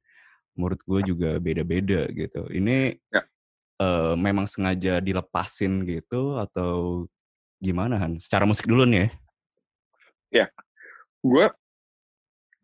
menurut 0.54 0.78
gue 0.86 1.00
juga 1.02 1.36
beda-beda 1.42 2.06
gitu. 2.14 2.46
Ini 2.52 2.94
Ya. 3.10 3.22
eh, 3.82 4.14
memang 4.14 4.46
sengaja 4.46 5.02
dilepasin 5.02 5.82
gitu 5.88 6.38
atau 6.38 7.04
gimana 7.58 7.98
Han? 7.98 8.22
Secara 8.22 8.46
musik 8.46 8.66
dulu 8.70 8.86
nih 8.86 9.10
ya? 10.30 10.46
Gue 11.24 11.50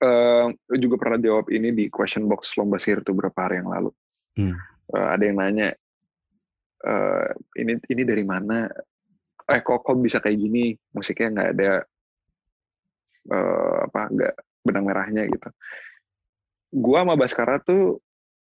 eh, 0.05 0.47
juga 0.77 0.97
pernah 1.01 1.19
jawab 1.21 1.49
ini 1.49 1.73
di 1.73 1.89
question 1.89 2.29
box 2.29 2.53
lomba 2.61 2.77
sihir 2.77 3.01
tuh 3.01 3.17
berapa 3.17 3.35
hari 3.41 3.65
yang 3.65 3.73
lalu. 3.73 3.91
Hmm. 4.37 4.55
Eh, 4.93 5.09
ada 5.17 5.23
yang 5.25 5.37
nanya, 5.41 5.69
eh, 6.85 7.29
ini 7.57 7.73
ini 7.89 8.03
dari 8.05 8.25
mana? 8.29 8.69
Eh 9.49 9.61
kok 9.65 9.81
kok 9.85 9.97
bisa 10.01 10.21
kayak 10.21 10.37
gini? 10.37 10.77
Musiknya 10.93 11.29
nggak 11.33 11.51
ada 11.57 11.73
eh, 13.33 13.77
apa 13.89 14.01
nggak 14.13 14.35
benang 14.65 14.85
merahnya 14.85 15.23
gitu. 15.29 15.49
Gua 16.75 17.07
sama 17.07 17.17
Baskara 17.17 17.57
tuh 17.65 17.97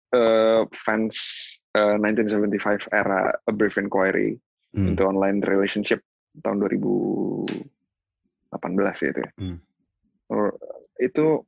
eh, 0.10 0.66
fans 0.74 1.14
eh, 1.78 1.96
1975 2.02 2.90
era 2.90 3.30
A 3.30 3.52
Brief 3.54 3.78
Inquiry 3.78 4.42
Hmm. 4.76 4.92
into 4.92 5.08
online 5.08 5.40
relationship 5.48 6.04
tahun 6.44 6.60
2018 6.68 7.48
gitu 9.08 9.20
ya. 9.24 9.32
Hmm. 9.40 9.64
Itu 11.00 11.44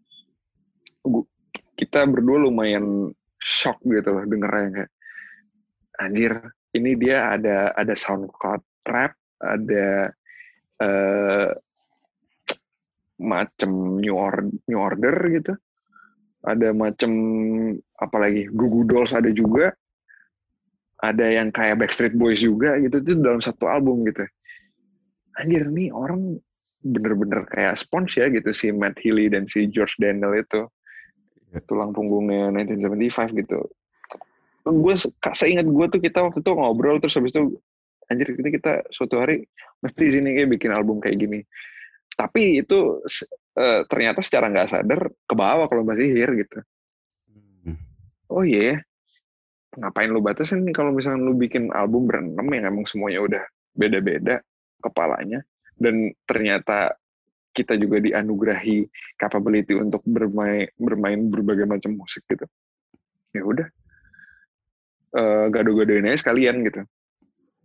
gu- 1.04 1.30
kita 1.78 2.06
berdua 2.10 2.38
lumayan 2.50 3.12
shock 3.38 3.82
gitu 3.86 4.10
loh 4.16 4.24
dengernya 4.26 4.70
kayak 4.76 4.92
anjir 5.98 6.34
ini 6.78 6.92
dia 6.98 7.34
ada 7.34 7.74
ada 7.74 7.94
SoundCloud 7.98 8.62
rap, 8.86 9.14
ada 9.42 10.12
eh 10.82 11.50
macem 13.18 13.72
new 14.02 14.14
order, 14.14 14.46
new 14.70 14.80
order 14.80 15.16
gitu. 15.34 15.54
Ada 16.46 16.70
macem 16.72 17.12
apalagi 17.98 18.48
Goo 18.54 18.70
Goo 18.72 18.86
Dolls 18.88 19.14
ada 19.14 19.30
juga. 19.34 19.74
Ada 20.98 21.26
yang 21.42 21.50
kayak 21.54 21.78
Backstreet 21.82 22.14
Boys 22.18 22.42
juga 22.42 22.78
gitu 22.82 22.98
itu 23.02 23.12
dalam 23.22 23.42
satu 23.42 23.66
album 23.70 24.02
gitu. 24.10 24.26
Anjir 25.40 25.64
nih 25.70 25.90
orang 25.94 26.22
bener-bener 26.88 27.44
kayak 27.52 27.76
sponge 27.76 28.16
ya 28.20 28.32
gitu 28.32 28.50
si 28.56 28.72
Matt 28.72 28.96
Healy 29.04 29.28
dan 29.32 29.46
si 29.52 29.68
George 29.68 29.96
Daniel 30.00 30.34
itu 30.40 30.66
Iya. 31.48 31.64
tulang 31.64 31.96
punggungnya 31.96 32.52
1975 32.52 33.40
gitu 33.40 33.60
gue 34.68 34.96
seingat 35.32 35.64
gue 35.64 35.86
tuh 35.88 36.02
kita 36.04 36.20
waktu 36.28 36.44
itu 36.44 36.52
ngobrol 36.52 37.00
terus 37.00 37.16
habis 37.16 37.32
itu 37.32 37.56
anjir 38.12 38.36
ini 38.36 38.52
kita 38.52 38.84
suatu 38.92 39.16
hari 39.24 39.48
mesti 39.80 40.12
sini 40.12 40.36
kayak 40.36 40.60
bikin 40.60 40.76
album 40.76 41.00
kayak 41.00 41.24
gini 41.24 41.40
tapi 42.20 42.60
itu 42.60 43.00
eh, 43.56 43.88
ternyata 43.88 44.20
secara 44.20 44.52
nggak 44.52 44.68
sadar 44.68 45.08
ke 45.24 45.34
bawah 45.40 45.72
kalau 45.72 45.88
masih 45.88 46.12
sihir 46.12 46.32
gitu 46.36 46.60
Hmm. 47.64 47.80
oh 48.28 48.44
iya 48.44 48.76
ya. 48.76 48.76
ngapain 49.80 50.12
lu 50.12 50.20
batasin 50.20 50.68
kalau 50.76 50.92
misalnya 50.92 51.24
lu 51.24 51.32
bikin 51.36 51.72
album 51.72 52.08
berenam 52.12 52.48
yang 52.52 52.68
emang 52.68 52.84
semuanya 52.84 53.24
udah 53.24 53.44
beda-beda 53.72 54.44
kepalanya 54.84 55.48
dan 55.78 56.14
ternyata 56.26 56.98
kita 57.54 57.74
juga 57.74 57.98
dianugerahi 57.98 58.86
capability 59.18 59.74
untuk 59.74 60.06
bermain 60.06 60.70
bermain 60.78 61.20
berbagai 61.30 61.66
macam 61.66 61.98
musik 61.98 62.22
gitu 62.30 62.46
ya 63.34 63.42
udah 63.42 63.68
Eh, 65.18 65.46
gado-gadoin 65.50 66.06
aja 66.12 66.20
sekalian 66.20 66.68
gitu 66.68 66.84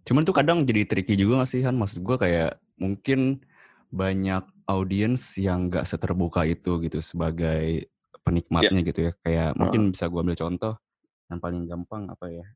Cuman 0.08 0.22
tuh 0.22 0.34
kadang 0.34 0.62
jadi 0.64 0.86
tricky 0.86 1.14
juga 1.18 1.42
gak 1.42 1.50
sih 1.52 1.62
Han? 1.66 1.78
Maksud 1.78 2.02
gue 2.02 2.16
kayak 2.18 2.58
mungkin 2.80 3.42
banyak 3.92 4.42
audiens 4.66 5.36
yang 5.38 5.70
gak 5.70 5.86
seterbuka 5.86 6.42
itu 6.46 6.78
gitu 6.82 6.98
sebagai 7.04 7.92
penikmatnya 8.24 8.82
yeah. 8.82 8.88
gitu 8.88 9.00
ya. 9.04 9.12
Kayak 9.22 9.48
uh. 9.54 9.58
mungkin 9.58 9.90
bisa 9.94 10.10
gue 10.10 10.20
ambil 10.22 10.38
contoh 10.38 10.74
yang 11.30 11.38
paling 11.38 11.62
gampang 11.66 12.02
apa 12.10 12.26
ya 12.30 12.46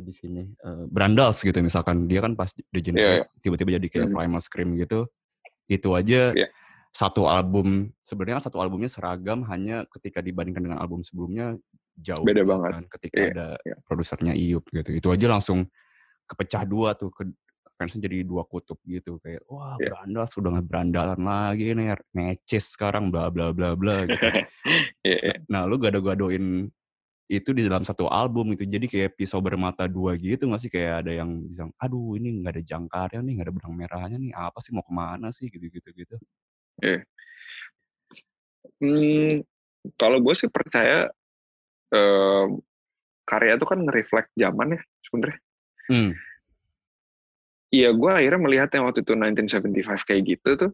di 0.00 0.12
sini 0.14 0.42
uh, 0.64 0.88
Brandals 0.88 1.44
gitu 1.44 1.56
misalkan 1.60 2.08
dia 2.08 2.24
kan 2.24 2.32
pas 2.32 2.48
di 2.54 2.64
yeah, 2.92 3.22
yeah. 3.22 3.26
tiba-tiba 3.44 3.76
jadi 3.76 3.86
kayak 3.88 4.08
mm. 4.08 4.14
Primal 4.16 4.40
Scream 4.40 4.70
gitu 4.80 5.10
itu 5.68 5.88
aja 5.92 6.32
yeah. 6.32 6.50
satu 6.92 7.28
album 7.28 7.92
sebenarnya 8.00 8.40
satu 8.40 8.60
albumnya 8.60 8.88
seragam 8.88 9.44
hanya 9.48 9.84
ketika 9.92 10.24
dibandingkan 10.24 10.64
dengan 10.72 10.78
album 10.80 11.04
sebelumnya 11.04 11.56
jauh 12.00 12.24
beda 12.24 12.42
banget 12.44 12.70
kan 12.80 12.84
ketika 12.98 13.16
yeah, 13.20 13.30
ada 13.32 13.48
yeah. 13.68 13.78
produsernya 13.84 14.32
Iup 14.32 14.64
gitu 14.72 14.90
itu 14.96 15.08
aja 15.12 15.26
langsung 15.28 15.68
kepecah 16.24 16.64
dua 16.64 16.96
tuh 16.96 17.12
ke 17.12 17.28
fansnya 17.76 18.06
jadi 18.06 18.22
dua 18.22 18.46
kutub 18.46 18.78
gitu 18.86 19.18
kayak 19.20 19.44
wah 19.48 19.76
yeah. 19.76 19.92
berandal 19.92 20.24
sudah 20.28 20.48
nggak 20.56 20.66
berandalan 20.68 21.20
lagi 21.20 21.74
nih 21.74 21.98
neces 22.16 22.72
sekarang 22.72 23.12
bla 23.12 23.28
bla 23.28 23.50
bla 23.50 23.74
bla 23.74 24.06
gitu. 24.06 24.16
yeah, 25.08 25.20
yeah. 25.32 25.38
Nah, 25.50 25.66
lu 25.66 25.76
gado-gadoin 25.80 26.70
itu 27.30 27.50
di 27.54 27.62
dalam 27.64 27.86
satu 27.86 28.10
album 28.10 28.52
itu 28.52 28.66
jadi 28.66 28.86
kayak 28.86 29.16
pisau 29.16 29.40
bermata 29.40 29.88
dua 29.88 30.18
gitu 30.18 30.44
nggak 30.46 30.62
sih 30.62 30.70
kayak 30.72 31.06
ada 31.06 31.12
yang 31.22 31.30
bilang 31.48 31.70
aduh 31.80 32.18
ini 32.18 32.42
nggak 32.42 32.58
ada 32.58 32.62
jangkarnya 32.62 33.20
nih 33.24 33.32
nggak 33.38 33.46
ada 33.48 33.54
benang 33.54 33.74
merahnya 33.74 34.16
nih 34.20 34.32
apa 34.36 34.58
sih 34.60 34.74
mau 34.74 34.84
ke 34.84 34.92
mana 34.92 35.28
sih 35.32 35.46
gitu 35.48 35.66
gitu 35.70 35.88
gitu. 35.96 36.16
Yeah. 36.82 37.02
Hmm, 38.82 39.46
kalau 39.98 40.18
gue 40.22 40.34
sih 40.34 40.50
percaya 40.50 41.10
uh, 41.94 42.46
karya 43.26 43.54
itu 43.54 43.66
kan 43.66 43.78
nge-reflect 43.82 44.30
zaman 44.34 44.78
ya 44.78 44.80
sebenarnya. 45.06 45.40
Hmm. 45.90 46.12
Iya, 47.72 47.88
gue 47.96 48.10
akhirnya 48.12 48.40
melihat 48.42 48.68
yang 48.76 48.84
waktu 48.84 49.00
itu 49.00 49.16
1975 49.16 50.04
kayak 50.04 50.22
gitu 50.28 50.50
tuh, 50.60 50.70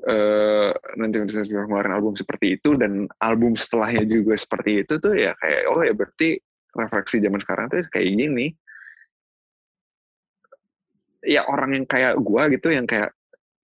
uh, 0.00 0.72
nanti 0.96 1.16
kemarin 1.48 1.92
album 1.92 2.16
seperti 2.16 2.56
itu 2.60 2.74
dan 2.80 3.06
album 3.20 3.54
setelahnya 3.54 4.04
juga 4.08 4.34
seperti 4.36 4.84
itu 4.84 4.96
tuh 4.96 5.12
ya 5.12 5.36
kayak 5.36 5.60
oh 5.68 5.84
ya 5.84 5.92
berarti 5.92 6.40
refleksi 6.72 7.20
zaman 7.20 7.40
sekarang 7.44 7.66
tuh 7.68 7.84
kayak 7.92 8.08
gini. 8.08 8.46
Ya 11.22 11.46
orang 11.46 11.78
yang 11.78 11.86
kayak 11.86 12.18
gue 12.18 12.42
gitu 12.58 12.68
yang 12.74 12.88
kayak 12.88 13.14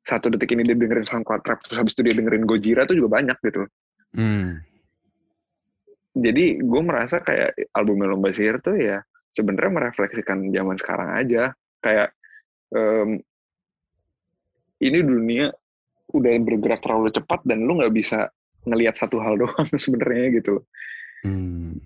satu 0.06 0.30
detik 0.30 0.54
ini 0.54 0.62
dia 0.62 0.78
dengerin 0.78 1.04
SoundCloud 1.04 1.42
Rap 1.42 1.60
terus 1.66 1.76
habis 1.76 1.92
itu 1.98 2.06
dia 2.06 2.14
dengerin 2.16 2.46
Gojira 2.46 2.86
tuh 2.86 2.96
juga 2.96 3.18
banyak 3.18 3.38
gitu. 3.42 3.66
Hmm. 4.14 4.62
Jadi 6.14 6.62
gue 6.62 6.82
merasa 6.82 7.18
kayak 7.18 7.58
album 7.74 8.06
Lomba 8.06 8.30
Sihir 8.30 8.62
tuh 8.62 8.78
ya 8.78 9.02
sebenarnya 9.34 9.72
merefleksikan 9.74 10.48
zaman 10.54 10.76
sekarang 10.78 11.08
aja. 11.18 11.50
Kayak 11.82 12.14
um, 12.72 13.18
ini 14.78 14.98
dunia 15.02 15.50
udah 16.12 16.32
bergerak 16.40 16.80
terlalu 16.80 17.12
cepat 17.12 17.40
dan 17.44 17.68
lu 17.68 17.80
nggak 17.80 17.92
bisa 17.92 18.32
ngelihat 18.64 18.96
satu 18.96 19.20
hal 19.20 19.36
doang 19.42 19.68
sebenarnya 19.74 20.40
gitu. 20.40 20.64
Hmm. 21.24 21.78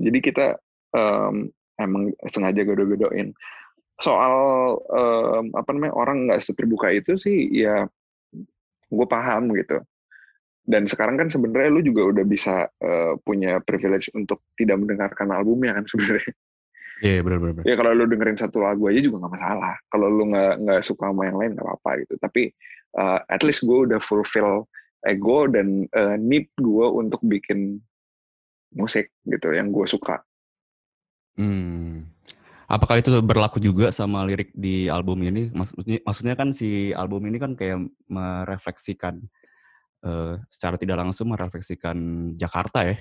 Jadi 0.00 0.18
kita 0.22 0.56
um, 0.94 1.50
emang 1.80 2.14
sengaja 2.30 2.62
godo-godoin. 2.62 3.34
Soal 4.00 4.34
um, 4.92 5.44
apa 5.56 5.72
namanya 5.72 5.94
orang 5.96 6.28
nggak 6.28 6.44
seterbuka 6.44 6.92
itu 6.92 7.16
sih 7.16 7.48
ya 7.52 7.88
gue 8.86 9.06
paham 9.08 9.52
gitu. 9.56 9.80
Dan 10.66 10.90
sekarang 10.90 11.14
kan 11.14 11.30
sebenarnya 11.30 11.70
lu 11.70 11.82
juga 11.82 12.02
udah 12.10 12.24
bisa 12.26 12.66
uh, 12.82 13.14
punya 13.22 13.62
privilege 13.62 14.10
untuk 14.18 14.42
tidak 14.58 14.82
mendengarkan 14.82 15.30
albumnya 15.30 15.78
kan 15.78 15.86
sebenarnya. 15.86 16.34
Iya 17.04 17.20
yeah, 17.20 17.24
benar-benar. 17.24 17.62
Ya 17.68 17.76
kalau 17.76 17.92
lu 17.92 18.04
dengerin 18.08 18.40
satu 18.40 18.64
lagu 18.64 18.88
aja 18.88 19.00
juga 19.04 19.20
nggak 19.20 19.34
masalah. 19.36 19.74
Kalau 19.92 20.08
lu 20.08 20.32
nggak 20.32 20.54
nggak 20.64 20.80
suka 20.80 21.12
sama 21.12 21.28
yang 21.28 21.36
lain 21.36 21.52
nggak 21.52 21.66
apa-apa 21.68 21.90
gitu. 22.04 22.14
Tapi 22.16 22.42
uh, 22.96 23.20
at 23.28 23.40
least 23.44 23.68
gue 23.68 23.78
udah 23.84 24.00
fulfill 24.00 24.64
ego 25.04 25.44
dan 25.46 25.84
uh, 25.92 26.16
need 26.16 26.48
gue 26.56 26.86
untuk 26.88 27.20
bikin 27.20 27.84
musik 28.72 29.12
gitu 29.28 29.52
yang 29.52 29.68
gue 29.70 29.84
suka. 29.84 30.24
Hmm. 31.36 32.08
Apakah 32.66 32.98
itu 32.98 33.14
berlaku 33.22 33.62
juga 33.62 33.94
sama 33.94 34.26
lirik 34.26 34.50
di 34.50 34.90
album 34.90 35.22
ini? 35.22 35.54
Maksudnya, 35.54 36.02
maksudnya 36.02 36.34
kan 36.34 36.50
si 36.50 36.90
album 36.90 37.22
ini 37.30 37.38
kan 37.38 37.54
kayak 37.54 37.78
merefleksikan 38.10 39.22
uh, 40.02 40.34
secara 40.50 40.74
tidak 40.74 40.98
langsung 40.98 41.30
merefleksikan 41.30 41.96
Jakarta 42.34 42.82
ya? 42.82 42.96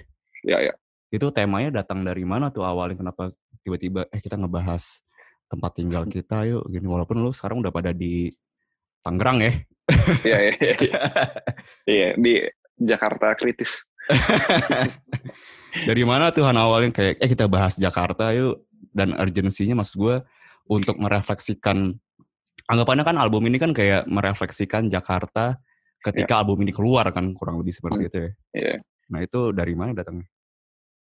Ya 0.45 0.57
ya. 0.69 0.73
Itu 1.09 1.33
temanya 1.33 1.81
datang 1.81 2.05
dari 2.05 2.21
mana 2.21 2.53
tuh 2.53 2.61
awalnya? 2.61 3.01
Kenapa 3.01 3.33
tiba-tiba 3.65 4.05
eh 4.13 4.21
kita 4.21 4.37
ngebahas 4.37 5.01
tempat 5.49 5.71
tinggal 5.73 6.05
hmm. 6.05 6.13
kita 6.13 6.37
yuk 6.45 6.63
gini 6.69 6.85
walaupun 6.85 7.17
lu 7.17 7.33
sekarang 7.33 7.65
udah 7.65 7.73
pada 7.73 7.89
di 7.89 8.29
Tangerang 9.01 9.37
ya. 9.41 9.53
Iya 10.25 10.37
iya. 10.49 10.53
Iya, 10.57 11.01
iya 11.93 12.09
di 12.17 12.33
Jakarta 12.77 13.37
kritis. 13.37 13.85
Dari 15.89 16.03
mana 16.07 16.33
tuh 16.33 16.45
Han 16.47 16.57
awalnya 16.57 16.89
kayak 16.89 17.21
eh 17.21 17.29
kita 17.29 17.45
bahas 17.45 17.77
Jakarta 17.77 18.33
yuk 18.33 18.65
dan 18.95 19.13
urgensinya 19.13 19.81
maksud 19.81 19.97
gue 20.01 20.15
untuk 20.71 20.97
merefleksikan 20.97 21.93
anggapannya 22.65 23.05
kan 23.05 23.17
album 23.21 23.45
ini 23.45 23.61
kan 23.61 23.75
kayak 23.75 24.09
merefleksikan 24.09 24.89
Jakarta 24.89 25.61
ketika 26.01 26.33
yeah. 26.37 26.41
album 26.41 26.65
ini 26.65 26.73
keluar 26.73 27.05
kan 27.13 27.33
kurang 27.37 27.61
lebih 27.61 27.73
seperti 27.73 28.01
hmm. 28.01 28.09
itu 28.09 28.17
ya. 28.17 28.31
Yeah. 28.57 28.77
Nah 29.13 29.19
itu 29.21 29.53
dari 29.53 29.73
mana 29.77 29.93
datangnya? 29.93 30.25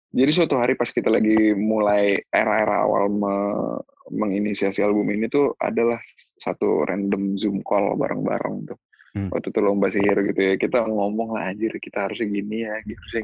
Jadi 0.09 0.31
suatu 0.33 0.57
hari 0.57 0.73
pas 0.73 0.89
kita 0.89 1.05
lagi 1.05 1.53
mulai 1.53 2.17
era-era 2.33 2.81
awal 2.81 3.13
me 3.13 3.35
menginisiasi 4.09 4.81
album 4.81 5.05
ini 5.13 5.29
tuh 5.29 5.53
adalah 5.61 6.01
satu 6.41 6.81
random 6.81 7.37
Zoom 7.37 7.61
call 7.61 7.93
bareng-bareng 7.93 8.55
tuh. 8.65 8.79
Hmm. 9.13 9.29
Waktu 9.29 9.53
itu 9.53 9.59
lomba 9.61 9.93
sihir 9.93 10.17
gitu 10.33 10.41
ya. 10.41 10.53
Kita 10.57 10.81
ngomong 10.81 11.37
lah 11.37 11.53
anjir 11.53 11.77
kita 11.77 12.09
harusnya 12.09 12.25
gini 12.25 12.65
ya, 12.65 12.81
harusnya 12.81 13.21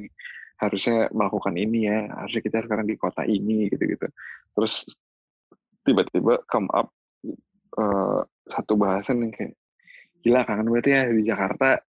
harusnya 0.61 0.97
melakukan 1.09 1.57
ini 1.57 1.89
ya, 1.89 2.05
harusnya 2.21 2.41
kita 2.45 2.57
sekarang 2.69 2.85
di 2.85 2.95
kota 3.01 3.25
ini 3.25 3.65
gitu-gitu. 3.73 4.05
Terus 4.53 4.85
tiba-tiba 5.81 6.45
come 6.45 6.69
up 6.69 6.93
uh, 7.81 8.21
satu 8.45 8.77
bahasan 8.77 9.25
yang 9.25 9.33
kayak 9.33 9.53
gila 10.21 10.45
kangen 10.45 10.69
banget 10.69 10.85
ya 10.85 11.01
di 11.09 11.23
Jakarta. 11.25 11.81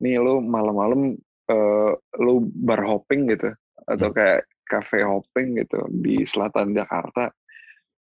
Nih 0.00 0.16
lo 0.16 0.40
malam-malam 0.40 1.12
uh, 1.52 1.92
lo 2.24 2.32
bar 2.40 2.88
hopping 2.88 3.36
gitu 3.36 3.52
atau 3.88 4.12
hmm. 4.12 4.16
kayak 4.16 4.40
cafe 4.68 5.00
hopping 5.00 5.56
gitu 5.64 5.80
di 5.88 6.22
selatan 6.28 6.76
Jakarta. 6.76 7.32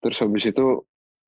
Terus 0.02 0.18
habis 0.26 0.50
itu 0.50 0.82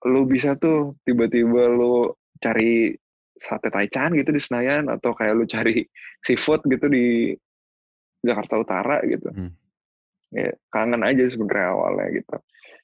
lu 0.09 0.25
bisa 0.25 0.57
tuh 0.57 0.97
tiba-tiba 1.05 1.69
lu 1.69 2.09
cari 2.41 2.97
sate 3.37 3.69
taichan 3.69 4.17
gitu 4.17 4.33
di 4.33 4.41
Senayan 4.41 4.89
atau 4.89 5.13
kayak 5.13 5.33
lu 5.37 5.45
cari 5.45 5.85
seafood 6.25 6.65
gitu 6.65 6.89
di 6.89 7.37
Jakarta 8.25 8.57
Utara 8.57 8.97
gitu. 9.05 9.29
Hmm. 9.29 9.53
Ya, 10.31 10.53
kangen 10.71 11.03
aja 11.03 11.27
sebenarnya 11.27 11.67
awalnya 11.75 12.07
gitu. 12.17 12.37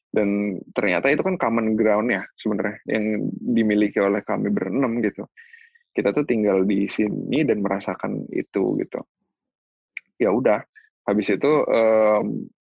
Dan 0.07 0.59
ternyata 0.71 1.11
itu 1.13 1.21
kan 1.23 1.35
common 1.37 1.77
ground 1.77 2.09
ya 2.11 2.23
sebenarnya 2.39 2.79
yang 2.89 3.27
dimiliki 3.31 4.01
oleh 4.01 4.19
kami 4.25 4.49
berenam 4.51 4.99
gitu. 4.99 5.29
Kita 5.93 6.13
tuh 6.13 6.25
tinggal 6.27 6.65
di 6.67 6.85
sini 6.89 7.41
dan 7.47 7.63
merasakan 7.63 8.29
itu 8.29 8.77
gitu. 8.81 9.01
Ya 10.17 10.33
udah, 10.33 10.61
habis 11.07 11.27
itu 11.31 11.51
um, 11.63 12.51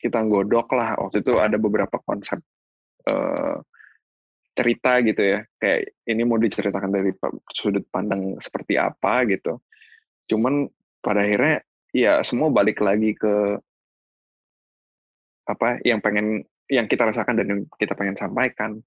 kita 0.00 0.24
godok 0.24 0.72
lah. 0.72 0.96
Waktu 0.96 1.20
itu 1.20 1.36
ada 1.36 1.60
beberapa 1.60 2.00
konsep 2.00 2.40
uh, 3.04 3.60
cerita 4.56 5.04
gitu 5.04 5.22
ya. 5.22 5.38
Kayak 5.60 5.92
ini 6.08 6.22
mau 6.24 6.40
diceritakan 6.40 6.90
dari 6.92 7.12
sudut 7.52 7.84
pandang 7.92 8.40
seperti 8.40 8.80
apa 8.80 9.28
gitu. 9.28 9.60
Cuman 10.28 10.68
pada 11.04 11.24
akhirnya 11.24 11.60
ya 11.92 12.24
semua 12.24 12.48
balik 12.48 12.80
lagi 12.80 13.12
ke 13.12 13.60
apa 15.44 15.76
yang 15.84 16.00
pengen 16.00 16.40
yang 16.72 16.88
kita 16.88 17.04
rasakan 17.04 17.36
dan 17.36 17.46
yang 17.52 17.60
kita 17.76 17.92
pengen 17.92 18.16
sampaikan 18.16 18.80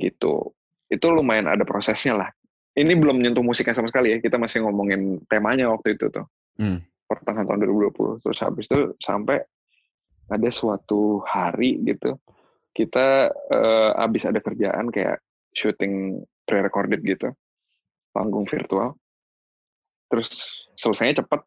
gitu. 0.00 0.56
Itu 0.88 1.12
lumayan 1.12 1.48
ada 1.48 1.68
prosesnya 1.68 2.16
lah. 2.16 2.30
Ini 2.72 2.96
belum 2.96 3.20
menyentuh 3.20 3.44
musiknya 3.44 3.76
sama 3.76 3.92
sekali 3.92 4.16
ya. 4.16 4.18
Kita 4.24 4.40
masih 4.40 4.64
ngomongin 4.64 5.20
temanya 5.28 5.68
waktu 5.68 6.00
itu 6.00 6.08
tuh. 6.08 6.24
Hmm 6.56 6.89
pertengahan 7.10 7.50
tahun 7.50 7.66
2020 7.66 8.22
terus 8.22 8.38
habis 8.38 8.70
itu 8.70 8.94
sampai 9.02 9.42
ada 10.30 10.48
suatu 10.54 11.26
hari 11.26 11.82
gitu 11.82 12.14
kita 12.70 13.34
uh, 13.34 13.90
habis 13.98 14.22
ada 14.22 14.38
kerjaan 14.38 14.94
kayak 14.94 15.18
syuting 15.50 16.22
pre-recorded 16.46 17.02
gitu 17.02 17.34
panggung 18.10 18.46
virtual. 18.46 18.98
Terus 20.10 20.30
selesainya 20.74 21.22
cepet. 21.22 21.40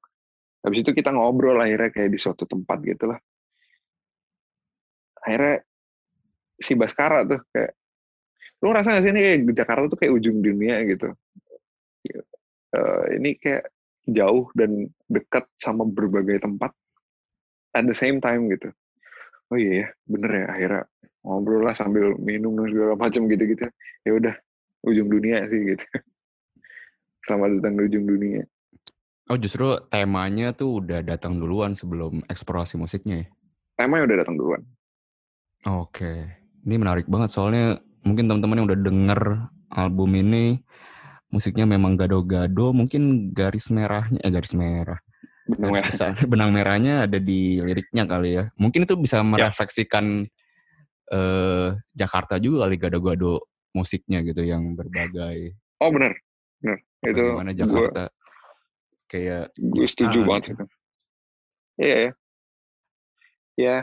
Habis 0.63 0.79
itu 0.87 0.91
kita 0.95 1.11
ngobrol 1.11 1.59
akhirnya 1.59 1.91
kayak 1.91 2.11
di 2.11 2.19
suatu 2.19 2.47
tempat 2.47 2.79
gitu 2.87 3.11
lah. 3.11 3.19
Akhirnya 5.23 5.63
si 6.55 6.71
Baskara 6.79 7.27
tuh 7.27 7.43
kayak 7.51 7.75
lu 8.63 8.71
ngerasa 8.71 8.95
gak 8.95 9.03
sih 9.03 9.11
ini 9.11 9.19
kayak 9.19 9.39
Jakarta 9.59 9.83
tuh 9.91 9.99
kayak 9.99 10.13
ujung 10.15 10.39
dunia 10.39 10.79
gitu? 10.87 11.11
Uh, 12.73 13.03
ini 13.11 13.35
kayak 13.35 13.72
jauh 14.09 14.51
dan 14.57 14.91
dekat 15.07 15.47
sama 15.59 15.87
berbagai 15.87 16.43
tempat 16.43 16.71
at 17.73 17.83
the 17.87 17.95
same 17.95 18.19
time 18.19 18.51
gitu. 18.51 18.71
Oh 19.51 19.57
iya 19.59 19.85
ya, 19.85 19.87
bener 20.09 20.31
ya 20.33 20.45
akhirnya 20.49 20.83
ngobrol 21.23 21.63
lah 21.63 21.75
sambil 21.75 22.17
minum 22.19 22.57
dan 22.59 22.67
segala 22.73 22.93
macam 22.99 23.21
gitu-gitu. 23.31 23.65
Ya 24.03 24.11
udah 24.11 24.35
ujung 24.83 25.07
dunia 25.07 25.47
sih 25.47 25.59
gitu. 25.75 25.85
Selamat 27.27 27.63
datang 27.63 27.79
di 27.79 27.81
ujung 27.87 28.05
dunia. 28.07 28.43
Oh 29.31 29.39
justru 29.39 29.79
temanya 29.87 30.51
tuh 30.51 30.83
udah 30.83 30.99
datang 30.99 31.39
duluan 31.39 31.71
sebelum 31.71 32.19
eksplorasi 32.27 32.75
musiknya 32.75 33.23
ya? 33.23 33.27
temanya 33.77 34.03
udah 34.05 34.17
datang 34.21 34.35
duluan. 34.37 34.61
Oke, 35.63 36.27
ini 36.67 36.75
menarik 36.75 37.07
banget 37.07 37.33
soalnya 37.33 37.79
mungkin 38.03 38.27
teman-teman 38.27 38.57
yang 38.59 38.67
udah 38.67 38.79
denger 38.83 39.21
album 39.73 40.11
ini 40.19 40.59
musiknya 41.33 41.65
memang 41.65 41.97
gado-gado, 41.97 42.69
mungkin 42.69 43.33
garis 43.33 43.73
merahnya 43.73 44.21
eh 44.21 44.29
garis 44.29 44.53
merah. 44.53 45.01
benang 45.43 45.73
merah 45.75 45.91
benang 46.23 46.51
merahnya 46.53 46.93
ada 47.03 47.17
di 47.19 47.57
liriknya 47.59 48.05
kali 48.05 48.37
ya. 48.37 48.43
Mungkin 48.55 48.85
itu 48.85 48.93
Ya. 48.95 49.01
bisa 49.01 49.17
merefleksikan 49.25 50.29
eh 51.11 51.69
Jakarta 51.91 52.39
juga 52.39 52.63
kali 52.63 52.79
gado-gado 52.79 53.43
musiknya 53.73 54.21
gitu 54.21 54.39
yang 54.39 54.73
berbagai 54.73 55.57
oh 55.77 55.89
benar 55.91 56.13
benar 56.61 56.79
itu 57.03 57.19
bagaimana 57.19 57.51
Jakarta 57.51 58.03
kayak 59.09 59.51
gue 59.57 59.87
setuju 59.89 60.23
Ah, 60.23 60.25
banget 60.29 60.43
gitu. 60.45 60.53
itu 60.53 60.65
iya 61.83 61.95
ya 61.97 62.11
ya 63.59 63.77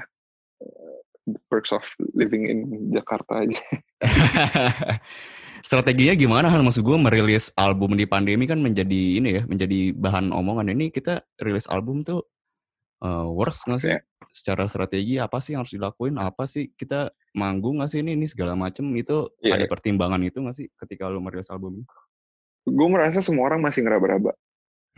the 1.28 1.38
perks 1.52 1.70
of 1.70 1.84
living 2.14 2.48
in 2.48 2.58
Jakarta 2.90 3.44
aja 3.44 3.60
Strateginya 5.60 6.14
gimana 6.16 6.46
Han? 6.48 6.64
Maksud 6.64 6.82
gue 6.82 6.96
merilis 6.96 7.52
album 7.54 7.94
di 7.94 8.08
pandemi 8.08 8.48
kan 8.48 8.58
menjadi 8.60 9.02
ini 9.20 9.28
ya, 9.40 9.42
menjadi 9.44 9.92
bahan 9.94 10.32
omongan. 10.32 10.72
Ini 10.72 10.88
kita 10.88 11.20
rilis 11.40 11.68
album 11.68 12.02
tuh 12.04 12.24
eh, 13.04 13.26
works 13.28 13.64
nggak 13.68 13.80
sih? 13.80 13.92
Iya. 13.96 14.00
Secara 14.30 14.64
strategi 14.70 15.18
apa 15.18 15.42
sih 15.42 15.56
yang 15.56 15.66
harus 15.66 15.74
dilakuin? 15.74 16.16
Apa 16.16 16.46
sih 16.46 16.70
kita 16.76 17.10
manggung 17.36 17.80
nggak 17.82 17.90
sih 17.90 18.00
ini, 18.04 18.14
ini 18.16 18.26
segala 18.28 18.54
macem 18.56 18.86
itu 18.96 19.28
Iya. 19.42 19.58
ada 19.58 19.66
pertimbangan 19.68 20.20
itu 20.22 20.38
nggak 20.40 20.56
sih 20.56 20.66
ketika 20.80 21.08
lu 21.10 21.20
merilis 21.20 21.50
album 21.50 21.82
ini? 21.82 21.86
gue 22.60 22.88
merasa 22.92 23.24
semua 23.24 23.48
orang 23.48 23.64
masih 23.64 23.82
ngeraba-raba 23.84 24.36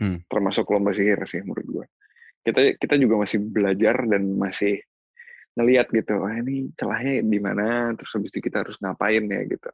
Hmm. 0.01 0.25
termasuk 0.25 0.65
lomba 0.73 0.89
sihir 0.89 1.21
sih 1.29 1.45
menurut 1.45 1.63
gue 1.69 1.85
kita 2.43 2.75
kita 2.81 2.97
juga 2.97 3.23
masih 3.23 3.39
belajar 3.45 4.03
dan 4.09 4.25
masih 4.35 4.81
ngelihat 5.53 5.85
gitu 5.93 6.17
wah 6.17 6.33
ini 6.33 6.73
celahnya 6.73 7.21
di 7.21 7.39
mana 7.39 7.93
terus 7.93 8.09
habis 8.17 8.33
itu 8.33 8.41
kita 8.41 8.65
harus 8.65 8.73
ngapain 8.81 9.21
ya 9.21 9.41
gitu 9.45 9.69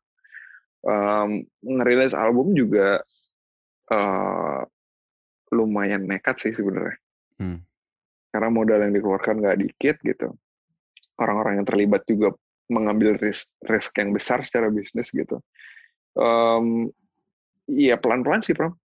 Em, 0.79 1.43
ngerilis 1.59 2.15
album 2.15 2.55
juga 2.55 3.03
eh, 3.91 4.61
lumayan 5.51 6.05
nekat 6.05 6.39
sih 6.39 6.53
sebenarnya. 6.55 6.97
Hmm. 7.39 7.63
karena 8.29 8.51
modal 8.51 8.83
yang 8.85 8.93
dikeluarkan 8.93 9.41
nggak 9.41 9.57
dikit 9.57 9.95
gitu. 10.05 10.35
Orang-orang 11.17 11.57
yang 11.57 11.65
terlibat 11.65 12.05
juga 12.05 12.35
mengambil 12.69 13.17
risk 13.17 13.49
risk 13.65 13.95
yang 13.97 14.13
besar 14.13 14.45
secara 14.45 14.69
bisnis 14.69 15.09
gitu. 15.09 15.41
Em, 16.13 16.93
iya 17.65 17.97
pelan-pelan 17.97 18.45
sih 18.45 18.53
Pram 18.53 18.77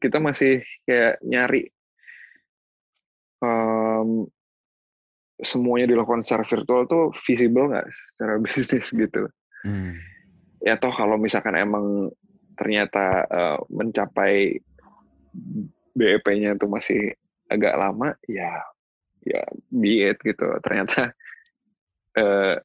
kita 0.00 0.16
masih 0.16 0.64
kayak 0.88 1.20
nyari 1.20 1.68
em, 3.44 4.24
semuanya 5.40 5.88
dilakukan 5.88 6.24
secara 6.24 6.44
virtual 6.44 6.84
tuh 6.88 7.04
visible 7.24 7.68
nggak 7.68 7.86
secara 7.88 8.34
bisnis 8.44 8.86
gitu. 8.88 9.28
Hmm. 9.64 9.96
Ya 10.60 10.76
toh 10.76 10.92
kalau 10.92 11.16
misalkan 11.16 11.56
emang 11.56 12.12
ternyata 12.54 13.24
eh, 13.26 13.58
mencapai 13.72 14.60
BEP-nya 15.96 16.60
tuh 16.60 16.68
masih 16.68 17.16
agak 17.50 17.74
lama 17.74 18.14
ya 18.28 18.62
ya 19.24 19.42
it 19.84 20.16
gitu 20.20 20.46
ternyata 20.64 21.12
eh, 22.20 22.56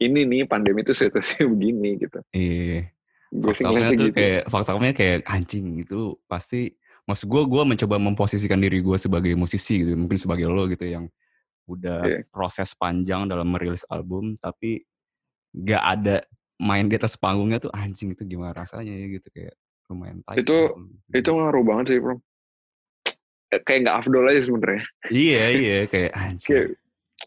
ini 0.00 0.20
nih 0.28 0.44
pandemi 0.44 0.84
itu 0.84 0.92
situasinya 0.92 1.48
begini 1.56 1.90
gitu 2.00 2.20
Iya. 2.30 2.92
Faktornya 3.34 3.90
tuh 3.90 4.14
gitu 4.14 4.14
kayak 4.14 4.42
faktornya 4.46 4.92
kayak 4.94 5.26
anjing 5.26 5.82
gitu 5.82 6.22
pasti 6.30 6.70
maksud 7.04 7.26
gue 7.26 7.42
gue 7.50 7.62
mencoba 7.66 7.98
memposisikan 7.98 8.62
diri 8.62 8.78
gue 8.78 8.94
sebagai 8.94 9.34
musisi 9.34 9.82
gitu 9.82 9.98
mungkin 9.98 10.16
sebagai 10.16 10.46
lo 10.46 10.70
gitu 10.70 10.86
yang 10.86 11.10
udah 11.66 12.06
Iya. 12.06 12.20
proses 12.30 12.76
panjang 12.78 13.26
dalam 13.26 13.50
merilis 13.50 13.82
album 13.90 14.38
tapi 14.38 14.86
gak 15.50 15.82
ada 15.82 16.16
main 16.56 16.86
di 16.86 16.94
atas 16.94 17.16
panggungnya 17.16 17.58
tuh 17.58 17.72
anjing 17.72 18.12
itu 18.12 18.22
gimana 18.24 18.54
rasanya 18.54 18.92
ya? 18.92 19.06
Gitu 19.10 19.28
kayak 19.30 19.54
lumayan 19.86 20.22
tai 20.22 20.40
Itu- 20.40 20.74
sih. 21.10 21.18
itu 21.18 21.30
ngaruh 21.30 21.64
banget 21.64 21.84
sih 21.90 21.98
bro. 21.98 22.16
Kayak 23.54 23.78
nggak 23.86 23.96
afdol 24.02 24.26
aja 24.26 24.40
sebenarnya 24.42 24.82
iya 25.08 25.42
iya 25.62 25.78
kayak 25.86 26.10
anjing. 26.12 26.48
Kayak 26.50 26.66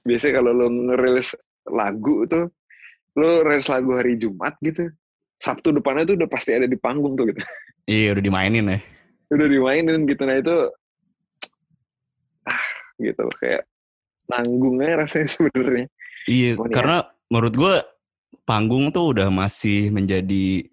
biasanya 0.04 0.34
kalau 0.36 0.52
lo 0.52 0.68
ngerilis 0.68 1.30
lagu 1.66 2.16
tuh 2.28 2.46
lo 3.16 3.42
rilis 3.42 3.68
lagu 3.68 3.96
hari 3.96 4.16
Jumat 4.16 4.54
gitu 4.60 4.92
Sabtu 5.38 5.72
depannya 5.72 6.04
tuh 6.04 6.16
udah 6.18 6.28
pasti 6.28 6.52
ada 6.52 6.66
di 6.66 6.76
panggung 6.76 7.16
tuh 7.16 7.30
gitu. 7.30 7.40
Iya 7.86 8.18
udah 8.18 8.24
dimainin 8.24 8.68
ya. 8.68 8.80
Udah 9.32 9.48
dimainin 9.48 10.04
gitu 10.04 10.22
nah 10.24 10.36
itu 10.36 10.56
ah 12.52 12.64
gitu 12.98 13.24
kayak 13.40 13.64
nanggungnya 14.28 15.00
rasanya 15.00 15.28
sebenarnya 15.36 15.88
Iya, 16.28 16.60
Cuman 16.60 16.68
ya- 16.68 16.76
karena 16.76 16.98
menurut 17.32 17.54
gue 17.56 17.74
panggung 18.48 18.96
tuh 18.96 19.12
udah 19.12 19.28
masih 19.28 19.92
menjadi 19.92 20.72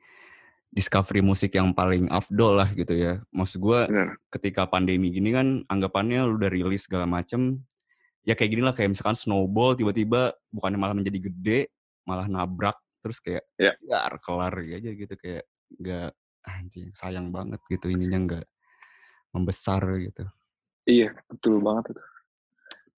discovery 0.71 1.23
musik 1.23 1.55
yang 1.59 1.75
paling 1.75 2.07
afdol 2.07 2.63
lah 2.63 2.71
gitu 2.71 2.95
ya. 2.95 3.19
Maksud 3.35 3.59
gue 3.59 3.81
ketika 4.31 4.71
pandemi 4.71 5.11
gini 5.11 5.35
kan 5.35 5.67
anggapannya 5.67 6.23
lu 6.23 6.39
udah 6.39 6.51
rilis 6.51 6.87
segala 6.87 7.05
macem. 7.11 7.59
Ya 8.23 8.33
kayak 8.33 8.51
gini 8.55 8.63
lah 8.65 8.73
kayak 8.73 8.95
misalkan 8.95 9.19
snowball 9.19 9.75
tiba-tiba 9.75 10.33
bukannya 10.49 10.79
malah 10.81 10.97
menjadi 10.97 11.19
gede, 11.29 11.61
malah 12.07 12.31
nabrak 12.31 12.79
terus 13.03 13.21
kayak 13.21 13.45
Ya. 13.61 13.77
kelar 13.85 14.15
kelar 14.23 14.55
aja 14.65 14.91
gitu 14.97 15.13
kayak 15.21 15.45
nggak 15.77 16.11
anjing 16.41 16.89
sayang 16.97 17.29
banget 17.29 17.61
gitu 17.69 17.93
ininya 17.93 18.17
nggak 18.25 18.47
membesar 19.35 19.83
gitu. 20.01 20.25
iya 20.89 21.13
betul 21.29 21.61
banget 21.61 21.93
itu 21.97 22.03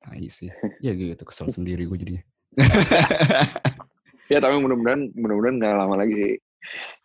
Nah, 0.06 0.14
iya 0.14 0.30
sih. 0.30 0.46
Ya 0.78 0.94
gitu 0.94 1.26
kesel 1.26 1.50
sendiri 1.50 1.82
gue 1.82 1.98
jadinya. 1.98 2.22
ya 4.26 4.38
tapi 4.38 4.58
mudah-mudahan 4.58 5.10
mudah-mudahan 5.12 5.56
nggak 5.56 5.74
lama 5.76 5.94
lagi 5.96 6.14
sih. 6.14 6.34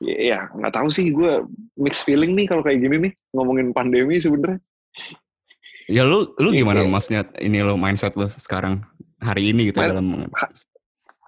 Ya, 0.01 0.15
ya 0.17 0.39
nggak 0.51 0.73
tahu 0.73 0.89
sih 0.89 1.09
gue 1.09 1.45
mixed 1.75 2.01
feeling 2.01 2.33
nih 2.33 2.49
kalau 2.49 2.61
kayak 2.61 2.81
gini 2.81 2.97
nih 2.99 3.11
ngomongin 3.31 3.69
pandemi 3.71 4.17
sebenarnya 4.17 4.57
Ya 5.85 6.01
lu 6.01 6.33
lu 6.35 6.49
Iya, 6.49 6.63
gimana 6.63 6.81
kayak- 6.81 6.89
maksudnya 6.89 7.21
ini 7.37 7.59
lo 7.59 7.75
mindset 7.75 8.15
lu 8.15 8.25
sekarang 8.33 8.81
hari 9.19 9.53
ini 9.53 9.69
gitu 9.69 9.77
Main- 9.77 9.91
dalam 9.91 10.07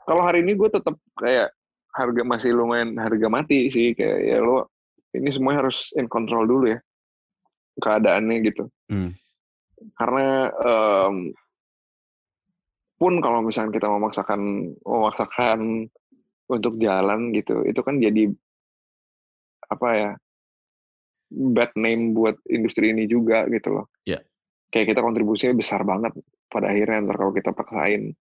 kalau 0.04 0.22
hari 0.24 0.42
ini 0.42 0.56
gue 0.56 0.66
tetap 0.68 0.98
kayak 1.14 1.54
harga 1.92 2.22
masih 2.24 2.52
lumayan 2.52 2.98
harga 2.98 3.28
mati 3.28 3.70
sih 3.70 3.94
kayak 3.94 4.20
ya 4.24 4.38
lo 4.40 4.66
ini 5.14 5.30
semuanya 5.30 5.70
harus 5.70 5.94
in 5.94 6.08
control 6.08 6.44
dulu 6.44 6.66
ya 6.68 6.80
keadaannya 7.76 8.36
gitu. 8.44 8.66
Hmm. 8.88 9.14
karena 9.94 10.26
em, 10.56 11.16
pun 13.04 13.20
kalau 13.20 13.44
misalnya 13.44 13.76
kita 13.76 13.92
memaksakan 13.92 14.72
memaksakan 14.88 15.60
untuk 16.48 16.80
jalan 16.80 17.36
gitu 17.36 17.68
itu 17.68 17.84
kan 17.84 18.00
jadi 18.00 18.32
apa 19.68 19.88
ya 19.92 20.12
bad 21.34 21.76
name 21.76 22.16
buat 22.16 22.40
industri 22.48 22.96
ini 22.96 23.12
juga 23.12 23.44
gitu 23.52 23.76
loh 23.76 23.86
Iya. 24.08 24.24
kayak 24.72 24.96
kita 24.96 25.04
kontribusinya 25.04 25.60
besar 25.60 25.84
banget 25.84 26.16
pada 26.48 26.72
akhirnya 26.72 27.04
ntar 27.04 27.20
kalau 27.20 27.36
kita 27.36 27.52
paksain 27.52 28.16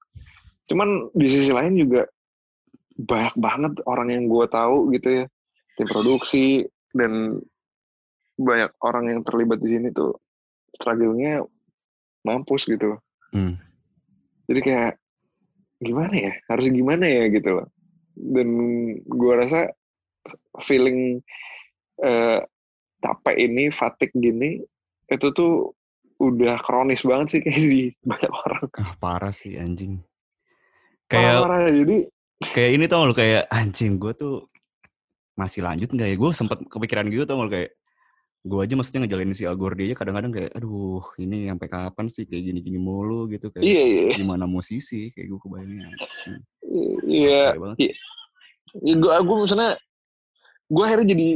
cuman 0.67 1.07
di 1.15 1.27
sisi 1.31 1.55
lain 1.55 1.79
juga 1.79 2.11
banyak 2.99 3.35
banget 3.39 3.73
orang 3.87 4.11
yang 4.11 4.25
gue 4.27 4.47
tahu 4.51 4.91
gitu 4.91 5.09
ya 5.23 5.25
tim 5.79 5.87
produksi 5.87 6.67
dan 6.91 7.39
banyak 8.37 8.73
orang 8.83 9.05
yang 9.15 9.21
terlibat 9.23 9.63
di 9.63 9.79
sini 9.79 9.89
tuh 9.95 10.17
struggle-nya 10.73 11.45
mampus 12.25 12.65
gitu 12.65 12.97
loh. 12.97 13.01
Hmm. 13.33 13.57
Jadi 14.53 14.61
kayak 14.69 14.93
gimana 15.81 16.13
ya? 16.13 16.33
Harus 16.53 16.69
gimana 16.69 17.09
ya 17.09 17.25
gitu 17.33 17.49
loh. 17.57 17.67
Dan 18.13 18.49
gue 19.01 19.33
rasa 19.33 19.73
feeling 20.61 21.25
eh, 22.05 22.39
capek 23.01 23.37
ini, 23.41 23.73
fatigue 23.73 24.13
gini, 24.13 24.61
itu 25.09 25.27
tuh 25.33 25.73
udah 26.21 26.61
kronis 26.61 27.01
banget 27.03 27.27
sih 27.33 27.41
kayak 27.41 27.65
di 27.65 27.83
banyak 28.13 28.33
orang. 28.33 28.65
Ah, 28.77 28.93
parah 29.01 29.33
sih 29.33 29.57
anjing. 29.57 30.05
Kayak 31.09 31.41
Parah-parah. 31.41 31.73
Jadi 31.73 31.97
kayak 32.53 32.71
ini 32.77 32.85
tau 32.87 33.09
lu 33.09 33.17
kayak 33.17 33.49
anjing 33.49 33.97
gue 33.97 34.13
tuh 34.13 34.45
masih 35.35 35.65
lanjut 35.65 35.89
nggak 35.89 36.09
ya? 36.13 36.17
Gue 36.21 36.31
sempet 36.37 36.61
kepikiran 36.69 37.09
gitu 37.09 37.25
tau 37.25 37.41
lu 37.41 37.49
kayak 37.49 37.73
gue 38.43 38.59
aja 38.59 38.75
maksudnya 38.75 39.07
ngejalanin 39.07 39.39
si 39.39 39.47
Agordi 39.47 39.87
aja 39.87 40.03
kadang-kadang 40.03 40.35
kayak 40.35 40.51
aduh 40.59 40.99
ini 41.23 41.47
sampai 41.47 41.69
kapan 41.71 42.07
sih 42.11 42.27
kayak 42.27 42.43
gini-gini 42.51 42.75
mulu 42.75 43.31
gitu 43.31 43.55
kayak 43.55 43.63
iya 43.63 43.83
iya 43.87 44.03
gimana 44.19 44.51
musisi 44.51 45.15
kayak 45.15 45.31
gue 45.31 45.39
kebayangnya 45.39 45.87
iya. 47.07 47.55
Capek 47.55 47.63
banget. 47.63 47.79
Ya, 48.83 48.95
gue 48.99 49.13
gue 49.15 49.37
misalnya 49.47 49.71
gue 50.67 50.83
akhirnya 50.83 51.09
jadi 51.15 51.29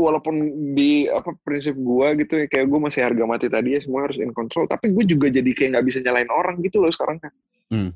walaupun 0.00 0.34
di 0.72 1.04
apa 1.12 1.36
prinsip 1.44 1.76
gue 1.76 2.06
gitu 2.24 2.32
ya 2.40 2.46
kayak 2.48 2.66
gue 2.70 2.80
masih 2.80 3.00
harga 3.04 3.24
mati 3.28 3.46
tadi 3.52 3.76
ya 3.76 3.80
semua 3.84 4.08
harus 4.08 4.16
in 4.16 4.32
control 4.32 4.64
tapi 4.64 4.88
gue 4.88 5.04
juga 5.04 5.28
jadi 5.28 5.50
kayak 5.52 5.76
nggak 5.76 5.86
bisa 5.86 5.98
nyalain 6.00 6.32
orang 6.32 6.64
gitu 6.64 6.80
loh 6.80 6.90
sekarang 6.90 7.20
kan 7.20 7.32
Hmm. 7.72 7.88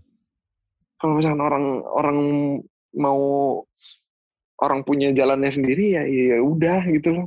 kalau 0.96 1.20
misalkan 1.20 1.44
orang 1.44 1.84
orang 1.84 2.18
mau 2.96 3.20
orang 4.64 4.80
punya 4.88 5.12
jalannya 5.12 5.52
sendiri 5.52 6.00
ya 6.00 6.02
ya 6.08 6.40
udah 6.40 6.80
gitu 6.96 7.12
loh 7.12 7.26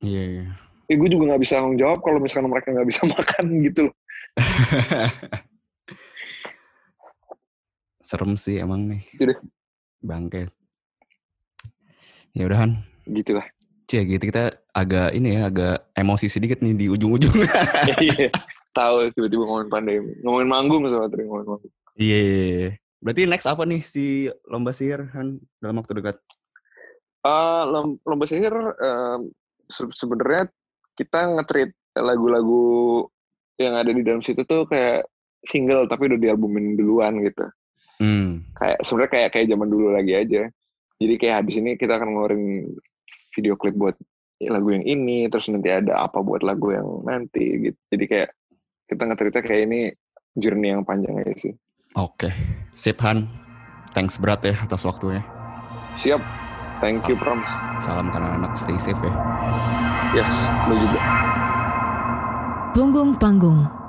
Iya, 0.00 0.22
iya. 0.24 0.44
ya 0.86 0.94
gue 0.96 1.08
juga 1.08 1.24
nggak 1.28 1.42
bisa 1.42 1.60
tanggung 1.60 1.76
jawab 1.76 2.00
kalau 2.00 2.18
misalkan 2.18 2.48
mereka 2.48 2.72
nggak 2.72 2.88
bisa 2.88 3.02
makan 3.14 3.44
gitu 3.62 3.80
loh 3.86 3.94
Serem 8.00 8.34
sih 8.34 8.58
emang 8.58 8.90
nih. 8.90 9.02
Yaudah. 9.16 9.38
Bangke. 10.00 10.42
Ya 12.32 12.46
udahan. 12.46 12.80
gitu 13.04 13.34
lah 13.34 13.42
Cie 13.84 14.06
gitu 14.06 14.22
kita 14.22 14.54
agak 14.70 15.10
ini 15.12 15.34
ya 15.34 15.50
agak 15.50 15.90
emosi 15.92 16.30
sedikit 16.30 16.62
nih 16.62 16.74
di 16.74 16.86
ujung-ujung. 16.86 17.34
Iya. 17.98 18.30
tahu 18.70 19.10
tiba-tiba 19.10 19.42
ngomongin 19.42 19.66
pandemi 19.66 20.14
ngomongin 20.22 20.46
manggung 20.46 20.82
soalnya 20.86 21.10
tadi 21.10 21.26
ngomongin 21.26 21.48
manggung 21.50 21.72
Iya. 21.98 22.18
iya, 22.18 22.44
iya. 22.56 22.70
Berarti 22.98 23.22
next 23.26 23.46
apa 23.46 23.62
nih 23.64 23.82
si 23.82 24.04
lomba 24.44 24.70
sihir 24.70 25.10
Han 25.12 25.42
dalam 25.58 25.76
waktu 25.76 25.92
dekat? 25.92 26.16
Lom- 27.66 27.98
lomba 28.00 28.24
sihir 28.24 28.54
em, 28.54 29.20
se- 29.70 29.94
sebenarnya 29.94 30.50
kita 30.92 31.30
nge-treat 31.32 31.70
lagu-lagu 31.96 33.06
yang 33.56 33.74
ada 33.74 33.88
di 33.88 34.02
dalam 34.02 34.20
situ 34.20 34.42
tuh 34.42 34.64
kayak 34.64 35.06
single 35.42 35.86
tapi 35.86 36.06
udah 36.06 36.20
dialbumin 36.20 36.74
duluan 36.74 37.18
gitu 37.20 37.46
Hmm. 37.96 38.48
kayak 38.56 38.80
sebenarnya 38.80 39.12
kayak 39.12 39.28
kayak 39.30 39.46
zaman 39.48 39.68
dulu 39.68 39.92
lagi 39.92 40.16
aja 40.16 40.48
jadi 40.96 41.14
kayak 41.16 41.34
habis 41.36 41.56
ini 41.56 41.76
kita 41.76 41.94
akan 41.94 42.08
ngeluarin 42.10 42.64
video 43.30 43.54
klip 43.54 43.72
buat 43.74 43.92
lagu 44.40 44.72
yang 44.72 44.80
ini 44.82 45.28
terus 45.28 45.44
nanti 45.46 45.68
ada 45.68 46.00
apa 46.00 46.18
buat 46.18 46.40
lagu 46.40 46.72
yang 46.72 47.04
nanti 47.04 47.44
gitu 47.62 47.78
jadi 47.88 48.04
kayak 48.06 48.28
kita 48.86 49.02
nge-treatnya 49.04 49.42
kayak 49.42 49.62
ini 49.64 49.80
journey 50.32 50.72
yang 50.72 50.80
panjang 50.80 51.12
aja 51.14 51.36
sih 51.38 51.54
Oke. 51.92 52.30
Sip 52.70 53.02
Han. 53.02 53.26
Thanks 53.90 54.16
berat 54.16 54.40
ya 54.42 54.54
atas 54.56 54.80
waktunya. 54.80 55.20
siap 55.98 56.22
thank 56.80 57.04
you 57.06 57.16
Pram. 57.16 57.40
Salam 57.80 58.12
ke 58.12 58.18
anak 58.18 58.52
stay 58.56 58.76
safe 58.76 59.00
ya. 59.00 59.14
yes 60.16 60.32
lu 60.68 60.74
juga. 60.76 61.00
Punggung 62.74 63.14
Panggung 63.16 63.79